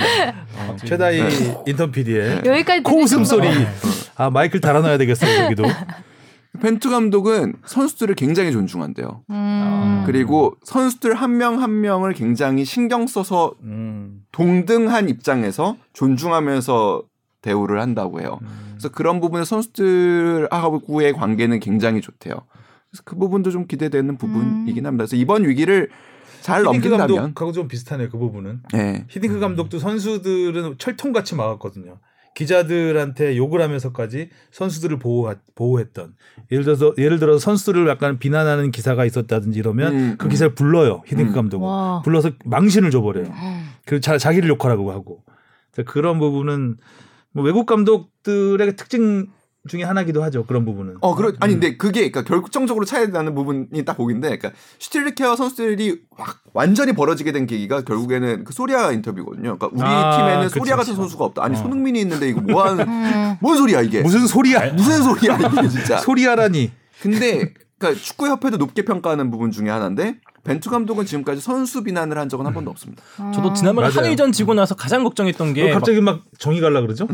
최다희 0.84 1.22
네. 1.22 1.58
인턴 1.66 1.92
PD의 1.92 2.42
여기까지 2.44 2.82
코웃음 2.82 3.22
소리. 3.24 3.46
거. 3.48 3.54
아 4.16 4.30
마이크를 4.30 4.60
달아놔야 4.60 4.98
되겠어요 4.98 5.44
여기도. 5.44 5.64
벤투 6.60 6.88
감독은 6.90 7.54
선수들을 7.66 8.14
굉장히 8.14 8.52
존중한대요. 8.52 9.22
음. 9.30 10.02
그리고 10.06 10.54
선수들 10.64 11.14
한 11.14 11.36
명한 11.36 11.80
명을 11.80 12.12
굉장히 12.14 12.64
신경 12.64 13.06
써서 13.06 13.54
음. 13.62 14.20
동등한 14.32 15.08
입장에서 15.08 15.76
존중하면서 15.94 17.02
대우를 17.44 17.80
한다고 17.80 18.20
해요. 18.20 18.40
그래서 18.72 18.88
그런 18.88 19.20
부분에 19.20 19.44
선수들하고의 19.44 21.12
관계는 21.12 21.60
굉장히 21.60 22.00
좋대요. 22.00 22.34
그래서 22.90 23.02
그 23.04 23.16
부분도 23.16 23.50
좀 23.50 23.66
기대되는 23.66 24.16
부분이긴 24.16 24.86
합니다. 24.86 25.02
그래서 25.02 25.16
이번 25.16 25.46
위기를 25.46 25.90
잘 26.40 26.60
히딩크 26.60 26.88
넘긴다면, 26.88 27.16
감독하고 27.16 27.52
좀 27.52 27.68
비슷하네요 27.68 28.08
그 28.08 28.18
부분은. 28.18 28.62
네. 28.72 29.04
히딩크 29.08 29.40
감독도 29.40 29.78
선수들은 29.78 30.76
철통같이 30.78 31.34
막았거든요. 31.34 31.98
기자들한테 32.34 33.36
욕을 33.36 33.60
하면서까지 33.60 34.30
선수들을 34.50 34.98
보호 34.98 35.32
보호했던 35.54 36.14
예를 36.50 36.64
들어서 36.64 36.92
예를 36.98 37.20
들어 37.20 37.38
선수들을 37.38 37.86
약간 37.86 38.18
비난하는 38.18 38.72
기사가 38.72 39.04
있었다든지 39.04 39.56
이러면 39.56 39.94
음, 39.94 40.14
그 40.18 40.26
음. 40.26 40.28
기사를 40.30 40.54
불러요 40.56 41.02
히딩크 41.06 41.30
음. 41.30 41.34
감독은 41.34 41.64
와. 41.64 42.02
불러서 42.02 42.32
망신을 42.44 42.90
줘버려요. 42.90 43.26
음. 43.26 43.68
그 43.86 44.00
자, 44.00 44.18
자기를 44.18 44.48
욕하라고 44.48 44.90
하고 44.90 45.22
그래서 45.70 45.88
그런 45.90 46.18
부분은 46.18 46.76
뭐 47.34 47.44
외국 47.44 47.66
감독들의 47.66 48.76
특징 48.76 49.26
중에 49.66 49.82
하나기도 49.82 50.22
하죠 50.22 50.44
그런 50.44 50.64
부분은. 50.64 50.96
어, 51.00 51.14
그러, 51.14 51.32
아니, 51.40 51.54
근데 51.54 51.76
그게, 51.76 52.10
그러니까 52.10 52.22
결정적으로 52.22 52.84
차이 52.84 53.08
나는 53.08 53.34
부분이 53.34 53.84
딱 53.86 53.96
보기인데, 53.96 54.36
그러니까 54.36 54.52
슈틸리케와 54.78 55.36
선수들이 55.36 56.02
확 56.16 56.40
완전히 56.52 56.92
벌어지게 56.92 57.32
된 57.32 57.46
계기가 57.46 57.82
결국에는 57.82 58.44
그 58.44 58.52
소리아 58.52 58.92
인터뷰거든요. 58.92 59.56
그러니까 59.56 59.68
우리 59.72 59.82
아, 59.82 60.16
팀에는 60.18 60.42
그치, 60.48 60.58
소리아 60.58 60.76
같은 60.76 60.92
그치. 60.92 60.96
선수가 60.96 61.24
없다. 61.24 61.44
아니, 61.44 61.56
어. 61.56 61.62
손흥민이 61.62 61.98
있는데 62.02 62.28
이거 62.28 62.42
뭐 62.42 62.62
하는, 62.64 62.84
음. 62.86 63.36
뭔 63.40 63.56
소리야, 63.56 63.80
이게. 63.80 64.02
무슨 64.02 64.26
소리야? 64.26 64.72
무슨 64.74 65.02
소리야, 65.02 65.38
이게 65.38 65.68
진짜. 65.68 65.96
소리야라니. 66.04 66.70
근데 67.00 67.54
그러니까 67.78 68.00
축구 68.02 68.28
협회도 68.28 68.58
높게 68.58 68.84
평가하는 68.84 69.30
부분 69.30 69.50
중에 69.50 69.70
하나인데 69.70 70.16
벤투 70.44 70.68
감독은 70.70 71.06
지금까지 71.06 71.40
선수 71.40 71.82
비난을 71.82 72.18
한 72.18 72.28
적은 72.28 72.44
한 72.46 72.52
번도 72.52 72.70
없습니다. 72.70 73.02
저도 73.34 73.52
지난번에 73.54 73.88
맞아요. 73.88 74.00
한일전 74.00 74.30
지고 74.32 74.52
나서 74.54 74.74
가장 74.74 75.02
걱정했던 75.04 75.54
게왜 75.54 75.72
갑자기 75.72 76.00
막 76.00 76.20
정이 76.38 76.60
갈라 76.60 76.80
그러죠? 76.82 77.08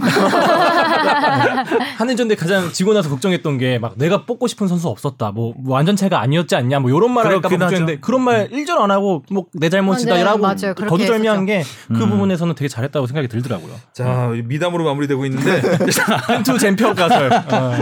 한일전 1.97 2.29
때 2.29 2.35
가장 2.35 2.71
지고 2.73 2.93
나서 2.93 3.09
걱정했던 3.09 3.59
게 3.59 3.79
막 3.81 3.95
내가 3.97 4.25
뽑고 4.27 4.47
싶은 4.49 4.67
선수 4.69 4.89
없었다. 4.89 5.31
뭐, 5.31 5.55
뭐 5.57 5.75
완전체가 5.75 6.21
아니었지 6.21 6.55
않냐. 6.57 6.81
뭐 6.81 6.91
이런 6.91 7.13
말 7.13 7.25
할까 7.27 7.49
걱정했는데 7.49 7.93
하죠. 7.95 8.01
그런 8.01 8.23
말 8.23 8.49
일절 8.51 8.79
안 8.79 8.91
하고 8.91 9.23
뭐 9.31 9.45
내 9.55 9.69
잘못이다 9.69 10.15
아, 10.15 10.55
네, 10.55 10.73
거두절미한 10.75 11.45
게그 11.47 11.67
음. 11.93 12.11
부분에서는 12.11 12.55
되게 12.55 12.69
잘했다고 12.69 13.07
생각이 13.07 13.29
들더라고요. 13.29 13.73
자 13.93 14.31
미담으로 14.45 14.85
마무리되고 14.85 15.25
있는데 15.27 15.61
한투 16.27 16.59
젠표 16.59 16.95
가설 16.95 17.33
어, 17.33 17.75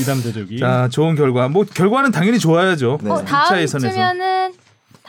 이담 0.00 0.22
대적이. 0.22 0.58
자 0.58 0.88
좋은 0.90 1.14
결과 1.14 1.48
뭐 1.48 1.64
결과는 1.64 2.10
당연히 2.10 2.38
좋아야죠. 2.38 2.98
네. 3.02 3.10
어, 3.10 3.24
다음 3.24 3.44
2차 3.56 3.60
예선에서 3.62 3.90
주면은 3.92 4.52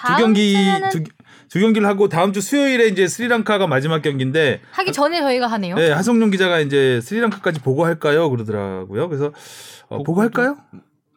두 0.06 0.16
경기 0.18 0.56
두, 0.91 1.04
두 1.50 1.60
경기를 1.60 1.88
하고 1.88 2.10
다음 2.10 2.34
주 2.34 2.41
수요일에 2.41 2.88
이제 2.88 3.08
스리랑카가 3.08 3.68
마지막 3.68 4.02
경기인데 4.02 4.62
하기 4.72 4.91
전에 4.91 5.22
저희가 5.22 5.48
하네요. 5.48 5.76
네, 5.76 5.91
하성룡 5.91 6.30
기자가 6.32 6.60
이제 6.60 7.00
스리랑카까지 7.02 7.62
보고할까요? 7.62 8.30
그러더라고요. 8.30 9.08
그래서 9.10 9.32
어, 9.89 10.04
보고할까요? 10.04 10.58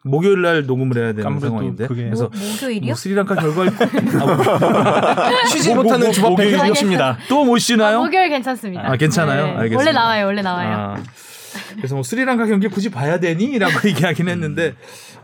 목요일 0.03 0.41
날 0.41 0.64
녹음을 0.64 0.97
해야 0.97 1.12
되는 1.12 1.39
상황인데. 1.41 1.87
그게- 1.87 2.05
그래서 2.05 2.31
뭐, 2.35 2.41
목요일이요? 2.53 2.87
뭐 2.93 2.95
스리랑카 2.95 3.35
결과를 3.35 3.70
아, 4.22 5.47
쉬지 5.47 5.74
뭐, 5.74 5.83
못하는 5.83 6.07
뭐, 6.07 6.12
주밥 6.14 6.31
목요일- 6.31 6.57
백이었습니다. 6.59 7.18
또 7.28 7.45
못 7.45 7.59
쉬나요? 7.59 8.03
목요일 8.03 8.31
괜찮습니다. 8.31 8.91
아, 8.93 8.97
괜찮아요? 8.97 9.45
네. 9.47 9.51
알겠습니다. 9.53 9.76
원래 9.78 9.93
나와요. 9.93 10.26
원래 10.26 10.43
나와요. 10.43 10.95
아, 10.97 11.03
그래서 11.76 11.94
뭐 11.94 12.03
스리랑카 12.03 12.46
경기 12.46 12.68
굳이 12.68 12.90
봐야 12.90 13.18
되니?라고 13.20 13.72
얘기하긴 13.88 14.28
했는데 14.28 14.74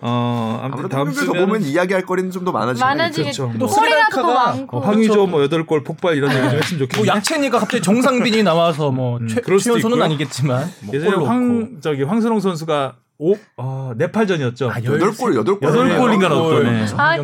어 0.01 0.61
아무튼 0.63 0.89
다음 0.89 1.11
주면 1.13 1.47
보면 1.47 1.63
이야기할 1.63 2.05
거리는 2.05 2.31
좀 2.31 2.45
더 2.45 2.53
많아지죠. 2.53 2.85
많아지겠죠. 2.85 3.49
그렇죠. 3.49 3.59
뭐 3.59 3.69
꼴이라도 3.69 4.11
더 4.11 4.23
스리랑카가 4.23 4.53
많고. 4.57 4.81
황의조 4.81 5.27
뭐 5.27 5.43
여덟 5.43 5.65
골 5.67 5.83
폭발 5.83 6.17
이런 6.17 6.31
얘기 6.31 6.43
좀 6.51 6.59
했으면 6.59 6.79
좋겠네. 6.81 6.97
뭐 7.07 7.07
약체니까 7.17 7.59
갑자기 7.59 7.83
정상빈이 7.83 8.43
나와서 8.43 8.91
뭐 8.91 9.19
음, 9.21 9.29
최, 9.29 9.41
최연소는. 9.41 10.03
아니겠지만 10.03 10.71
뭐 10.81 10.95
예전에. 10.95 11.17
황 11.25 11.79
저기 11.81 12.03
황선홍 12.03 12.41
선수가 12.41 12.97
오 13.19 13.35
어, 13.57 13.93
네팔전이었죠. 13.97 14.71
아, 14.71 14.77
여덟 14.85 15.11
골 15.15 15.35
여덟 15.35 15.59
골. 15.59 15.69
여덟 15.71 15.97
골인가 15.97 16.29
골. 16.29 16.37
넣었더네. 16.65 16.87
아, 16.99 17.17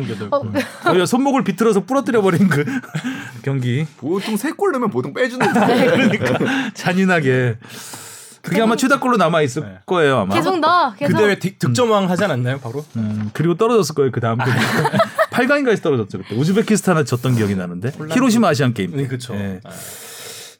어, 0.89 1.05
손목을 1.05 1.43
비틀어서 1.43 1.81
부러뜨려 1.85 2.23
버린 2.23 2.47
그 2.49 2.65
경기 3.45 3.85
보통 3.97 4.35
세골 4.35 4.71
넣으면 4.71 4.89
보통 4.89 5.13
빼주는데. 5.13 6.19
잔인하게 6.73 7.57
그게 8.43 8.61
아마 8.61 8.75
최다골로 8.75 9.15
남아 9.17 9.41
있을 9.41 9.61
네. 9.63 9.77
거예요 9.85 10.17
아마. 10.19 10.35
계속 10.35 10.59
넣어. 10.59 10.93
계속. 10.95 11.13
그 11.15 11.17
대회 11.23 11.39
득- 11.39 11.57
득점왕 11.59 12.09
하지 12.09 12.25
않았나요 12.25 12.59
바로? 12.59 12.83
음, 12.97 13.29
그리고 13.33 13.55
떨어졌을 13.55 13.95
거예요 13.95 14.11
그 14.11 14.19
다음 14.19 14.37
경기. 14.37 14.51
8강인가에서 15.31 15.81
떨어졌죠 15.81 16.17
그때. 16.19 16.35
우즈베키스탄한테 16.35 17.07
졌던 17.07 17.35
기억이 17.35 17.55
나는데. 17.55 17.91
히로시마 18.11 18.49
아시안 18.49 18.73
게임. 18.73 18.91
때. 18.91 18.97
네, 18.97 19.07
그렇죠. 19.07 19.33
예. 19.35 19.61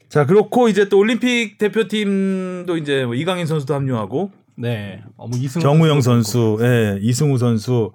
자 0.10 0.26
그렇고 0.26 0.70
이제 0.70 0.88
또 0.90 0.98
올림픽 1.00 1.58
대표팀도 1.58 2.78
이제 2.78 3.04
뭐 3.06 3.16
이강인 3.16 3.48
선수도 3.48 3.74
합류하고 3.74 4.32
네. 4.56 5.02
어, 5.18 5.28
뭐 5.28 5.38
이승우 5.40 5.62
정우영 5.64 6.02
선수, 6.02 6.60
예, 6.62 7.00
이승우 7.02 7.38
선수. 7.40 7.92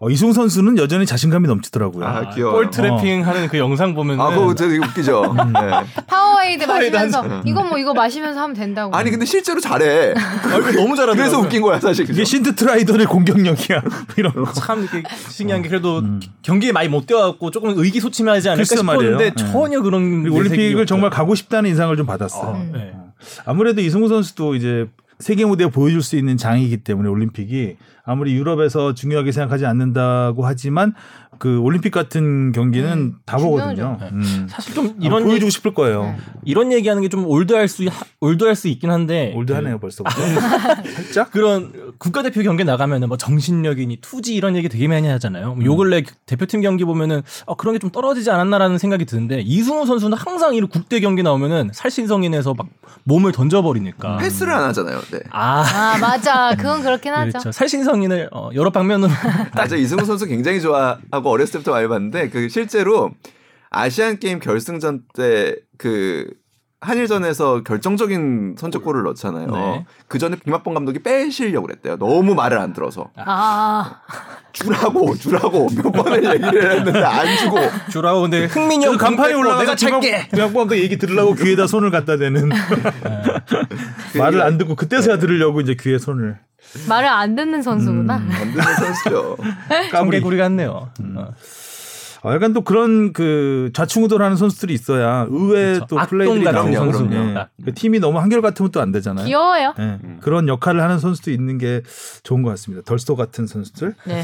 어, 0.00 0.10
이승우 0.10 0.32
선수는 0.32 0.76
여전히 0.78 1.06
자신감이 1.06 1.46
넘치더라고요. 1.46 2.04
아. 2.04 2.30
귀여워. 2.30 2.52
볼 2.52 2.70
트래핑 2.70 3.24
하는 3.26 3.48
그 3.48 3.58
영상 3.58 3.94
보면은 3.94 4.20
아, 4.24 4.30
그거 4.30 4.54
되게 4.54 4.78
웃기죠. 4.78 5.34
네. 5.54 5.70
파워에이드 6.06 6.66
파워에이드 6.66 6.66
마시면서 6.96 7.42
이거 7.44 7.62
뭐 7.62 7.78
이거 7.78 7.94
마시면서 7.94 8.40
하면 8.40 8.54
된다고. 8.56 8.94
아니 8.94 9.10
근데 9.10 9.24
실제로 9.24 9.60
잘해. 9.60 10.14
아, 10.16 10.58
너무 10.74 10.96
잘하더라고요. 10.96 11.14
그래서 11.14 11.38
웃긴 11.38 11.62
거야 11.62 11.78
사실. 11.78 12.04
그죠? 12.06 12.16
이게 12.16 12.24
신트트라위던의 12.24 13.06
공격력이야. 13.06 13.82
이런 14.18 14.32
거. 14.32 14.52
참 14.52 14.80
이렇게 14.82 15.02
신기한 15.28 15.62
게 15.62 15.68
그래도 15.68 16.02
경기에 16.42 16.72
많이 16.72 16.88
못 16.88 17.06
뛰어갖고 17.06 17.50
조금 17.52 17.78
의기소침하지 17.78 18.48
않을까 18.48 18.68
글쎄 18.68 18.82
말이에요. 18.82 19.12
싶었는데 19.18 19.44
네. 19.44 19.52
전혀 19.52 19.80
그런 19.80 20.02
올림픽을 20.28 20.72
내색이 20.72 20.86
정말. 20.86 21.10
가고 21.10 21.34
싶다는 21.36 21.70
인상을 21.70 21.96
좀 21.96 22.06
받았어요. 22.06 22.54
음. 22.56 22.72
네. 22.72 22.92
아무래도 23.44 23.80
이승우 23.80 24.08
선수도 24.08 24.54
이제 24.54 24.86
세계 25.20 25.44
무대에 25.44 25.68
보여줄 25.68 26.02
수 26.02 26.16
있는 26.16 26.36
장이기 26.36 26.78
때문에 26.78 27.08
올림픽이 27.08 27.76
아무리 28.04 28.34
유럽에서 28.34 28.94
중요하게 28.94 29.32
생각하지 29.32 29.66
않는다고 29.66 30.44
하지만 30.46 30.94
그 31.40 31.58
올림픽 31.58 31.90
같은 31.90 32.52
경기는 32.52 32.92
음, 32.92 33.14
다 33.26 33.38
보거든요. 33.38 33.98
음. 34.12 34.46
사실 34.48 34.74
좀 34.74 34.86
이런 34.86 35.00
이런 35.00 35.22
보여주고 35.24 35.34
얘기, 35.46 35.50
싶을 35.50 35.74
거예요. 35.74 36.02
네. 36.04 36.16
이런 36.44 36.70
얘기하는 36.72 37.02
게 37.02 37.08
좀 37.08 37.26
올드할 37.26 37.66
수 37.66 37.82
하- 37.86 38.04
올드할 38.20 38.54
수 38.54 38.68
있긴 38.68 38.90
한데 38.90 39.32
올드하네요 39.34 39.80
벌써부터. 39.80 40.14
살짝. 40.94 41.30
그런 41.32 41.72
국가대표 41.98 42.42
경기 42.42 42.62
나가면은 42.64 43.08
뭐 43.08 43.16
정신력이니 43.16 43.96
투지 44.00 44.34
이런 44.34 44.54
얘기 44.56 44.68
되게 44.68 44.86
많이 44.86 45.08
하잖아요. 45.08 45.54
음. 45.58 45.64
요 45.64 45.76
근래 45.76 46.02
대표팀 46.26 46.60
경기 46.60 46.84
보면은 46.84 47.22
어, 47.46 47.54
그런 47.56 47.74
게 47.74 47.80
좀 47.80 47.88
떨어지지 47.90 48.30
않았나라는 48.30 48.76
생각이 48.76 49.06
드는데 49.06 49.40
이승우 49.40 49.86
선수는 49.86 50.16
항상 50.18 50.54
이런 50.54 50.68
국대 50.68 51.00
경기 51.00 51.22
나오면은 51.22 51.70
살신성인에서 51.72 52.52
막 52.54 52.66
몸을 53.04 53.32
던져버리니까. 53.32 54.18
패스를 54.18 54.52
안 54.52 54.64
하잖아요. 54.64 55.00
네. 55.10 55.20
아 55.30 55.62
아 55.64 55.96
맞아. 55.98 56.54
그건 56.56 56.82
그렇긴 56.82 57.12
하죠. 57.14 57.30
그렇죠. 57.30 57.52
살신성인을 57.52 58.28
어, 58.32 58.50
여러 58.54 58.68
방면으로 58.70 59.10
맞아 59.56 59.76
이승우 59.76 60.04
선수 60.04 60.26
굉장히 60.26 60.60
좋아하고 60.60 61.29
어렸을 61.30 61.54
때부터 61.54 61.72
많이 61.72 61.88
봤는데 61.88 62.28
그 62.30 62.48
실제로 62.48 63.12
아시안 63.70 64.18
게임 64.18 64.38
결승전 64.40 65.04
때 65.14 65.56
그 65.80 66.30
한일전에서 66.80 67.62
결정적인 67.62 68.56
선제골을 68.58 69.02
넣잖아요. 69.02 69.46
네. 69.48 69.86
그 70.08 70.18
전에 70.18 70.36
김학범 70.42 70.72
감독이 70.72 71.00
빼시려고 71.02 71.66
그랬대요. 71.66 71.98
너무 71.98 72.34
말을 72.34 72.58
안 72.58 72.72
들어서 72.72 73.10
아 73.16 74.00
주라고 74.52 75.14
주라고 75.14 75.68
몇 75.76 75.92
번을 75.92 76.24
얘기를 76.24 76.70
했는데 76.78 77.02
안 77.04 77.36
주고 77.36 77.58
주라고 77.90 78.22
근데 78.22 78.46
흥민이 78.46 78.86
형그 78.86 78.98
간판에 78.98 79.34
공 79.34 79.42
뺏고 79.42 79.48
올라가서 79.48 79.60
내가 79.60 79.76
찰게. 79.76 80.28
김학범도 80.28 80.78
얘기 80.78 80.96
들으려고 80.96 81.34
귀에다 81.34 81.66
손을 81.66 81.90
갖다 81.90 82.16
대는 82.16 82.48
말을 84.16 84.40
안 84.40 84.56
듣고 84.56 84.74
그때서야 84.74 85.18
들으려고 85.18 85.60
이제 85.60 85.76
귀에 85.78 85.98
손을 85.98 86.38
말을 86.88 87.08
안 87.08 87.36
듣는 87.36 87.62
선수구나. 87.62 88.16
음. 88.16 88.30
안 88.32 88.52
듣는 88.52 88.62
선수죠. 88.74 89.36
까불이. 89.68 89.90
청개구리 89.90 90.36
같네요. 90.38 90.90
음. 91.00 91.14
어. 91.18 91.28
어, 92.22 92.32
약간 92.34 92.52
또 92.52 92.60
그런 92.60 93.12
그 93.12 93.70
좌충우돌하는 93.74 94.36
선수들이 94.36 94.74
있어야 94.74 95.26
의외 95.30 95.74
그렇죠. 95.74 95.86
또 95.86 95.96
플레이들이 96.06 96.42
나오고 96.44 96.72
선수. 96.92 97.08
예. 97.12 97.34
딱. 97.34 97.50
그 97.64 97.72
팀이 97.74 97.98
너무 98.00 98.18
한결 98.18 98.42
같으면 98.42 98.70
또 98.72 98.80
안 98.80 98.92
되잖아요. 98.92 99.26
귀여워요. 99.26 99.74
예. 99.78 99.98
그런 100.20 100.46
역할을 100.48 100.82
하는 100.82 100.98
선수도 100.98 101.30
있는 101.30 101.56
게 101.58 101.82
좋은 102.22 102.42
것 102.42 102.50
같습니다. 102.50 102.82
덜스토 102.84 103.16
같은 103.16 103.46
선수들. 103.46 103.94
네. 104.06 104.22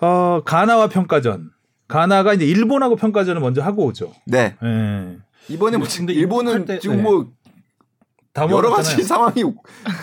어, 0.00 0.42
가나와 0.44 0.88
평가전. 0.88 1.50
가나가 1.88 2.34
이제 2.34 2.44
일본하고 2.44 2.96
평가전을 2.96 3.40
먼저 3.40 3.62
하고 3.62 3.84
오죠. 3.86 4.12
네 4.26 4.56
예. 4.62 5.16
이번에 5.48 5.76
뭐 5.76 5.86
근데 5.96 6.12
일본은 6.12 6.52
할 6.52 6.64
때- 6.64 6.80
지금 6.80 6.96
네. 6.96 7.02
뭐다 7.02 7.30
여러 8.50 8.70
가지. 8.70 9.02
상황이 9.02 9.42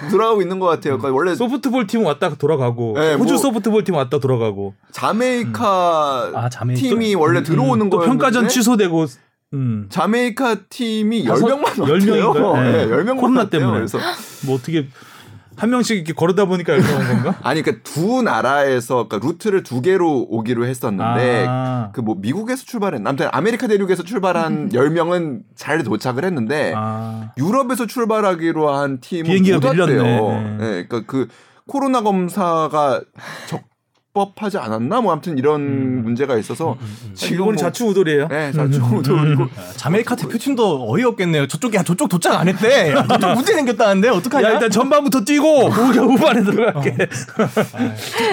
돌아가고 0.10 0.42
있는 0.42 0.60
것 0.60 0.66
같아요. 0.68 0.98
그러니까 0.98 1.16
원래 1.16 1.36
소프트볼 1.36 1.88
팀 1.88 2.04
왔다 2.06 2.30
돌아가고 2.36 2.94
네, 2.98 3.14
호주 3.14 3.34
뭐- 3.34 3.38
소프트볼 3.42 3.84
팀 3.84 3.96
왔다 3.96 4.20
돌아가고 4.20 4.74
자메이카 4.92 6.32
아, 6.36 6.50
자메이카. 6.50 6.80
팀이 6.82 7.16
원래 7.16 7.44
들어오는 7.44 7.90
또 7.90 7.98
거였는데 7.98 8.24
평가전 8.24 8.48
취소되고 8.50 9.06
음. 9.54 9.86
자메이카 9.90 10.56
팀이 10.70 11.26
다섯- 11.26 11.46
10명만 11.46 11.88
열 11.88 12.00
명인가요? 12.00 12.54
네. 12.56 12.86
네, 12.86 12.88
10명만 12.88 13.20
코로나. 13.20 13.50
때문에. 13.50 13.74
그래서 13.74 14.00
뭐 14.46 14.56
어떻게 14.56 14.88
한 15.56 15.70
명씩 15.70 15.98
이렇게 15.98 16.14
걸어다 16.14 16.46
보니까 16.46 16.76
이렇게 16.76 16.94
온 16.94 17.08
건가? 17.08 17.36
아니 17.44 17.62
그러니까 17.62 17.84
두 17.84 18.22
나라에서 18.22 19.08
그러니까 19.08 19.28
루트를 19.28 19.64
두 19.64 19.82
개로 19.82 20.26
오기로 20.30 20.66
했었는데 20.66 21.46
아. 21.48 21.92
그뭐 21.94 22.16
미국에서 22.20 22.64
출발한 22.66 23.06
아무튼 23.06 23.28
아메리카 23.32 23.68
대륙에서 23.68 24.04
출발한 24.04 24.70
10명은 24.70 25.42
잘 25.56 25.84
도착을 25.84 26.26
했는데 26.26 26.74
아. 26.76 27.32
유럽에서 27.38 27.86
출발하기로 27.86 28.70
한 28.70 29.00
팀은 29.00 29.44
못 29.54 29.66
왔대요. 29.66 30.04
네. 30.04 30.58
네. 30.58 30.58
그러니까 30.88 31.04
그 31.06 31.28
코로나 31.68 32.02
검사가 32.02 33.02
적 33.48 33.73
법하지 34.18 34.60
않았나 34.60 35.02
뭐 35.02 35.12
아무튼 35.12 35.40
이런 35.40 35.62
음. 35.62 36.02
문제가 36.04 36.38
있어서 36.38 36.78
지금 37.16 37.34
일본이 37.34 37.56
뭐- 37.56 37.64
좌충우돌이에요. 37.64 38.28
네, 38.28 38.52
좌충우돌이고 38.52 39.48
자메이카 39.76 40.16
대표팀도 40.16 40.86
어이없겠네요. 40.92 41.48
저쪽이 41.48 41.78
야, 41.78 41.84
저쪽 41.84 42.10
도착 42.10 42.40
안 42.40 42.48
했대. 42.48 42.92
야, 42.92 43.08
저쪽 43.08 43.34
문제 43.34 43.54
생겼다는데 43.54 44.10
어떡하냐? 44.10 44.48
야 44.48 44.52
일단 44.54 44.70
전반부터 44.70 45.22
뛰고 45.26 45.68
후반 45.70 45.98
후반에 45.98 46.44
들어갈게. 46.44 46.96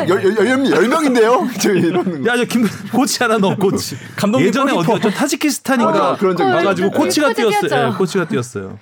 열, 0.08 0.22
열, 0.22 0.36
열, 0.46 0.70
열 0.70 0.88
명인데요? 0.88 1.48
저 1.58 1.72
이러는 1.72 2.24
거. 2.24 2.30
야저 2.30 2.44
김 2.44 2.66
코치 2.92 3.22
하나 3.22 3.38
넣어 3.38 3.56
코치. 3.56 3.96
감독님 4.16 4.48
예전에. 4.48 4.72
어디였죠? 4.72 5.08
타지키스탄인가 5.10 6.10
아, 6.10 6.16
그런 6.16 6.36
적이 6.36 6.50
와가지고 6.50 6.88
있었죠. 6.88 6.98
코치가 7.02 7.28
코치 7.28 7.36
뛰었어요. 7.42 7.88
예, 7.88 7.96
코치가 7.96 8.28
뛰었어요. 8.28 8.78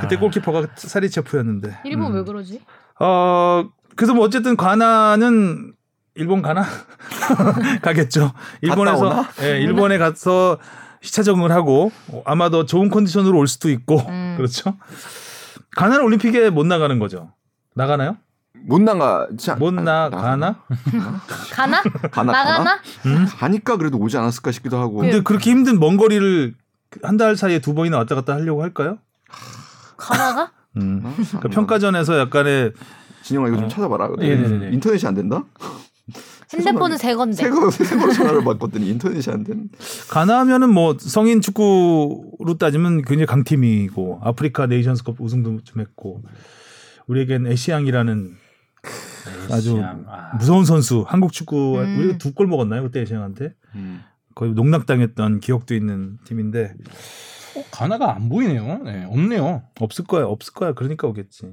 그때 0.00 0.16
골키퍼가 0.16 0.66
사리체프였는데. 0.74 1.78
일본 1.84 2.12
왜 2.14 2.24
그러지? 2.24 2.60
어 2.98 3.68
그래서 3.94 4.14
뭐 4.14 4.24
어쨌든 4.24 4.56
가나는 4.56 5.72
일본 6.16 6.42
가나 6.42 6.64
가겠죠. 7.82 8.32
일본에서? 8.60 9.26
예, 9.42 9.60
일본에 9.60 9.98
가서 9.98 10.58
시차 11.00 11.22
적응을 11.22 11.50
하고 11.52 11.90
어, 12.08 12.22
아마도 12.24 12.66
좋은 12.66 12.88
컨디션으로 12.88 13.36
올 13.38 13.48
수도 13.48 13.68
있고 13.70 13.98
음. 14.08 14.34
그렇죠. 14.38 14.76
가나는 15.76 16.04
올림픽에 16.04 16.50
못 16.50 16.66
나가는 16.66 16.98
거죠. 16.98 17.32
나가나요? 17.74 18.16
못 18.66 18.80
나가지 18.80 19.50
않- 19.50 19.58
못 19.58 19.76
아, 19.76 19.82
나가나? 19.82 20.56
가나? 21.52 21.82
가나 22.12 22.32
나가나? 22.32 22.78
가니까 23.36 23.76
그래도 23.76 23.98
오지 23.98 24.16
않았을까 24.16 24.52
싶기도 24.52 24.78
하고 24.78 24.98
근데 24.98 25.20
그렇게 25.22 25.50
힘든 25.50 25.78
먼 25.80 25.96
거리를 25.96 26.54
한 27.02 27.16
달 27.16 27.36
사이에 27.36 27.58
두 27.58 27.74
번이나 27.74 27.98
왔다 27.98 28.14
갔다 28.14 28.34
하려고 28.34 28.62
할까요? 28.62 28.98
가나가? 29.96 30.52
음. 30.76 31.02
아, 31.04 31.12
그러니까 31.16 31.48
평가전에서 31.48 32.18
약간의 32.20 32.72
진영아 33.22 33.48
이거 33.48 33.56
좀 33.58 33.68
찾아봐라. 33.68 34.10
예, 34.20 34.36
네, 34.36 34.48
네, 34.48 34.58
네. 34.58 34.70
인터넷이 34.72 35.06
안 35.08 35.14
된다? 35.14 35.42
핸드폰은 36.52 36.98
새 36.98 37.14
건데. 37.14 37.36
새 37.36 37.50
거 37.50 37.70
새거 37.70 38.12
전화를 38.12 38.44
바꿨더니 38.44 38.88
인터넷이 38.88 39.32
안 39.32 39.42
되는. 39.44 39.70
가나면은 40.10 40.72
뭐 40.72 40.96
성인 40.98 41.40
축구로 41.40 42.56
따지면 42.58 43.02
굉장히 43.02 43.26
강팀이고 43.26 44.20
아프리카 44.22 44.66
네이션스컵 44.66 45.20
우승도 45.20 45.62
좀 45.64 45.80
했고 45.80 46.22
우리에겐 47.06 47.46
에시앙이라는 47.46 48.36
아주 49.50 49.70
에시앙, 49.78 50.04
아. 50.08 50.36
무서운 50.36 50.64
선수 50.66 51.04
한국 51.06 51.32
축구 51.32 51.78
음. 51.80 51.98
우리가 51.98 52.18
두 52.18 52.34
골 52.34 52.46
먹었나요 52.48 52.82
그때 52.82 53.00
에시앙한테 53.00 53.54
거의 54.34 54.52
농락당했던 54.52 55.40
기억도 55.40 55.74
있는 55.74 56.18
팀인데 56.24 56.74
어, 57.56 57.64
가나가 57.70 58.14
안 58.16 58.28
보이네요. 58.28 58.80
네, 58.84 59.04
없네요. 59.08 59.62
없을 59.80 60.04
거야, 60.04 60.24
없을 60.24 60.52
거야. 60.54 60.72
그러니까 60.72 61.06
오겠지. 61.08 61.52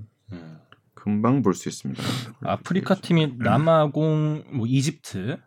금방 1.03 1.41
볼 1.41 1.53
수 1.55 1.67
있습니다. 1.69 2.01
아프리카 2.43 2.95
팀이 2.95 3.33
남아공, 3.39 4.43
뭐 4.53 4.67
이집트, 4.67 5.37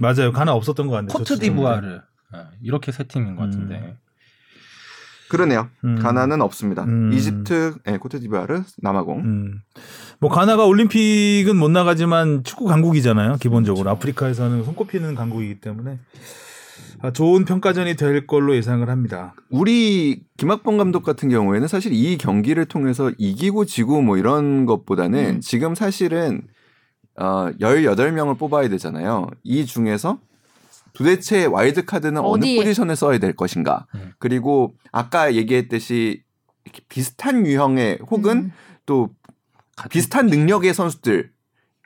맞아요. 0.00 0.32
가나 0.32 0.52
없었던 0.54 0.86
것 0.88 0.94
같네요. 0.94 1.16
코트디부아르 1.16 2.00
아, 2.32 2.50
이렇게 2.62 2.90
세 2.90 3.04
팀인 3.04 3.36
것 3.36 3.42
같은데. 3.44 3.96
그러네요. 5.28 5.68
음. 5.84 5.96
가나는 6.00 6.40
없습니다. 6.42 6.82
음. 6.84 7.12
이집트, 7.12 7.76
예, 7.86 7.98
코트디부아르, 7.98 8.64
남아공. 8.78 9.20
음. 9.20 9.60
뭐 10.18 10.28
가나가 10.28 10.64
올림픽은 10.64 11.56
못 11.56 11.70
나가지만 11.70 12.42
축구 12.42 12.64
강국이잖아요. 12.64 13.36
기본적으로 13.36 13.90
아프리카에서는 13.90 14.64
손꼽히는 14.64 15.14
강국이기 15.14 15.60
때문에 15.60 15.92
아, 15.92 15.98
좋은 17.12 17.46
평가전이 17.46 17.96
될 17.96 18.26
걸로 18.26 18.54
예상을 18.54 18.86
합니다. 18.88 19.34
우리 19.48 20.22
김학범 20.36 20.76
감독 20.76 21.02
같은 21.02 21.30
경우에는 21.30 21.66
사실 21.66 21.92
이 21.94 22.18
경기를 22.18 22.66
통해서 22.66 23.10
이기고 23.16 23.64
지고 23.64 24.02
뭐 24.02 24.18
이런 24.18 24.66
것보다는 24.66 25.36
음. 25.36 25.40
지금 25.40 25.74
사실은 25.74 26.42
어 27.16 27.50
18명을 27.58 28.38
뽑아야 28.38 28.68
되잖아요. 28.68 29.28
이 29.42 29.64
중에서 29.64 30.18
도대체 30.92 31.46
와일드 31.46 31.86
카드는 31.86 32.20
어느? 32.22 32.56
포지션에 32.56 32.94
써야 32.94 33.18
될 33.18 33.34
것인가? 33.34 33.86
음. 33.94 34.12
그리고 34.18 34.74
아까 34.92 35.34
얘기했듯이 35.34 36.22
비슷한 36.88 37.46
유형의 37.46 38.00
혹은 38.10 38.36
음. 38.36 38.52
또 38.84 39.08
비슷한 39.88 40.26
능력의 40.26 40.74
선수들 40.74 41.30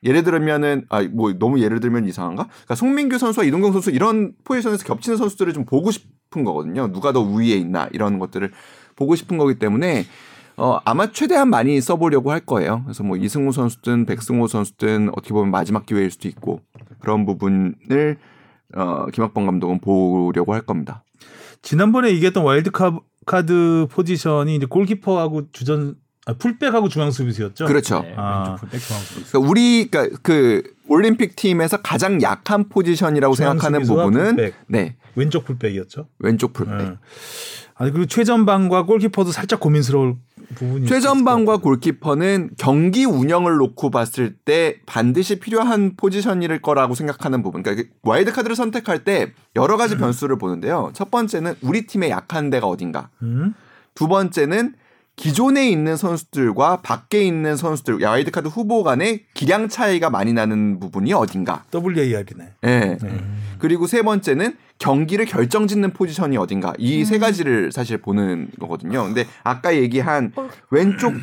예를 0.04 0.22
들면은 0.22 0.84
아 0.90 1.02
뭐 1.02 1.32
너무 1.38 1.60
예를 1.60 1.80
들면 1.80 2.06
이상한가? 2.06 2.44
그러니까 2.48 2.74
송민규 2.74 3.18
선수와 3.18 3.44
이동경 3.46 3.72
선수 3.72 3.90
이런 3.90 4.32
포지션에서 4.44 4.84
겹치는 4.84 5.16
선수들을 5.16 5.52
좀 5.52 5.64
보고 5.64 5.90
싶은 5.90 6.44
거거든요. 6.44 6.92
누가 6.92 7.12
더 7.12 7.20
우위에 7.20 7.54
있나 7.56 7.88
이런 7.92 8.18
것들을 8.18 8.50
보고 8.96 9.14
싶은 9.16 9.38
거기 9.38 9.58
때문에 9.58 10.04
어 10.56 10.78
아마 10.84 11.10
최대한 11.10 11.48
많이 11.50 11.80
써보려고 11.80 12.30
할 12.30 12.40
거예요. 12.40 12.82
그래서 12.84 13.02
뭐 13.02 13.16
이승우 13.16 13.50
선수든 13.52 14.06
백승호 14.06 14.46
선수든 14.46 15.08
어떻게 15.16 15.32
보면 15.34 15.50
마지막 15.50 15.84
기회일 15.86 16.10
수도 16.10 16.28
있고 16.28 16.60
그런 17.00 17.24
부분을 17.26 18.18
어 18.76 19.06
김학범 19.06 19.46
감독은 19.46 19.80
보려고 19.80 20.54
할 20.54 20.60
겁니다. 20.62 21.02
지난번에 21.62 22.10
이겼던 22.10 22.44
와일드 22.44 22.70
카- 22.72 23.00
카드 23.26 23.86
포지션이 23.90 24.56
이제 24.56 24.66
골키퍼하고 24.66 25.50
주전 25.50 25.96
아, 26.26 26.32
풀백하고 26.34 26.88
중앙 26.88 27.10
수비수였죠. 27.10 27.66
그렇죠. 27.66 28.02
네, 28.02 28.14
아. 28.16 28.44
왼쪽 28.50 28.60
풀백 28.60 28.80
중앙수. 28.80 29.14
그러니까 29.14 29.38
우리 29.38 29.88
그러니까 29.90 30.18
그 30.22 30.62
올림픽 30.88 31.36
팀에서 31.36 31.82
가장 31.82 32.22
약한 32.22 32.68
포지션이라고 32.68 33.34
중앙 33.34 33.58
생각하는 33.58 33.86
부분은 33.86 34.36
풀백. 34.36 34.54
네 34.68 34.96
왼쪽 35.14 35.44
풀백이었죠. 35.44 36.08
왼쪽 36.18 36.52
풀백. 36.52 36.80
예. 36.80 36.98
아니 37.76 37.90
그리고 37.90 38.06
최전방과 38.06 38.84
골키퍼도 38.84 39.32
살짝 39.32 39.60
고민스러울 39.60 40.16
부분이 40.54 40.86
최전방과 40.86 41.56
골키퍼는 41.58 42.50
경기 42.56 43.04
운영을 43.04 43.56
놓고 43.56 43.90
봤을 43.90 44.34
때 44.34 44.80
반드시 44.86 45.40
필요한 45.40 45.96
포지션일 45.96 46.60
거라고 46.62 46.94
생각하는 46.94 47.42
부분. 47.42 47.62
그러니까 47.62 47.88
와일드 48.02 48.32
카드를 48.32 48.54
선택할 48.54 49.04
때 49.04 49.32
여러 49.56 49.76
가지 49.76 49.96
변수를 49.96 50.38
보는데요. 50.38 50.90
첫 50.94 51.10
번째는 51.10 51.54
우리 51.62 51.86
팀의 51.86 52.10
약한 52.10 52.50
데가 52.50 52.66
어딘가. 52.66 53.08
음? 53.22 53.54
두 53.94 54.08
번째는 54.08 54.74
기존에 55.16 55.68
있는 55.70 55.96
선수들과 55.96 56.82
밖에 56.82 57.22
있는 57.22 57.56
선수들, 57.56 58.02
와일드 58.02 58.30
카드 58.30 58.48
후보 58.48 58.82
간의 58.82 59.24
기량 59.32 59.68
차이가 59.68 60.10
많이 60.10 60.32
나는 60.32 60.80
부분이 60.80 61.12
어딘가. 61.12 61.64
WAR이네. 61.72 62.52
예. 62.64 62.98
네. 63.00 63.20
그리고 63.58 63.86
세 63.86 64.02
번째는 64.02 64.56
경기를 64.78 65.24
결정짓는 65.24 65.92
포지션이 65.92 66.36
어딘가 66.36 66.74
이세 66.78 67.18
가지를 67.18 67.70
사실 67.70 67.98
보는 67.98 68.48
거거든요. 68.58 69.04
근데 69.04 69.24
아까 69.44 69.76
얘기한 69.76 70.32
왼쪽 70.70 71.14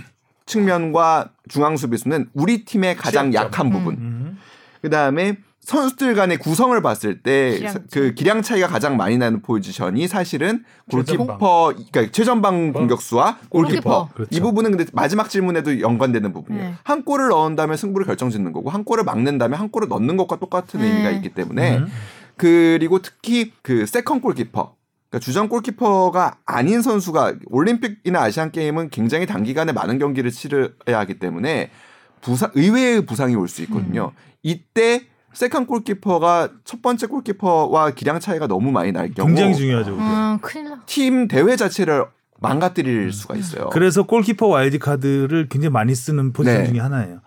측면과 0.45 1.31
중앙 1.49 1.75
수비수는 1.75 2.29
우리 2.33 2.63
팀의 2.65 2.95
가장 2.95 3.31
취약점. 3.31 3.45
약한 3.45 3.69
부분. 3.69 3.95
음. 3.95 4.37
그 4.81 4.89
다음에 4.89 5.37
선수들 5.61 6.15
간의 6.15 6.37
구성을 6.37 6.79
봤을 6.81 7.21
때 7.21 7.59
그 7.91 8.13
기량 8.15 8.41
차이가 8.41 8.67
가장 8.67 8.97
많이 8.97 9.17
나는 9.17 9.41
포지션이 9.41 10.07
사실은 10.07 10.63
최전방. 10.89 11.37
골키퍼, 11.37 11.73
그러니까 11.91 12.11
최전방 12.11 12.73
공격수와 12.73 13.37
골키퍼. 13.49 13.81
골키퍼. 13.81 14.09
그렇죠. 14.15 14.29
이 14.35 14.39
부분은 14.39 14.71
근데 14.71 14.85
마지막 14.93 15.29
질문에도 15.29 15.79
연관되는 15.79 16.33
부분이에요. 16.33 16.65
네. 16.69 16.73
한 16.83 17.03
골을 17.05 17.29
넣은다면 17.29 17.77
승부를 17.77 18.07
결정짓는 18.07 18.53
거고 18.53 18.69
한 18.69 18.83
골을 18.83 19.03
막는다면 19.03 19.59
한 19.59 19.69
골을 19.69 19.87
넣는 19.87 20.17
것과 20.17 20.37
똑같은 20.37 20.79
네. 20.79 20.87
의미가 20.87 21.11
있기 21.11 21.29
때문에 21.29 21.77
음. 21.77 21.87
그리고 22.37 22.99
특히 22.99 23.53
그 23.61 23.85
second 23.85 24.21
골키퍼 24.21 24.75
그러니까 25.09 25.23
주전 25.23 25.47
골키퍼가 25.49 26.37
아닌 26.45 26.81
선수가 26.81 27.35
올림픽이나 27.47 28.21
아시안 28.23 28.51
게임은 28.51 28.89
굉장히 28.89 29.25
단기간에 29.27 29.73
많은 29.73 29.99
경기를 29.99 30.31
치러야 30.31 30.69
하기 30.87 31.19
때문에 31.19 31.69
부상 32.21 32.49
의외의 32.55 33.05
부상이 33.05 33.35
올 33.35 33.47
수 33.47 33.61
있거든요. 33.63 34.11
이때 34.41 35.03
second 35.33 35.65
골키퍼가 35.65 36.49
첫 36.65 36.81
번째 36.81 37.07
골키퍼와 37.07 37.91
기량 37.91 38.19
차이가 38.19 38.47
너무 38.47 38.71
많이 38.71 38.91
날 38.91 39.13
경우 39.13 39.27
굉장히 39.27 39.55
중요하죠. 39.55 39.91
그게. 39.91 40.03
음, 40.03 40.37
큰일 40.41 40.69
나. 40.69 40.81
팀 40.85 41.27
대회 41.27 41.55
자체를 41.55 42.05
망가뜨릴 42.39 43.11
수가 43.11 43.35
있어요. 43.35 43.69
그래서 43.69 44.03
골키퍼 44.03 44.47
와일드 44.47 44.79
카드를 44.79 45.47
굉장히 45.47 45.71
많이 45.71 45.93
쓰는 45.93 46.33
포지션 46.33 46.63
네. 46.63 46.69
중에 46.69 46.79
하나예요. 46.79 47.21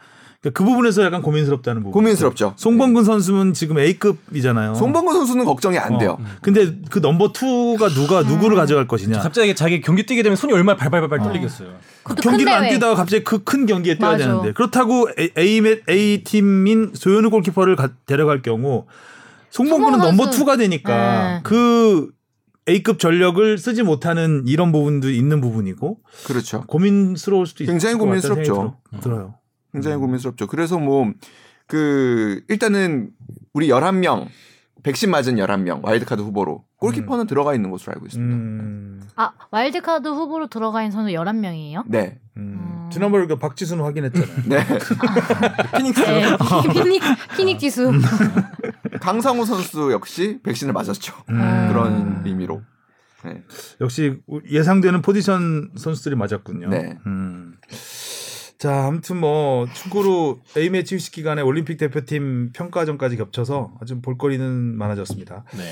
그러니까 0.44 0.58
그 0.58 0.64
부분에서 0.68 1.02
약간 1.04 1.22
고민스럽다는 1.22 1.80
부분. 1.82 1.92
고민스럽죠. 1.92 2.52
송범근 2.56 3.04
선수는 3.04 3.54
지금 3.54 3.78
A급이잖아요. 3.78 4.74
송범근 4.74 5.14
선수는 5.14 5.46
걱정이 5.46 5.78
안 5.78 5.96
돼요. 5.96 6.18
어. 6.20 6.24
근데 6.42 6.76
그 6.90 6.98
number 6.98 7.32
two가 7.32 7.88
누가 7.88 8.20
누구를 8.22 8.54
가져갈 8.54 8.86
것이냐. 8.86 9.20
갑자기 9.20 9.54
자기 9.54 9.80
경기 9.80 10.04
뛰게 10.04 10.22
되면 10.22 10.36
손이 10.36 10.52
얼마나 10.52 10.76
발발발발 10.76 11.20
떨리겠어요. 11.20 11.70
그것도 12.02 12.20
큰 12.22 12.30
경기를 12.32 12.52
안. 12.52 12.68
뛰다가 12.68 12.94
갑자기 12.94 13.24
그 13.24 13.42
큰 13.44 13.64
경기에 13.64 13.96
뛰어야 13.96 14.12
맞아. 14.12 14.26
되는데 14.26 14.52
그렇다고 14.52 15.08
A, 15.18 15.30
A, 15.38 15.80
A 15.88 16.24
팀인 16.24 16.90
조현우 16.94 17.30
골키퍼를 17.30 17.76
가- 17.76 17.90
데려갈 18.04 18.42
경우 18.42 18.84
송범근은 19.50 19.92
송범근 20.00 20.16
넘버. 20.18 20.30
투가 20.30 20.56
되니까 20.58 21.34
네. 21.36 21.40
그 21.42 22.10
A급 22.68 22.98
전력을 22.98 23.56
쓰지 23.58 23.82
못하는 23.82 24.42
이런 24.46 24.72
부분도 24.72 25.10
있는 25.10 25.40
부분이고 25.40 25.98
그렇죠. 26.26 26.64
고민스러울 26.66 27.46
수도 27.46 27.64
있을 27.64 27.72
굉장히 27.72 27.96
고민스럽죠. 27.96 28.76
들어요. 29.00 29.34
굉장히 29.74 29.98
고민스럽죠. 29.98 30.46
그래서 30.46 30.78
뭐 30.78 31.12
그 31.66 32.42
일단은 32.48 33.10
우리 33.52 33.68
11명 33.68 34.28
백신 34.82 35.10
맞은 35.10 35.36
11명 35.36 35.82
와일드카드 35.82 36.20
후보로 36.20 36.64
골키퍼는 36.76 37.26
들어가 37.26 37.54
있는 37.54 37.70
것으로 37.70 37.92
알고 37.94 38.06
있습니다. 38.06 38.36
음, 38.36 39.02
아, 39.16 39.32
와일드카드 39.50 40.08
후보로 40.08 40.48
들어가 40.48 40.82
있는 40.82 40.92
선수 40.92 41.10
11명이에요? 41.12 41.84
네. 41.86 42.20
음. 42.36 42.58
음. 42.84 42.90
지난번에 42.92 43.26
그 43.26 43.38
박지수는 43.38 43.82
확인했잖아요. 43.82 44.36
네. 44.46 44.58
네. 44.62 44.78
피닉, 46.74 47.02
피닉 47.34 47.58
지수. 47.58 47.90
강상우 49.00 49.46
선수 49.46 49.90
역시 49.92 50.40
백신을 50.42 50.74
맞았죠. 50.74 51.14
음. 51.30 51.68
그런 51.68 52.22
의미로. 52.26 52.60
네. 53.24 53.42
역시 53.80 54.20
예상되는 54.50 55.00
포지션 55.00 55.70
선수들이 55.76 56.14
맞았군요. 56.14 56.68
네. 56.68 56.98
음. 58.54 58.58
자, 58.58 58.86
아무튼 58.86 59.18
뭐 59.18 59.66
축구로 59.72 60.40
A 60.56 60.70
매치 60.70 60.94
휴식 60.94 61.12
기간에 61.12 61.42
올림픽 61.42 61.76
대표팀 61.76 62.52
평가전까지 62.52 63.16
겹쳐서 63.16 63.72
아주 63.80 64.00
볼거리는 64.00 64.76
많아졌습니다. 64.76 65.44
네. 65.56 65.64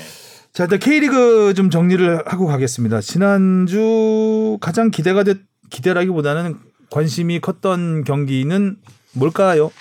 자, 0.51 0.65
일단 0.65 0.79
K리그 0.79 1.53
좀 1.55 1.69
정리를 1.69 2.23
하고 2.27 2.45
가겠습니다. 2.45 3.01
지난주 3.01 4.57
가장 4.61 4.91
기대가 4.91 5.23
됐 5.23 5.39
기대라기보다는 5.71 6.59
관심이 6.91 7.39
컸던 7.39 8.03
경기는 8.03 8.77
뭘까요? 9.15 9.71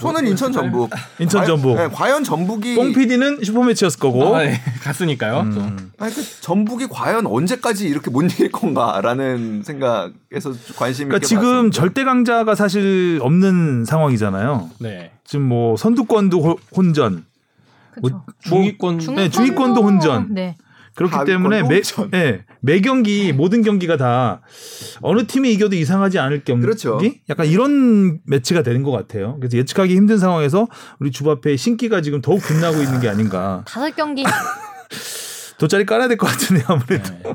저는 0.00 0.26
인천 0.28 0.52
전북. 0.52 0.90
인천 1.18 1.44
전북. 1.44 1.74
과연, 1.74 1.88
네, 1.90 1.94
과연 1.94 2.24
전북이 2.24 2.74
뽕 2.76 2.92
PD는 2.92 3.42
슈퍼매치였을 3.42 3.98
거고. 3.98 4.34
아, 4.36 4.42
네. 4.44 4.60
갔으니까요. 4.82 5.50
또. 5.52 5.60
음. 5.60 5.92
아니 5.98 6.14
그 6.14 6.22
전북이 6.40 6.86
과연 6.88 7.26
언제까지 7.26 7.88
이렇게 7.88 8.10
못 8.10 8.22
이길 8.22 8.52
건가라는 8.52 9.62
생각에서 9.64 10.52
관심이 10.76 11.08
그러니까 11.08 11.16
있게 11.16 11.26
지금 11.26 11.42
봤었는데. 11.42 11.76
절대 11.76 12.04
강자가 12.04 12.54
사실 12.54 13.18
없는 13.22 13.84
상황이잖아요. 13.84 14.70
네. 14.78 15.10
지금 15.24 15.46
뭐 15.48 15.76
선두권도 15.76 16.40
호- 16.40 16.58
혼전, 16.76 17.24
그쵸. 18.00 18.24
중위권 18.40 18.98
네, 19.16 19.28
중위권도 19.28 19.82
혼전. 19.82 20.28
네. 20.34 20.56
그렇기 20.98 21.24
때문에 21.26 21.62
매. 21.62 21.80
예, 22.14 22.44
매 22.60 22.80
경기 22.80 23.32
모든 23.32 23.62
경기가 23.62 23.96
다 23.96 24.40
어느 25.00 25.26
팀이 25.26 25.52
이겨도 25.52 25.76
이상하지 25.76 26.18
않을 26.18 26.42
경기, 26.44 26.62
그렇죠. 26.66 27.00
약간 27.30 27.46
이런 27.46 28.18
매치가 28.26 28.62
되는 28.62 28.82
것 28.82 28.90
같아요. 28.90 29.36
그래서 29.38 29.56
예측하기 29.58 29.94
힘든 29.94 30.18
상황에서 30.18 30.66
우리 30.98 31.10
주바페의 31.12 31.56
신기가 31.56 32.00
지금 32.02 32.20
더욱 32.20 32.40
빛나고 32.46 32.82
있는 32.82 33.00
게 33.00 33.08
아닌가. 33.08 33.62
다섯 33.66 33.94
경기. 33.94 34.24
돗자리 35.58 35.86
깔아야 35.86 36.06
될 36.08 36.16
것 36.16 36.26
같은데 36.26 36.62
아무래도. 36.68 37.10
네. 37.24 37.34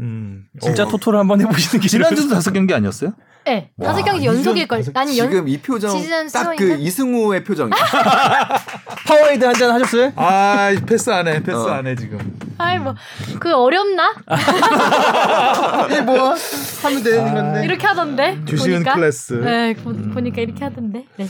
음. 0.00 0.46
진짜 0.60 0.84
어. 0.84 0.88
토토를 0.88 1.18
한번 1.18 1.40
해보시는 1.40 1.80
게 1.80 1.88
지난주도 1.88 2.28
다섯 2.34 2.52
경기 2.52 2.74
아니었어요? 2.74 3.12
네, 3.48 3.70
와, 3.78 3.88
다섯 3.88 4.02
경기 4.04 4.22
이전 4.22 4.36
연속일 4.36 4.68
걸. 4.68 4.78
다섯- 4.80 4.96
아니 4.96 5.18
연 5.18 5.30
지금 5.30 5.48
이 5.48 5.58
표정 5.58 5.90
딱 6.32 6.54
그? 6.56 6.76
이승우의 6.78 7.44
표정이야. 7.44 7.74
파워에이드 9.06 9.44
한 9.44 9.54
잔 9.54 9.70
하셨어요? 9.70 10.12
아 10.16 10.70
패스 10.86 11.08
안 11.10 11.26
해, 11.28 11.42
패스 11.42 11.56
어. 11.56 11.68
안해 11.70 11.94
지금. 11.96 12.18
아이 12.58 12.78
뭐그 12.78 13.54
어렵나? 13.54 14.14
뭐 16.04 16.34
하면 16.82 17.02
되는 17.02 17.34
건데. 17.34 17.64
이렇게 17.64 17.86
하던데. 17.86 18.38
주시은. 18.44 18.82
클래스. 18.84 19.32
네, 19.34 19.74
보, 19.74 19.92
보니까 19.92 20.42
이렇게 20.42 20.64
하던데. 20.64 21.04
네. 21.16 21.26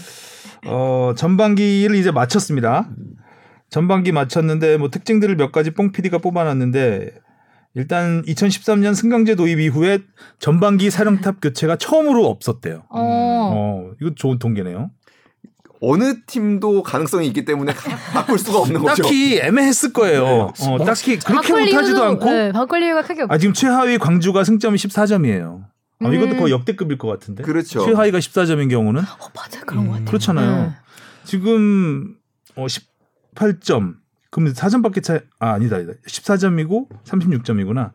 어, 0.67 1.13
전반기를 1.17 1.95
이제 1.97 2.11
마쳤습니다. 2.11 2.89
전반기 3.71 4.13
마쳤는데 4.13 4.77
뭐 4.79 4.89
특징들을 4.91 5.37
몇 5.37 5.53
가지 5.53 5.71
뽕 5.71 5.93
PD가 5.93 6.19
뽑아놨는데 6.19 7.11
일단 7.83 8.23
2013년 8.25 8.93
승강제 8.93 9.37
도입 9.37 9.61
이후에 9.61 10.01
전반기 10.41 10.91
사령탑 10.91 11.37
교체가 11.41 11.77
처음으로 11.77 12.27
없었대요. 12.27 12.83
어. 12.91 12.99
어, 13.01 13.91
이거 14.01 14.11
좋은 14.17 14.41
통계네요. 14.41 14.91
어느 15.81 16.23
팀도 16.27 16.83
가능성이 16.83 17.29
있기 17.29 17.45
때문에 17.45 17.73
가- 17.73 17.97
바꿀 18.13 18.37
수가 18.41 18.59
없는 18.59 18.83
거죠. 18.83 19.01
딱히 19.05 19.39
애매했을 19.41 19.93
거예요. 19.93 20.51
어, 20.61 20.85
딱히 20.85 21.21
그렇게 21.21 21.53
못하지도 21.53 22.03
않고 22.03 22.25
네, 22.25 22.51
바꿀 22.51 22.83
이유가 22.83 23.03
크게 23.03 23.23
없. 23.23 23.31
아 23.31 23.39
지금 23.39 23.55
최하위 23.55 23.97
광주가 23.99 24.43
승점이 24.43 24.77
14점이에요. 24.77 25.63
아, 26.01 26.09
이것도 26.09 26.33
음. 26.33 26.39
거의 26.41 26.53
역대급일 26.53 26.99
것 26.99 27.07
같은데. 27.07 27.45
그렇죠. 27.45 27.85
최하위가 27.85 28.19
14점인 28.19 28.69
경우는 28.71 29.03
어, 29.03 29.29
맞아 29.37 29.61
그런 29.61 29.87
것 29.87 29.93
같아. 29.93 30.05
그렇잖아요. 30.07 30.67
네. 30.67 30.73
지금 31.25 32.17
어 32.57 32.67
18점. 32.67 33.98
그럼 34.31 34.53
4점밖에 34.53 35.03
차이 35.03 35.19
아 35.39 35.53
아니다 35.53 35.77
아니다. 35.77 35.93
14점이고 36.07 36.87
36점이구나. 37.05 37.93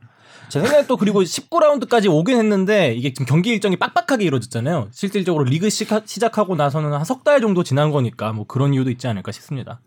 제 0.49 0.59
생각에 0.59 0.85
또 0.87 0.97
그리고 0.97 1.23
19라운드까지 1.23 2.11
오긴 2.11 2.37
했는데 2.37 2.93
이게 2.93 3.11
지금 3.13 3.25
경기 3.25 3.49
일정이 3.49 3.75
빡빡하게 3.77 4.25
이루어졌잖아요. 4.25 4.89
실질적으로 4.91 5.45
리그 5.45 5.69
시카, 5.69 6.01
시작하고 6.05 6.55
나서는 6.55 6.91
한 6.93 7.03
석 7.05 7.23
달 7.23 7.39
정도 7.41 7.63
지난 7.63 7.91
거니까 7.91 8.33
뭐 8.33 8.45
그런 8.45 8.73
이유도 8.73 8.91
있지 8.91 9.07
않을까 9.07 9.31
싶습니다. 9.31 9.79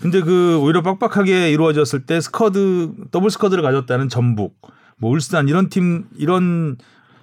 근데 0.00 0.20
그 0.20 0.58
오히려 0.60 0.82
빡빡하게 0.82 1.50
이루어졌을 1.50 2.06
때 2.06 2.20
squad 2.20 3.10
double 3.10 3.30
squad를 3.30 3.62
가졌다는 3.62 4.08
전북, 4.08 4.54
뭐 4.98 5.10
울산 5.10 5.48
이런 5.48 5.68
팀 5.68 6.06
이런 6.16 6.76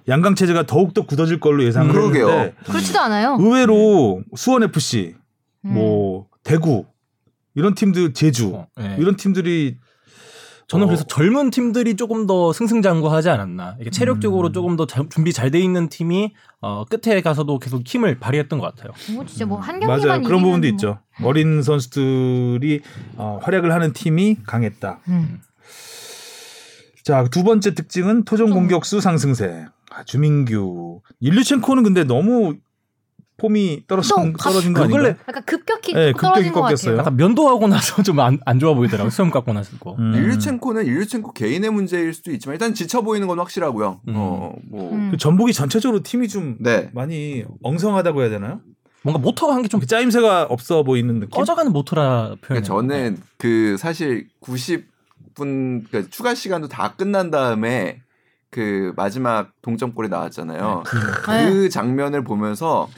양강 0.08 0.34
체제가 0.34 0.66
더욱 0.66 0.92
더 0.94 1.06
굳어질 1.06 1.38
걸로 1.40 1.62
예상을 1.64 1.88
음, 1.90 1.92
그러게요. 1.94 2.28
했는데 2.28 2.54
그렇지도 2.66 2.98
않아요. 3.00 3.36
의외로 3.38 4.22
수원 4.34 4.64
FC, 4.64 5.14
음. 5.64 5.74
뭐 5.74 6.26
대구 6.42 6.86
이런 7.54 7.74
팀들 7.74 8.12
제주 8.14 8.54
어, 8.54 8.66
네. 8.76 8.96
이런 8.98 9.16
팀들이 9.16 9.78
저는 10.68 10.84
어. 10.84 10.86
그래서 10.86 11.04
젊은 11.04 11.50
팀들이 11.50 11.96
조금 11.96 12.26
더 12.26 12.52
승승장구하지 12.52 13.28
않았나. 13.28 13.76
이게 13.80 13.90
체력적으로 13.90 14.48
음. 14.48 14.52
조금 14.54 14.76
더 14.76 14.86
자- 14.86 15.04
준비 15.10 15.32
잘 15.32 15.50
돼 15.50 15.58
있는 15.60 15.88
팀이 15.90 16.32
어, 16.62 16.84
끝에 16.86 17.20
가서도 17.20 17.58
계속 17.58 17.82
힘을 17.86 18.18
발휘했던 18.18 18.58
것 18.58 18.74
같아요. 18.74 18.92
뭐 19.14 19.26
진짜 19.26 19.44
뭐 19.44 19.58
한 19.58 19.80
경기만 19.80 20.00
맞아요 20.00 20.22
그런 20.22 20.40
부분도 20.42 20.66
뭐. 20.66 20.74
있죠. 20.74 20.98
어린 21.22 21.62
선수들이 21.62 22.80
어, 23.16 23.38
활약을 23.42 23.70
하는 23.72 23.92
팀이 23.92 24.38
강했다. 24.46 25.00
음. 25.08 25.40
자, 27.04 27.24
두 27.30 27.42
번째 27.42 27.74
특징은 27.74 28.24
토종 28.24 28.48
좀- 28.48 28.54
공격수 28.56 29.00
상승세. 29.00 29.66
아, 29.90 30.04
주민규. 30.04 31.02
일류첸코는 31.20 31.82
근데 31.82 32.04
너무 32.04 32.54
폼이 33.42 33.82
떨어진, 33.88 34.32
떨어진 34.38 34.72
거그 34.72 34.88
근래- 34.88 35.08
아닌가요? 35.08 35.24
약간 35.28 35.42
급격히 35.44 35.92
네, 35.94 36.12
떨어진 36.12 36.14
급격히 36.16 36.50
것 36.52 36.60
꺾였어요. 36.62 36.96
같아요. 36.96 36.98
약간 37.00 37.16
면도하고 37.16 37.66
나서 37.68 38.02
좀 38.02 38.20
안 38.20 38.38
안 38.46 38.58
좋아 38.60 38.72
보이더라고요. 38.74 39.10
수염 39.10 39.30
깎고 39.30 39.52
나서. 39.52 39.76
음. 39.98 40.14
일류첸코는 40.14 40.86
일류첸코 40.86 41.32
개인의 41.32 41.70
문제일 41.70 42.14
수도 42.14 42.30
있지만 42.30 42.54
일단 42.54 42.72
지쳐 42.74 43.02
보이는 43.02 43.26
건 43.26 43.38
확실하고요. 43.40 44.00
음. 44.08 44.14
어, 44.16 44.54
뭐 44.70 44.92
음. 44.92 45.10
그 45.10 45.16
전북이 45.16 45.52
전체적으로 45.52 46.02
팀이 46.02 46.28
좀 46.28 46.56
네. 46.60 46.88
많이 46.94 47.44
엉성하다고 47.62 48.22
해야 48.22 48.30
되나요? 48.30 48.60
뭔가 49.02 49.18
모터가 49.20 49.54
한 49.54 49.62
게좀그 49.62 49.86
짜임새가 49.86 50.44
없어 50.48 50.84
보이는 50.84 51.14
느낌? 51.18 51.30
꺼져가는 51.30 51.72
모터라 51.72 52.28
표현. 52.28 52.38
그러니까 52.40 52.66
저는 52.66 53.18
그 53.36 53.76
사실 53.76 54.28
90분 54.40 55.88
그러니까 55.88 56.02
추가 56.10 56.34
시간도 56.34 56.68
다 56.68 56.94
끝난 56.96 57.30
다음에 57.30 58.00
그 58.50 58.92
마지막 58.96 59.50
동점골이 59.62 60.08
나왔잖아요. 60.08 60.82
네. 61.28 61.48
그 61.50 61.68
장면을 61.68 62.22
보면서 62.22 62.88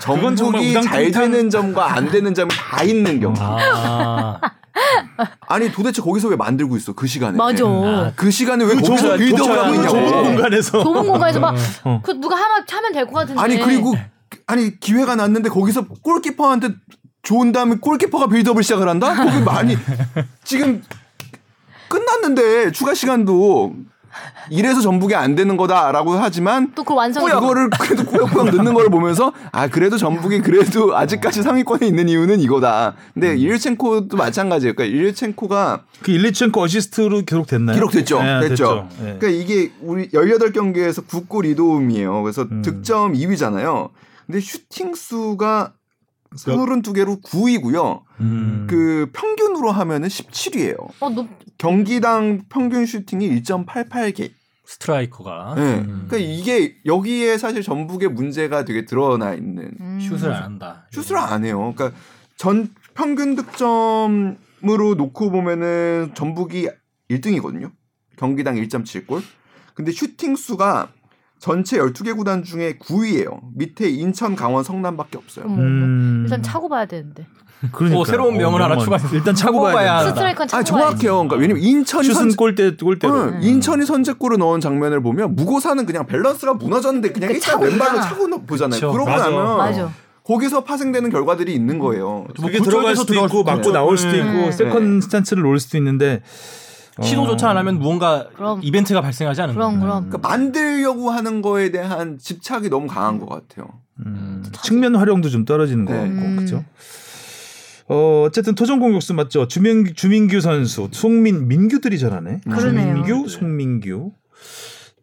전북이 0.00 0.72
잘 0.82 1.10
되는 1.10 1.50
점과 1.50 1.92
안 1.94 2.10
되는 2.10 2.34
점이 2.34 2.50
다 2.50 2.82
있는 2.82 3.20
경기. 3.20 3.40
아, 3.42 4.40
아니 5.48 5.70
도대체 5.70 6.02
거기서 6.02 6.28
왜 6.28 6.36
만들고 6.36 6.76
있어 6.76 6.92
그 6.94 7.06
시간에? 7.06 7.36
맞아. 7.36 7.64
아, 7.64 8.12
그 8.16 8.30
시간에 8.30 8.64
왜 8.64 8.74
거기서 8.74 9.14
좁은- 9.14 9.18
빌드업을 9.18 9.58
하고 9.58 9.74
있냐고. 9.74 9.88
좁은 9.90 10.22
공간에서 10.24 10.82
좁은 10.82 11.06
공간에서 11.06 11.40
막 11.40 11.54
어. 11.84 12.00
그 12.04 12.12
누가 12.20 12.36
하면 12.36 12.64
차면 12.66 12.92
될 12.92 13.06
것 13.06 13.12
같은데. 13.14 13.40
아니 13.40 13.58
그리고 13.60 13.94
아니 14.46 14.78
기회가 14.80 15.14
났는데 15.16 15.48
거기서 15.48 15.86
골키퍼한테 16.02 16.70
좋은 17.22 17.52
다음에 17.52 17.76
골키퍼가 17.80 18.26
빌드업을 18.26 18.62
시작을 18.62 18.88
한다? 18.88 19.14
거기 19.14 19.40
많이 19.44 19.76
지금 20.44 20.82
끝났는데 21.88 22.72
추가 22.72 22.94
시간도 22.94 23.74
이래서 24.50 24.80
전북이 24.80 25.14
안 25.14 25.34
되는 25.34 25.56
거다라고 25.56 26.12
하지만 26.12 26.72
또 26.74 26.84
그 26.84 26.94
완성이 26.94 27.30
그거를 27.30 27.70
그래도 27.70 28.04
꾸역꾸역 28.04 28.56
넣는 28.56 28.74
걸 28.74 28.88
보면서 28.90 29.32
아 29.52 29.68
그래도 29.68 29.96
전북이 29.96 30.40
그래도 30.40 30.96
아직까지 30.96 31.42
상위권에 31.42 31.86
있는 31.86 32.08
이유는 32.08 32.40
이거다. 32.40 32.94
근데 33.14 33.36
일류첸코도 33.36 34.16
마찬가지예요. 34.16 34.74
그러니까 34.74 34.96
일류첸코가 34.96 35.82
그 36.02 36.10
일리첸코 36.10 36.60
어시스트로 36.62 37.22
기록됐나요? 37.22 37.74
기록됐죠. 37.74 38.22
네, 38.22 38.48
됐죠. 38.48 38.88
네. 39.00 39.16
그러니까 39.18 39.28
이게 39.28 39.72
우리 39.80 40.08
18경기에서 40.10 41.06
9골 41.06 41.54
2도움이에요. 41.56 42.22
그래서 42.22 42.42
음. 42.42 42.62
득점 42.62 43.14
2위잖아요. 43.14 43.90
근데 44.26 44.40
슈팅 44.40 44.94
수가 44.94 45.72
32개로 46.36 47.22
9위고요. 47.22 48.02
음. 48.20 48.66
그 48.68 49.10
평균으로 49.12 49.70
하면은 49.70 50.08
17위예요. 50.08 50.88
어, 51.00 51.10
높, 51.10 51.28
경기당 51.58 52.42
평균 52.48 52.86
슈팅이 52.86 53.28
1.88개. 53.42 54.32
스트라이커가 54.66 55.54
네. 55.56 55.74
음. 55.80 56.06
그러니까 56.08 56.16
이게 56.16 56.76
여기에 56.86 57.36
사실 57.36 57.62
전북의 57.62 58.08
문제가 58.08 58.64
되게 58.64 58.86
드러나 58.86 59.34
있는 59.34 59.72
음. 59.78 60.00
슛을 60.00 60.32
안 60.32 60.42
한다. 60.42 60.86
슛을 60.90 61.18
안 61.18 61.44
해요. 61.44 61.74
그러니까 61.76 61.96
전 62.36 62.70
평균 62.94 63.36
득점으로 63.36 64.94
놓고 64.96 65.30
보면은 65.30 66.12
전북이 66.14 66.70
1등이거든요. 67.10 67.72
경기당 68.16 68.54
1.7골. 68.54 69.22
근데 69.74 69.92
슈팅 69.92 70.36
수가 70.36 70.92
전체 71.44 71.76
12개 71.78 72.16
구단 72.16 72.42
중에 72.42 72.78
9위예요. 72.78 73.38
밑에 73.54 73.86
인천, 73.90 74.34
강원, 74.34 74.64
성남밖에 74.64 75.18
없어요. 75.18 75.44
어머, 75.44 75.56
음. 75.60 76.22
일단 76.24 76.42
차고 76.42 76.70
봐야 76.70 76.86
되는데. 76.86 77.26
그러니까. 77.70 78.00
오, 78.00 78.04
새로운 78.06 78.38
명을 78.38 78.62
하나 78.62 78.68
명언. 78.76 78.84
추가했어요. 78.84 79.10
일단 79.18 79.34
차고 79.34 79.58
차고 79.58 79.76
봐야. 79.76 80.04
스트라이커는 80.04 80.48
차고 80.48 80.58
아 80.58 80.64
정확해요. 80.64 81.12
그러니까 81.16 81.36
왜냐면 81.36 81.62
인천이 81.62 82.04
슛은 82.04 82.14
선제, 82.14 82.36
골대 82.36 82.74
골대로. 82.76 83.14
응, 83.14 83.40
인천이 83.42 83.84
선제골을 83.84 84.38
넣은 84.38 84.60
장면을 84.62 85.02
보면 85.02 85.34
무고사는 85.36 85.84
그냥 85.84 86.06
밸런스가 86.06 86.54
무너졌는데 86.54 87.12
그냥 87.12 87.28
그 87.28 87.34
일단 87.34 87.50
차고 87.52 87.64
왼발로? 87.66 88.00
차고 88.00 88.28
넣- 88.28 88.46
보잖아요. 88.46 88.80
그쵸. 88.80 88.92
그러고 88.92 89.10
맞아. 89.10 89.28
나면 89.28 89.56
맞아. 89.58 89.90
거기서 90.24 90.64
파생되는 90.64 91.10
결과들이 91.10 91.52
있는 91.52 91.78
거예요. 91.78 92.24
그게 92.40 92.56
뭐 92.58 92.64
들어갈 92.64 92.96
수도 92.96 93.12
있고 93.12 93.44
맞고. 93.44 93.70
나올 93.70 93.98
수도 93.98 94.16
있고 94.16 94.24
네. 94.32 94.50
second 94.52 95.02
스탠스를 95.02 95.42
놓을 95.42 95.58
수도 95.60 95.76
있는데 95.76 96.22
어, 96.22 96.63
시도조차 97.02 97.50
안 97.50 97.56
하면 97.56 97.78
무언가 97.78 98.28
그럼. 98.34 98.60
이벤트가 98.62 99.00
발생하지 99.00 99.42
않는 99.42 99.54
그럼 99.54 99.80
그럼. 99.80 100.08
그러니까 100.08 100.28
만들려고 100.28 101.10
하는 101.10 101.42
거에 101.42 101.70
대한 101.70 102.18
집착이 102.18 102.68
너무 102.68 102.86
강한 102.86 103.18
것 103.18 103.28
같아요. 103.28 103.68
음, 104.06 104.44
측면 104.62 104.96
활용도 104.96 105.28
좀 105.28 105.44
떨어지는 105.44 105.84
것 105.84 105.92
네. 105.92 106.00
같고 106.00 106.14
음. 106.14 106.36
그렇죠. 106.36 106.64
어, 107.88 108.24
어쨌든 108.26 108.54
토종 108.54 108.80
공격수 108.80 109.14
맞죠. 109.14 109.46
주민 109.48 109.92
주민규 109.94 110.40
선수, 110.40 110.88
송민 110.92 111.48
민규들이 111.48 111.98
잘하네. 111.98 112.40
그러네요. 112.44 113.04
주민규, 113.04 113.28
송민규. 113.28 114.12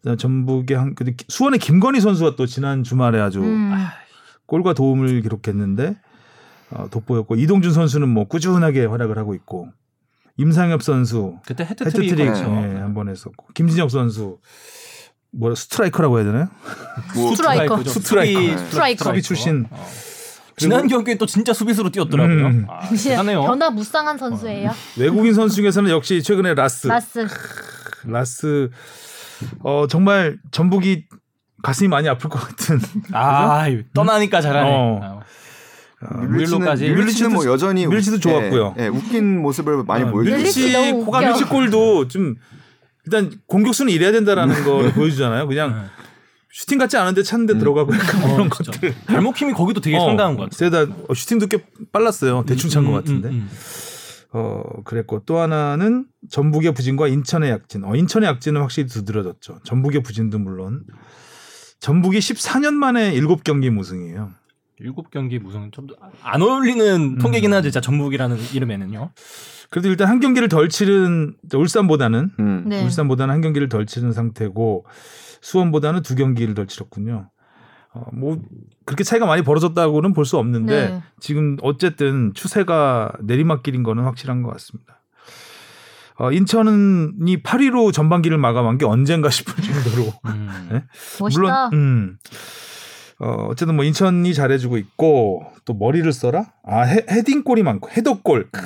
그다음 0.02 0.16
전북의 0.16 0.76
한 0.76 0.94
수원의 1.28 1.60
김건희 1.60 2.00
선수가 2.00 2.34
또 2.36 2.46
지난 2.46 2.82
주말에 2.82 3.20
아주 3.20 3.40
음. 3.40 3.72
골과 4.46 4.74
도움을 4.74 5.22
기록했는데 5.22 5.96
어, 6.70 6.88
돋보였고 6.90 7.36
이동준 7.36 7.72
선수는 7.72 8.08
뭐 8.08 8.24
꾸준하게 8.24 8.86
활약을 8.86 9.16
하고 9.16 9.34
있고 9.34 9.68
임상협 10.36 10.82
선수 10.82 11.36
그때 11.46 11.64
해트트릭 11.64 12.16
그렇죠. 12.16 12.44
예, 12.44 12.78
한번 12.80 13.08
했었고 13.08 13.46
김진혁 13.54 13.90
선수 13.90 14.38
뭐 15.30 15.54
스트라이커라고 15.54 16.18
해야 16.18 16.24
되나요? 16.26 16.48
뭐 17.14 17.34
스트라이커. 17.34 17.84
스트라이커. 17.84 18.58
스트라이커. 18.58 19.04
수비 19.04 19.22
출신. 19.22 19.66
어. 19.70 19.86
지난 20.58 20.86
경기에 20.86 21.16
또 21.16 21.24
진짜 21.26 21.52
수비수로 21.54 21.90
뛰었더라고요. 21.90 22.46
음. 22.46 22.66
아, 22.68 22.86
대단해요. 22.88 23.42
변화 23.42 23.70
무쌍한 23.70 24.18
선수예요. 24.18 24.70
외국인 24.98 25.32
선수 25.34 25.56
중에서는 25.56 25.90
역시 25.90 26.22
최근에 26.22 26.54
라스 26.54 26.86
라스. 26.88 27.26
라스 28.04 28.70
어 29.64 29.86
정말 29.88 30.38
전북이 30.50 31.06
가슴이 31.62 31.88
많이 31.88 32.08
아플 32.08 32.28
것 32.28 32.38
같은 32.38 32.80
아, 33.12 33.64
떠나니까 33.94 34.40
잘하네. 34.40 34.70
어. 34.70 35.20
아, 36.04 36.18
무릴로까지. 36.18 36.90
뮬리치는 36.90 37.32
뭐 37.32 37.46
여전히 37.46 37.86
뮬리치도 37.86 38.18
좋았고요. 38.18 38.74
예, 38.78 38.84
예, 38.84 38.88
웃긴 38.88 39.40
모습을 39.40 39.84
많이 39.84 40.04
아, 40.04 40.10
보여주고 40.10 40.36
뮬리치 40.36 40.60
뮬리치 40.60 40.72
너무 40.72 41.04
호감 41.04 41.22
웃겨. 41.24 41.32
뮬리치 41.34 41.44
골도 41.50 42.08
좀 42.08 42.34
일단 43.04 43.32
공격수는 43.46 43.92
이래야 43.92 44.12
된다라는 44.12 44.64
걸 44.64 44.92
보여주잖아요. 44.92 45.46
그냥 45.46 45.88
슈팅 46.50 46.78
같지 46.78 46.96
않은데 46.96 47.22
찼는데 47.22 47.58
들어가고 47.58 47.94
약간 47.94 48.20
그런 48.34 48.48
것들. 48.48 48.94
발목 49.06 49.36
힘이 49.36 49.52
거기도 49.52 49.80
되게 49.80 49.98
상당한 49.98 50.36
것 50.36 50.50
같아요. 50.50 50.70
세다 50.86 50.94
어, 51.08 51.14
슈팅도 51.14 51.46
꽤 51.46 51.64
빨랐어요. 51.92 52.44
대충 52.46 52.68
찬것 52.68 52.92
음, 52.92 52.94
같은데. 52.96 53.28
음, 53.28 53.34
음. 53.34 53.48
어 54.34 54.62
그랬고 54.84 55.22
또 55.26 55.38
하나는 55.38 56.06
전북의 56.30 56.72
부진과 56.74 57.08
인천의 57.08 57.50
약진. 57.50 57.84
어 57.84 57.94
인천의 57.94 58.28
약진은 58.28 58.60
확실히 58.60 58.88
두드러졌죠. 58.88 59.60
전북의 59.64 60.02
부진도 60.02 60.38
물론. 60.38 60.84
전북이 61.80 62.18
14년 62.18 62.74
만에 62.74 63.12
7경기 63.14 63.68
무승이에요. 63.70 64.30
일곱 64.78 65.10
경기 65.10 65.38
무슨 65.38 65.70
좀 65.72 65.86
안 66.22 66.42
어울리는 66.42 67.18
통계긴 67.18 67.52
하죠. 67.54 67.70
진짜 67.70 67.80
전북이라는 67.80 68.36
이름에는요. 68.54 69.10
그래도 69.70 69.88
일단 69.88 70.08
한 70.08 70.20
경기를 70.20 70.48
덜 70.48 70.68
치른 70.68 71.34
울산보다는 71.52 72.30
음. 72.38 72.64
네. 72.66 72.82
울산보다는 72.84 73.34
한 73.34 73.40
경기를 73.40 73.68
덜 73.68 73.86
치른 73.86 74.12
상태고 74.12 74.84
수원보다는 75.40 76.02
두 76.02 76.14
경기를 76.14 76.54
덜 76.54 76.66
치렀군요. 76.66 77.30
어, 77.94 78.04
뭐 78.12 78.40
그렇게 78.86 79.04
차이가 79.04 79.26
많이 79.26 79.42
벌어졌다고는 79.42 80.12
볼 80.14 80.24
수 80.24 80.38
없는데 80.38 80.88
네. 80.88 81.02
지금 81.20 81.56
어쨌든 81.62 82.32
추세가 82.34 83.12
내리막길인 83.22 83.82
거는 83.82 84.04
확실한 84.04 84.42
것 84.42 84.50
같습니다. 84.52 85.00
어, 86.18 86.30
인천이 86.30 87.42
8위로 87.42 87.92
전반기를 87.92 88.38
마감한 88.38 88.78
게 88.78 88.84
언젠가 88.84 89.28
싶을 89.30 89.54
정도로 89.62 90.12
음. 90.26 90.68
네? 90.70 90.84
멋있다. 91.20 91.40
물론 91.40 91.72
음. 91.72 92.18
어, 93.22 93.46
어쨌든 93.50 93.76
뭐 93.76 93.84
인천이 93.84 94.34
잘해주고 94.34 94.76
있고 94.78 95.44
또 95.64 95.74
머리를 95.74 96.10
써라? 96.12 96.46
아 96.64 96.82
헤, 96.82 97.04
헤딩골이 97.08 97.62
많고 97.62 97.88
헤더골 97.90 98.48
크, 98.50 98.60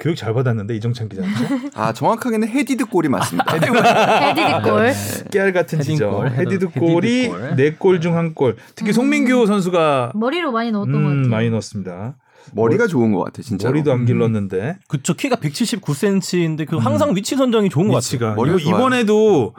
교육 0.00 0.16
잘 0.16 0.32
받았는데 0.32 0.74
이정찬 0.76 1.08
기자님 1.10 1.30
아 1.76 1.92
정확하게는 1.92 2.48
headed 2.48 2.86
골이 2.86 3.08
맞습니다. 3.10 3.52
headed 3.54 4.62
골. 4.70 4.92
깨알 5.30 5.52
같은 5.52 5.80
지점. 5.82 6.26
headed 6.28 6.68
골이 6.70 7.24
headed 7.26 7.44
골. 7.44 7.56
네골 7.56 8.00
중 8.00 8.16
한 8.16 8.34
골. 8.34 8.56
특히 8.74 8.92
송민규 8.92 9.46
선수가 9.46 10.12
머리로 10.14 10.50
많이 10.52 10.70
넣었던 10.72 10.92
것 10.92 10.98
음, 10.98 11.04
같아요. 11.16 11.28
많이 11.28 11.50
넣었습니다. 11.50 12.16
머리가 12.52 12.86
좋은 12.86 13.12
것 13.12 13.22
같아 13.24 13.42
진짜. 13.42 13.68
머리도 13.68 13.92
안 13.92 14.04
길렀는데 14.06 14.76
그쵸 14.88 15.14
키가 15.14 15.36
179cm인데 15.36 16.66
그 16.66 16.76
항상 16.76 17.14
위치 17.16 17.36
선정이 17.36 17.68
좋은 17.70 17.88
것 17.88 18.02
같아요. 18.02 18.34
머리가. 18.34 18.58
이번에도 18.58 19.54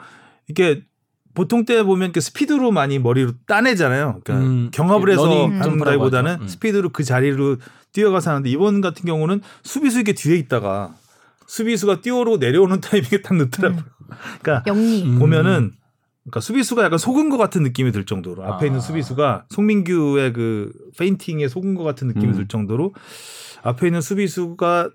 이게 0.48 0.82
보통 1.36 1.66
때 1.66 1.82
보면 1.82 2.12
그 2.12 2.20
스피드로 2.20 2.72
많이 2.72 2.98
머리로 2.98 3.32
따내잖아요. 3.46 4.20
그러니까 4.24 4.46
음, 4.48 4.70
경합을 4.72 5.10
해서 5.10 5.48
하는다기보다는. 5.48 6.38
음. 6.40 6.48
스피드로 6.48 6.88
그 6.88 7.04
자리로 7.04 7.58
뛰어가서 7.92 8.30
하는데 8.30 8.48
이번 8.48 8.80
같은 8.80 9.04
경우는 9.04 9.42
수비수 9.62 10.00
이게 10.00 10.14
뒤에 10.14 10.36
있다가 10.36 10.94
수비수가 11.46 12.00
뛰어오르고 12.00 12.38
내려오는 12.38 12.80
타이밍에 12.80 13.20
딱 13.22 13.36
넣더라고요. 13.36 13.84
그러니까 14.40 14.64
영리. 14.66 15.04
음. 15.04 15.18
보면은 15.18 15.72
그러니까 16.24 16.40
수비수가 16.40 16.82
약간 16.82 16.98
속은 16.98 17.28
것 17.28 17.36
같은 17.36 17.62
느낌이 17.62 17.92
들 17.92 18.06
정도로 18.06 18.42
앞에 18.44 18.64
아. 18.64 18.66
있는 18.66 18.80
수비수가 18.80 19.44
송민규의 19.50 20.32
그 20.32 20.72
페인팅에 20.98 21.48
속은 21.48 21.74
것 21.74 21.84
같은 21.84 22.08
느낌이 22.08 22.28
음. 22.28 22.32
들 22.32 22.48
정도로 22.48 22.94
앞에 23.62 23.88
있는 23.88 24.00
수비수가 24.00 24.88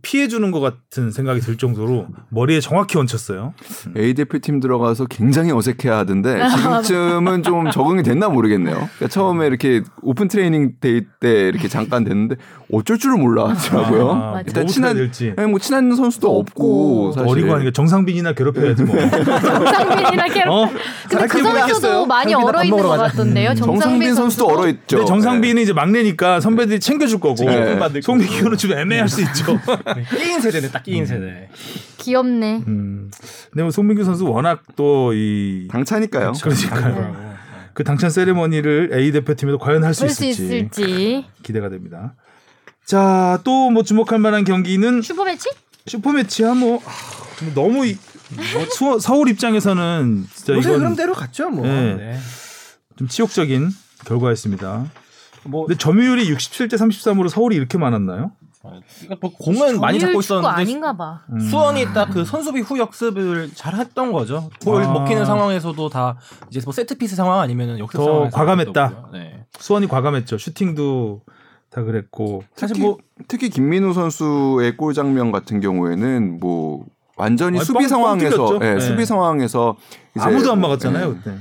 피해 0.00 0.26
주는 0.26 0.50
것 0.52 0.60
같은 0.60 1.10
생각이 1.10 1.40
들 1.40 1.58
정도로 1.58 2.06
머리에 2.30 2.60
정확히 2.60 2.96
얹혔어요. 2.96 3.52
A 3.94 4.14
대표팀 4.14 4.60
들어가서 4.60 5.04
굉장히 5.04 5.52
어색해하던데 5.52 6.48
지금쯤은 6.48 7.42
좀 7.42 7.70
적응이 7.70 8.02
됐나 8.02 8.30
모르겠네요. 8.30 8.74
그러니까 8.74 9.08
처음에 9.08 9.46
이렇게 9.46 9.82
open 10.00 10.28
training 10.28 10.76
day 10.80 11.02
때 11.20 11.48
이렇게 11.48 11.68
잠깐 11.68 12.04
됐는데 12.04 12.36
어쩔 12.72 12.98
줄을 12.98 13.18
몰라 13.18 13.50
하더라고요. 13.50 14.10
아, 14.12 14.30
맞아. 14.30 14.44
일단 14.46 14.66
친한 14.66 14.96
될지. 14.96 15.34
아니, 15.36 15.50
뭐 15.50 15.58
친한 15.58 15.94
선수도 15.94 16.38
없고. 16.38 17.12
사실 17.12 17.28
어리고 17.28 17.52
하니까 17.52 17.70
정상빈이나 17.72 18.32
괴롭혀야지 18.32 18.84
뭐. 18.84 18.96
정상빈이나 18.98 20.28
괴롭. 20.28 20.52
어? 20.54 20.70
근데 21.10 21.26
그 21.26 21.42
선수도? 21.42 22.06
많이 22.06 22.32
얼어 22.32 22.52
밥 22.52 22.64
있는 22.64 22.82
것. 22.82 22.88
같던데요. 22.96 23.54
정상빈 23.54 24.14
선수도 24.14 24.46
얼어 24.46 24.68
있죠. 24.68 24.96
근데 24.96 25.04
정상빈은 25.04 25.62
이제 25.62 25.74
막내니까 25.74 26.40
선배들이 26.40 26.80
챙겨줄 26.80 27.20
거고 27.20 27.44
네. 27.44 27.78
송민규는 28.00 28.56
좀 28.56 28.72
애매할 28.72 29.06
수 29.06 29.20
있죠. 29.20 29.58
끼인 30.10 30.40
세대네 30.40 30.70
딱 30.70 30.82
끼인 30.82 31.06
세대. 31.06 31.48
귀엽네. 31.98 32.64
음. 32.66 33.10
근데 33.50 33.62
뭐 33.62 33.70
송민규 33.70 34.04
선수 34.04 34.26
워낙 34.28 34.62
또이 34.76 35.68
강차니까요. 35.68 36.32
그러니까요. 36.42 37.32
그 37.74 37.84
당찬 37.84 38.10
세레머니를 38.10 38.90
A 38.94 39.12
대표팀에도 39.12 39.58
과연 39.58 39.82
할 39.84 39.94
수 39.94 40.04
있을지 40.06 40.42
있을지. 40.44 41.24
기대가 41.42 41.68
됩니다. 41.68 42.14
자, 42.84 43.40
또 43.44 43.70
뭐 43.70 43.82
주목할 43.82 44.18
만한 44.18 44.44
경기는 44.44 45.00
슈퍼매치? 45.02 45.48
슈퍼매치야 45.86 46.54
뭐 46.54 46.80
아, 46.84 46.90
너무 47.54 47.86
이- 47.86 47.96
뭐 48.54 48.66
수원- 48.70 48.98
서울 49.00 49.28
입장에서는 49.28 50.26
진짜 50.34 50.54
이건 50.54 50.80
흐름대로 50.80 51.12
갔죠 51.14 51.50
뭐. 51.50 51.66
네. 51.66 51.94
네. 51.94 52.18
좀 52.96 53.08
치욕적인 53.08 53.70
결과였습니다. 54.04 54.86
뭐 55.44 55.66
근데 55.66 55.78
점유율이 55.78 56.30
67대 56.32 56.74
33으로 56.74 57.28
서울이 57.28 57.56
이렇게 57.56 57.78
많았나요? 57.78 58.32
그러니까 58.62 59.16
뭐 59.20 59.32
공은 59.32 59.80
많이 59.80 59.98
잡고 59.98 60.20
있었는데 60.20 60.48
아닌가 60.48 60.96
봐. 60.96 61.22
음. 61.32 61.40
수원이 61.40 61.92
딱 61.92 62.08
그 62.12 62.24
선수비 62.24 62.60
후 62.60 62.78
역습을 62.78 63.50
잘 63.54 63.74
했던 63.74 64.12
거죠. 64.12 64.50
골 64.64 64.82
아. 64.82 64.92
먹히는 64.92 65.24
상황에서도 65.24 65.88
다 65.88 66.16
이제 66.50 66.60
뭐 66.64 66.72
세트 66.72 66.96
피스 66.98 67.16
상황 67.16 67.40
아니면은 67.40 67.78
역습 67.78 67.96
더 67.98 68.04
상황에서 68.04 68.36
과감했다. 68.36 69.08
네. 69.12 69.44
수원이 69.58 69.88
과감했죠. 69.88 70.38
슈팅도 70.38 71.22
다 71.70 71.82
그랬고 71.82 72.42
사실 72.54 72.74
특히, 72.74 72.86
뭐 72.86 72.98
특히 73.28 73.48
김민우 73.48 73.94
선수의 73.94 74.76
골 74.76 74.92
장면 74.94 75.32
같은 75.32 75.60
경우에는 75.60 76.38
뭐 76.38 76.84
완전히 77.16 77.58
아니, 77.58 77.64
수비 77.64 77.74
뻥- 77.74 77.82
뻥 77.84 77.88
상황에서 77.88 78.36
뚫렸죠. 78.36 78.58
예, 78.66 78.74
네. 78.74 78.80
수비 78.80 79.06
상황에서 79.06 79.76
이제 80.14 80.24
아무도 80.24 80.52
안 80.52 80.60
막았잖아요 80.60 81.08
예. 81.08 81.12
그때. 81.14 81.36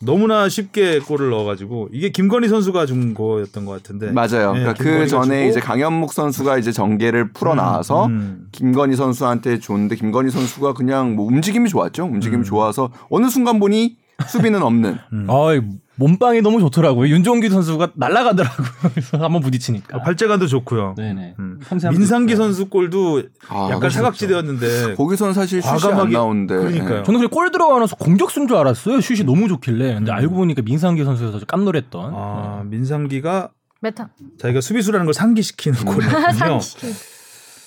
너무나 0.00 0.48
쉽게 0.48 0.98
골을 1.00 1.30
넣어가지고 1.30 1.88
이게 1.92 2.10
김건희 2.10 2.48
선수가 2.48 2.86
준 2.86 3.14
거였던 3.14 3.64
것 3.64 3.72
같은데. 3.72 4.10
맞아요. 4.10 4.52
네, 4.52 4.60
그러니까 4.60 4.74
그 4.74 5.06
전에. 5.06 5.48
이제 5.48 5.60
강현묵 5.60 6.12
선수가 6.12 6.58
이제 6.58 6.72
전개를 6.72 7.32
풀어 7.32 7.54
나와서 7.54 8.06
음. 8.06 8.46
김건희 8.52 8.96
선수한테 8.96 9.60
줬는데 9.60 9.96
김건희 9.96 10.30
선수가 10.30 10.74
그냥 10.74 11.14
뭐 11.14 11.26
움직임이 11.26 11.68
좋았죠. 11.68 12.04
움직임이 12.04 12.42
음. 12.42 12.44
좋아서 12.44 12.90
어느 13.10 13.28
순간 13.28 13.60
보니 13.60 13.96
수비는 14.28 14.62
없는. 14.62 14.98
아, 15.28 15.60
몸빵이 15.96 16.40
너무 16.42 16.58
좋더라고요. 16.60 17.08
윤종기 17.08 17.48
선수가 17.50 17.92
날아가더라고요. 17.94 18.66
그래서 18.94 19.16
한번 19.18 19.40
부딪히니까. 19.42 19.98
아, 19.98 20.02
발재간도 20.02 20.46
좋고요. 20.48 20.94
네네. 20.96 21.34
음. 21.38 21.60
민상기. 21.92 22.34
선수 22.36 22.66
골도 22.68 23.22
아, 23.48 23.66
약간 23.66 23.78
그렇죠. 23.80 23.96
사각지대였는데 23.98 24.94
거기서는 24.96 25.34
사실 25.34 25.62
슛이 25.62 25.72
안 25.72 25.78
과감하게- 25.78 26.12
나오는데. 26.12 26.56
그러니까요. 26.56 26.98
예. 26.98 27.02
저는 27.04 27.20
그냥 27.20 27.28
골 27.30 27.50
들어가면서 27.52 27.94
공격수인 27.96 28.48
줄 28.48 28.56
알았어요. 28.56 29.00
슛이 29.00 29.22
너무 29.24 29.46
좋길래. 29.48 29.94
근데 29.94 30.10
음. 30.10 30.16
알고 30.16 30.34
보니까 30.34 30.62
민상기 30.62 31.04
선수여서 31.04 31.40
깜놀했던. 31.46 32.12
아, 32.14 32.62
민상기가 32.66 33.50
메타. 33.80 34.08
자기가 34.40 34.60
수비수라는 34.62 35.06
걸 35.06 35.14
상기시키는 35.14 35.84
골이었군요. 35.84 36.32
상기시키. 36.32 36.86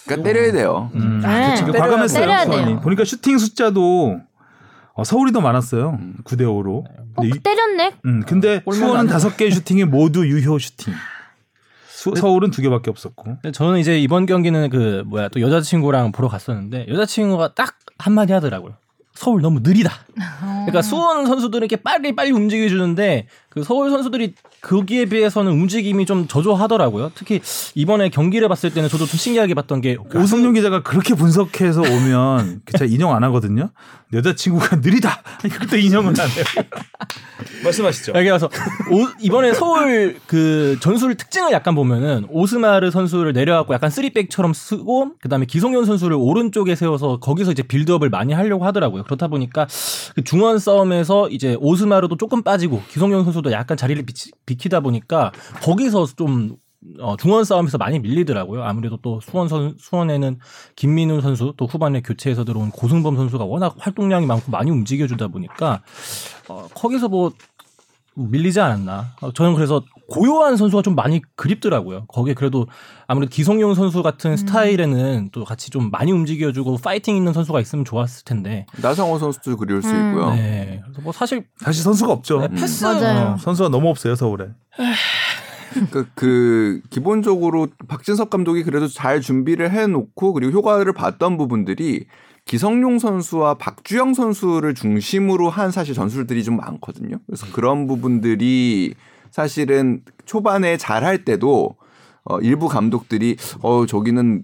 그러니까 0.05 0.29
때려야 0.29 0.51
돼요. 0.51 0.91
음. 0.95 1.21
네. 1.21 1.51
그쵸. 1.51 1.65
때려야 1.71 1.83
과감했어요. 1.83 2.21
때려야. 2.21 2.45
돼요. 2.45 2.79
보니까 2.81 3.05
슈팅 3.05 3.37
숫자도 3.37 4.19
어, 4.97 5.03
서울이 5.03 5.31
더 5.31 5.41
많았어요. 5.41 5.97
음. 5.99 6.15
9대 6.23 6.41
5로. 6.41 6.83
어, 7.15 7.21
때렸네. 7.43 7.93
음, 8.05 8.23
근데 8.27 8.59
골만 8.61 8.79
수원은 8.79 8.99
안 9.01 9.07
다섯 9.07 9.37
개의 9.37 9.51
슈팅에 9.51 9.85
모두 9.85 10.27
유효 10.27 10.57
슈팅. 10.59 10.93
수- 11.87 12.13
서울은 12.15 12.51
두 12.51 12.61
개밖에 12.61 12.89
없었고. 12.89 13.37
저는 13.53 13.79
이제 13.79 13.99
이번 13.99 14.25
경기는 14.25 14.69
그 14.69 15.03
뭐야 15.07 15.29
또 15.29 15.39
여자친구랑 15.41 16.11
보러 16.11 16.27
갔었는데 16.27 16.87
여자친구가 16.89 17.53
딱 17.55 17.77
한마디 17.97 18.33
하더라고요. 18.33 18.73
서울 19.13 19.41
너무 19.41 19.61
느리다. 19.61 19.91
그러니까 20.65 20.81
수원 20.83 21.25
선수들은 21.25 21.65
이렇게 21.67 21.75
빨리 21.81 22.15
빨리 22.15 22.31
움직여 22.31 22.67
주는데 22.69 23.27
그 23.49 23.63
서울 23.63 23.89
선수들이 23.89 24.35
거기에 24.61 25.05
비해서는 25.05 25.51
움직임이 25.51 26.05
좀 26.05 26.27
저조하더라고요. 26.27 27.11
특히 27.15 27.41
이번에 27.75 28.09
경기를 28.09 28.49
봤을 28.49 28.71
때는 28.73 28.89
저도 28.89 29.05
좀 29.05 29.17
신기하게 29.17 29.53
봤던 29.53 29.81
게 29.81 29.97
오승용 30.15 30.53
기자가 30.53 30.83
그렇게 30.83 31.13
분석해서 31.13 31.81
오면 31.81 32.61
그 32.65 32.77
제가 32.77 32.85
인용 32.91 33.15
안 33.15 33.23
하거든요. 33.25 33.69
여자친구가 34.13 34.77
느리다. 34.77 35.21
그때 35.59 35.79
인용은 35.79 36.13
안 36.19 36.29
해요. 36.29 36.45
말씀하시죠. 37.63 38.13
여기 38.15 38.29
와서 38.29 38.49
오- 38.91 39.07
이번에 39.21 39.53
서울 39.53 40.17
그 40.27 40.77
전술 40.79 41.15
특징을 41.15 41.51
약간 41.51 41.75
보면은 41.75 42.25
오스마르 42.29 42.89
선수를 42.91 43.33
내려갖고 43.33 43.73
약간 43.73 43.89
쓰리백처럼 43.89 44.53
쓰고 44.53 45.11
그다음에 45.21 45.45
기성용 45.45 45.85
선수를 45.85 46.15
오른쪽에 46.19 46.75
세워서 46.75 47.19
거기서 47.19 47.51
이제 47.51 47.63
빌드업을 47.63 48.09
많이 48.09 48.33
하려고 48.33 48.65
하더라고요. 48.65 49.03
그렇다 49.03 49.27
보니까 49.27 49.67
그 50.15 50.23
중원 50.23 50.59
싸움에서 50.59 51.29
이제 51.29 51.55
오스마르도 51.59 52.17
조금 52.17 52.41
빠지고 52.43 52.81
기성용 52.89 53.23
선수도 53.23 53.51
약간 53.51 53.77
자리를 53.77 54.03
비치, 54.05 54.31
비 54.45 54.56
키다 54.57 54.79
보니까 54.81 55.31
거기서 55.63 56.07
좀 56.15 56.57
어, 56.99 57.17
중원 57.17 57.43
싸움에서 57.43 57.77
많이 57.77 57.99
밀리더라고요. 57.99 58.63
아무래도 58.63 58.97
또 59.01 59.19
수원 59.19 59.47
선, 59.47 59.75
수원에는 59.79 60.39
김민우 60.75 61.21
선수 61.21 61.53
또 61.57 61.65
후반에 61.65 62.01
교체해서 62.01 62.43
들어온 62.45 62.69
고승범 62.69 63.15
선수가 63.15 63.45
워낙 63.45 63.75
활동량이 63.79 64.25
많고 64.25 64.51
많이 64.51 64.71
움직여주다 64.71 65.27
보니까 65.27 65.81
어, 66.47 66.67
거기서 66.73 67.09
뭐 67.09 67.31
밀리지 68.17 68.59
않았나. 68.59 69.13
어, 69.21 69.31
저는 69.31 69.53
그래서 69.53 69.83
고요한 70.09 70.57
선수가 70.57 70.81
좀 70.81 70.95
많이 70.95 71.21
그립더라고요. 71.35 72.05
거기에 72.07 72.33
그래도 72.33 72.67
아무래도 73.05 73.29
기성용 73.29 73.75
선수 73.75 74.01
같은 74.01 74.37
스타일에는 74.37 75.29
또 75.31 75.45
같이 75.45 75.69
좀 75.69 75.91
많이 75.91 76.11
움직여주고 76.11 76.77
파이팅 76.77 77.15
있는 77.15 77.33
선수가 77.33 77.59
있으면 77.61 77.85
좋았을 77.85 78.25
텐데. 78.25 78.65
나성호 78.81 79.19
선수도 79.19 79.57
그리울 79.57 79.81
수 79.83 79.89
음. 79.89 80.09
있고요. 80.09 80.33
네. 80.33 80.81
그래서 80.83 81.01
뭐 81.01 81.11
사실 81.11 81.45
사실 81.57 81.83
선수가 81.83 82.11
없죠. 82.11 82.41
네, 82.41 82.47
패스 82.49 82.83
맞아요. 82.83 83.33
어, 83.33 83.37
선수가 83.37 83.69
너무 83.69 83.89
없어요 83.89 84.15
서울에. 84.15 84.47
그, 85.91 86.07
그 86.15 86.81
기본적으로 86.89 87.67
박진석 87.87 88.29
감독이 88.29 88.63
그래도 88.63 88.87
잘 88.87 89.21
준비를 89.21 89.71
해놓고 89.71 90.33
그리고 90.33 90.51
효과를 90.51 90.93
봤던 90.93 91.37
부분들이 91.37 92.05
기성용 92.47 92.97
선수와 92.99 93.55
박주영 93.55 94.13
선수를 94.13 94.73
중심으로 94.73 95.49
한 95.49 95.69
사실 95.71 95.93
전술들이 95.93 96.43
좀 96.43 96.55
많거든요. 96.57 97.17
그래서 97.25 97.45
그런 97.51 97.87
부분들이 97.87 98.93
사실은 99.31 100.01
초반에 100.25 100.77
잘할 100.77 101.25
때도 101.25 101.75
어, 102.23 102.39
일부 102.39 102.67
감독들이 102.67 103.37
어 103.61 103.85
저기는 103.85 104.43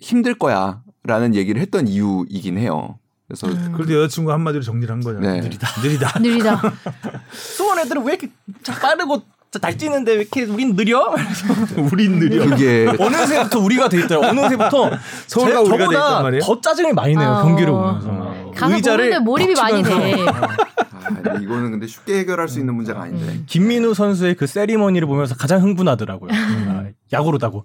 힘들 0.00 0.34
거야라는 0.34 1.34
얘기를 1.34 1.60
했던 1.60 1.88
이유이긴 1.88 2.58
해요. 2.58 2.98
그래서 3.26 3.46
그래도 3.72 3.94
여자친구 3.94 4.32
한마디로 4.32 4.62
정리를 4.62 4.92
한 4.92 5.00
거잖아요. 5.02 5.32
네. 5.34 5.40
느리다. 5.40 5.68
느리다. 5.82 6.18
느리다. 6.20 6.60
수원 7.32 7.78
애들은 7.78 8.04
왜 8.04 8.14
이렇게 8.14 8.30
자- 8.62 8.78
빠르고 8.78 9.22
자- 9.50 9.58
날뛰는데 9.60 10.12
왜 10.12 10.18
이렇게 10.20 10.44
우린 10.44 10.76
느려? 10.76 11.12
우린 11.92 12.20
느려. 12.20 12.44
그게 12.48 12.86
어느새부터 12.98 13.58
우리가 13.58 13.88
돼 13.88 13.98
있더라고. 14.00 14.26
어느새부터 14.28 14.90
서울과 15.26 15.52
제- 15.54 15.58
우리가 15.60 15.76
돼 15.76 15.94
저보다 15.94 15.98
있단 16.08 16.22
말이에요? 16.22 16.40
더 16.42 16.60
짜증이 16.60 16.92
많이 16.92 17.16
내요. 17.16 17.28
어. 17.28 17.42
경기를 17.42 17.72
보면서. 17.72 18.08
어. 18.08 18.52
보는데 18.56 19.18
몰입이 19.18 19.54
많이 19.54 19.82
돼. 19.82 19.90
아, 20.30 21.34
이거는 21.40 21.70
근데 21.72 21.86
쉽게 21.88 22.18
해결할 22.20 22.46
수 22.48 22.60
있는 22.60 22.74
문제가 22.74 23.02
아닌데. 23.02 23.40
김민우 23.46 23.94
선수의 23.94 24.34
그 24.36 24.46
세리머니를 24.46 25.08
보면서 25.08 25.34
가장 25.34 25.62
흥분하더라고요. 25.62 26.30
아, 26.32 26.84
야구로다고. 27.12 27.64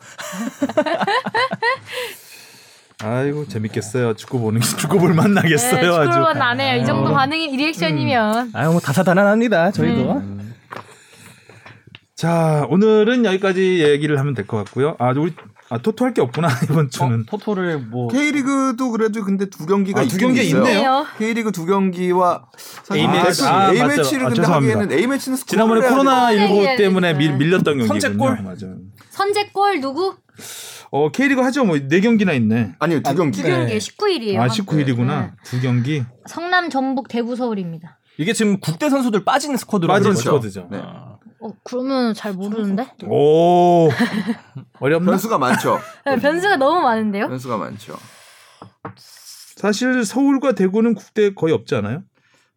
아이고 3.04 3.48
재밌겠어요. 3.48 4.14
축구 4.16 4.40
보는 4.40 4.62
게 4.62 4.66
축구 4.78 4.98
볼 5.00 5.14
만나겠어요. 5.14 5.82
네, 5.82 5.88
아주. 5.88 6.12
축구만 6.14 6.38
나네요. 6.40 6.82
이 6.82 6.86
정도 6.86 7.12
어. 7.12 7.14
반응이 7.14 7.46
이 7.52 7.58
리액션이면. 7.58 8.52
아유 8.54 8.72
뭐 8.72 8.80
다사다난합니다. 8.80 9.72
저희도. 9.72 10.24
자 12.16 12.66
오늘은 12.70 13.26
여기까지 13.26 13.84
얘기를 13.84 14.18
하면 14.20 14.34
될 14.34 14.47
것 14.47 14.55
같고요. 14.63 14.95
아 14.99 15.09
우리 15.18 15.34
아 15.70 15.80
토토 15.80 16.05
할 16.05 16.13
게 16.13 16.22
없구나 16.22 16.47
이번 16.63 16.89
주는. 16.89 17.22
어, 17.22 17.24
토토를 17.28 17.80
뭐 17.80 18.07
K리그도 18.07 18.91
그래도 18.91 19.22
근데 19.26 19.49
두 19.49 19.66
경기가 19.66 19.99
아, 19.99 20.05
두 20.05 20.16
있어요. 20.32 20.43
있네요. 20.63 21.05
K리그 21.18 21.51
두 21.51 21.66
경기와 21.66 22.45
A 22.93 23.05
매치. 23.07 23.43
A 23.43 23.47
아, 23.49 23.68
맞죠. 23.74 23.88
매치를 23.88 24.26
아, 24.28 24.30
근데. 24.30 24.41
하기에는 24.43 24.91
A 24.93 25.07
매치는 25.07 25.38
지난번에 25.45 25.88
코로나 25.89 26.28
해야 26.28 26.39
돼. 26.39 26.47
19 26.47 26.61
해야 26.61 26.78
때문에 26.78 27.13
밀. 27.16 27.34
밀렸던 27.34 27.80
경기군요. 27.80 27.99
선제골? 27.99 28.41
맞아. 28.43 28.68
선제골 29.09 29.82
누구? 29.82 30.16
어 30.91 31.11
K리그 31.11 31.41
하죠. 31.41 31.66
뭐 31.66 31.78
네 31.86 31.99
경기나 31.99 32.32
있네. 32.32 32.76
아니요 32.80 33.01
두 33.01 33.13
경기. 33.13 33.41
두 33.41 33.47
경기 33.49 33.78
19일이에요. 33.78 34.39
아 34.39 34.47
19일이구나. 34.47 35.32
두 35.43 35.59
경기 35.59 36.05
성남, 36.28 36.70
전북, 36.70 37.09
대구, 37.09 37.36
서울입니다. 37.36 37.99
이게 38.18 38.32
지금 38.32 38.61
국대 38.61 38.89
선수들 38.89 39.26
빠지는 39.26 39.57
스쿼드로 39.57 39.91
빠진 39.91 40.11
그렇죠. 40.11 40.22
스쿼드죠. 40.22 40.70
네. 40.72 40.82
아, 41.46 41.48
어, 41.48 41.54
그러면 41.64 42.14
잘 42.14 42.34
모르는데? 42.34 42.88
오 43.06 43.89
어렵나? 44.80 45.12
변수가 45.12 45.38
많죠. 45.38 45.80
네, 46.06 46.18
변수가 46.18 46.58
너무 46.58 46.82
많은데요? 46.82 47.28
변수가 47.28 47.58
많죠. 47.58 47.96
사실 49.56 50.04
서울과 50.06 50.54
대구는 50.54 50.96
국대 50.96 51.34
거의 51.34 51.54
없지 51.54 51.76
않아요? 51.76 52.04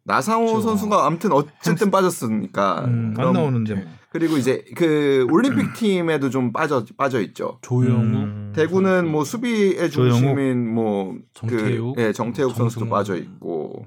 나상호 0.03 0.59
선수가 0.61 1.05
아무튼 1.05 1.31
어쨌든 1.31 1.91
빠졌으니까. 1.91 2.81
음, 2.85 3.07
안 3.09 3.13
그럼- 3.13 3.33
나오는데. 3.33 3.75
뭐. 3.75 3.83
그리고 4.11 4.37
이제 4.37 4.65
그 4.75 5.27
올림픽 5.31 5.73
팀에도 5.75 6.31
좀 6.31 6.51
빠져 6.51 6.83
빠져 6.97 7.21
있죠. 7.21 7.59
조영우 7.61 8.01
음. 8.01 8.53
대구는 8.55 9.07
뭐 9.07 9.23
수비의 9.23 9.91
중심인 9.91 10.73
뭐 10.73 11.13
정태욱, 11.35 11.95
그, 11.95 12.01
예, 12.01 12.11
정태욱 12.11 12.55
선수도. 12.55 12.89
빠져 12.89 13.15
있고 13.17 13.85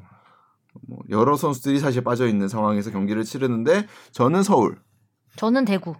뭐 0.89 0.99
여러 1.11 1.37
선수들이 1.37 1.81
사실 1.81 2.05
빠져 2.05 2.29
있는 2.29 2.47
상황에서 2.47 2.93
경기를 2.93 3.25
치르는데 3.25 3.89
저는 4.13 4.45
서울. 4.45 4.77
저는 5.37 5.65
대구. 5.65 5.95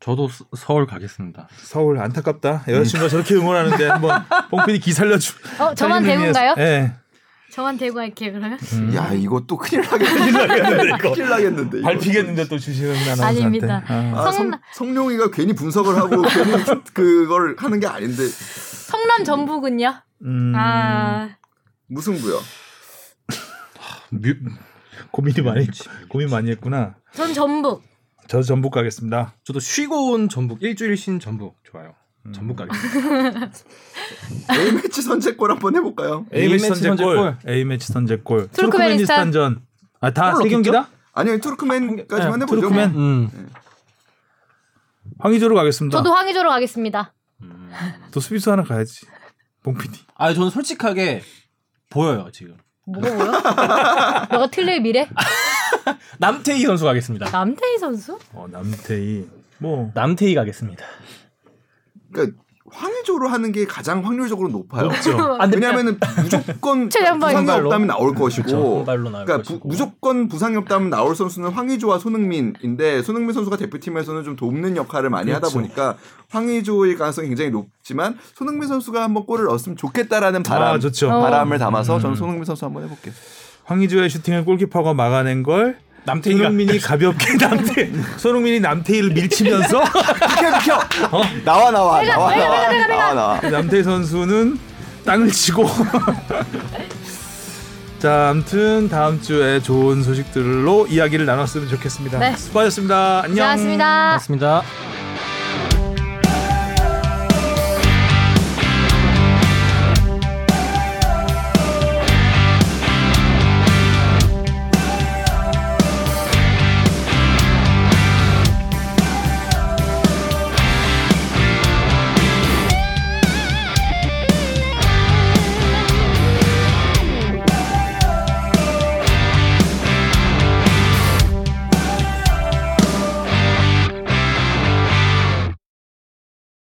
저도 0.00 0.28
스- 0.28 0.44
서울 0.56 0.86
가겠습니다. 0.86 1.48
서울 1.56 1.98
안타깝다. 1.98 2.64
여자친구가 2.68 3.08
저렇게 3.08 3.34
응원하는데 3.34 3.86
한번 3.88 4.22
뽕필이 4.50 4.78
기 4.80 4.92
살려주. 4.92 5.32
어, 5.60 5.74
저만 5.74 6.02
대구인가요? 6.04 6.54
예. 6.58 6.92
저만 7.50 7.78
대구 7.78 8.00
할게요, 8.00 8.32
그러면? 8.32 8.58
야 8.96 9.12
이거 9.12 9.40
또 9.46 9.56
큰일 9.56 9.82
나겠는데. 9.82 10.98
큰일 10.98 11.28
나겠는데. 11.30 11.78
이거. 11.78 11.88
밟히겠는데 11.88 12.48
또 12.48 12.58
주시는 12.58 12.90
아나운서한테. 12.96 13.40
아닙니다. 13.40 13.82
아. 13.86 14.12
아, 14.26 14.32
성, 14.32 14.50
성룡이가 14.74 15.30
괜히 15.30 15.54
분석을 15.54 15.96
하고 15.96 16.22
괜히 16.22 16.64
그걸 16.92 17.54
하는 17.58 17.78
게 17.80 17.86
아닌데 17.86 18.26
성남, 18.26 19.24
전북은요? 19.24 19.94
음, 20.24 20.52
아, 20.56 21.30
무승부요. 21.86 22.40
뮤- 24.10 24.34
고민이 25.12 25.40
많이 25.42 25.66
고민 26.08 26.28
많이 26.30 26.50
했구나. 26.50 26.96
전 27.12 27.32
전북. 27.32 27.82
저 28.28 28.42
전북 28.42 28.70
가겠습니다. 28.72 29.34
저도 29.44 29.60
쉬고 29.60 30.12
온 30.12 30.28
전북 30.28 30.62
일주일 30.62 30.96
쉰 30.96 31.20
전북 31.20 31.56
좋아요. 31.64 31.94
전북 32.32 32.56
가겠습니다. 32.56 33.50
A 34.58 34.72
매치 34.72 35.02
선제골 35.02 35.50
한번 35.50 35.76
해볼까요? 35.76 36.24
A 36.32 36.48
매치 36.48 36.68
선제골. 36.74 37.36
A 37.46 37.64
매치 37.64 37.92
선제골. 37.92 38.48
투르크메니스탄. 38.50 39.30
투르크메니스탄전. 39.30 39.62
아다 40.00 40.32
골세 40.34 40.48
경기다? 40.48 40.88
아니요 41.12 41.38
투르크맨까지만 41.38 42.38
네, 42.38 42.44
해보죠. 42.44 42.60
투르크맨? 42.62 42.90
음. 42.96 43.50
황의조로 45.18 45.54
가겠습니다. 45.54 45.98
저도 45.98 46.12
황의조로 46.12 46.48
가겠습니다. 46.48 47.12
또 48.10 48.20
수비수 48.20 48.50
하나 48.50 48.62
가야지. 48.62 49.06
봉PD. 49.62 50.00
아 50.16 50.32
저는 50.32 50.50
솔직하게 50.50 51.22
보여요 51.90 52.28
지금. 52.32 52.56
뭐가 52.86 53.14
뭐야? 53.14 53.30
너가 54.32 54.46
틀릴 54.50 54.80
미래? 54.80 55.08
남태희 56.18 56.62
선수 56.64 56.84
가겠습니다. 56.84 57.30
남태희 57.30 57.78
선수? 57.78 58.18
어 58.32 58.46
남태희. 58.50 59.28
뭐 59.58 59.90
남태희 59.94 60.34
가겠습니다. 60.34 60.84
그러니까 62.12 62.38
황의조로 62.70 63.28
하는 63.28 63.52
게 63.52 63.66
가장 63.66 64.04
확률적으로 64.04 64.48
높아요. 64.48 64.86
없죠. 64.86 65.16
아, 65.38 65.46
근데 65.46 65.58
왜냐하면 65.58 65.98
무조건 66.22 66.88
부상이. 67.20 67.48
없다면 67.50 67.86
나올 67.86 68.14
그렇죠. 68.14 68.42
것이고 68.42 68.78
한 68.78 68.84
발로 68.84 69.10
나올 69.10 69.24
그러니까 69.26 69.36
부- 69.46 69.52
것이고. 69.60 69.68
무조건 69.68 70.28
부상이 70.28 70.56
없다면 70.56 70.90
나올 70.90 71.14
선수는 71.14 71.50
황의조와 71.50 71.98
손흥민인데 72.00 73.02
손흥민 73.02 73.32
선수가 73.32 73.58
대표팀에서는 73.58 74.24
좀 74.24 74.34
돕는 74.34 74.76
역할을 74.76 75.08
많이 75.10 75.30
하다 75.30 75.48
그렇죠. 75.48 75.58
보니까 75.58 75.96
황의조의 76.30 76.96
가능성이 76.96 77.28
굉장히 77.28 77.50
높지만 77.50 78.18
손흥민 78.34 78.66
선수가 78.68 79.00
한번 79.00 79.24
골을 79.26 79.44
넣었으면 79.44 79.76
좋겠다라는 79.76 80.42
바람, 80.42 80.74
아 80.74 80.78
좋죠. 80.80 81.10
어. 81.12 81.20
바람을 81.20 81.58
담아서 81.58 82.00
저는 82.00 82.16
손흥민 82.16 82.44
선수 82.44 82.64
한번 82.64 82.82
해볼게요. 82.84 83.14
황의조의 83.64 84.10
슈팅을 84.10 84.44
골키퍼가 84.44 84.94
막아낸 84.94 85.42
걸 85.42 85.76
남태희가 86.04 86.44
손흥민이 86.44 86.78
가볍게 86.80 87.36
남태 87.40 87.90
손흥민이 88.18 88.60
남태희를 88.60 89.10
밀치면서 89.10 89.82
비켜 89.82 90.58
비켜 90.58 90.78
나와 91.44 91.70
나와 91.70 92.02
나와 92.02 92.36
나와 92.36 92.86
나와 92.86 93.14
나와 93.14 93.40
남태희 93.40 93.82
선수는 93.82 94.58
땅을 95.04 95.30
치고 95.30 95.66
자, 97.98 98.28
아무튼 98.28 98.90
다음 98.90 99.22
주에 99.22 99.60
좋은 99.60 100.02
소식들로 100.02 100.86
이야기를 100.88 101.24
나눴으면 101.24 101.68
좋겠습니다. 101.70 102.18
네. 102.18 102.36
수고하셨습니다. 102.36 103.22
안녕. 103.24 103.30
고생하셨습니다. 103.30 104.12
맞습니다. 104.12 104.62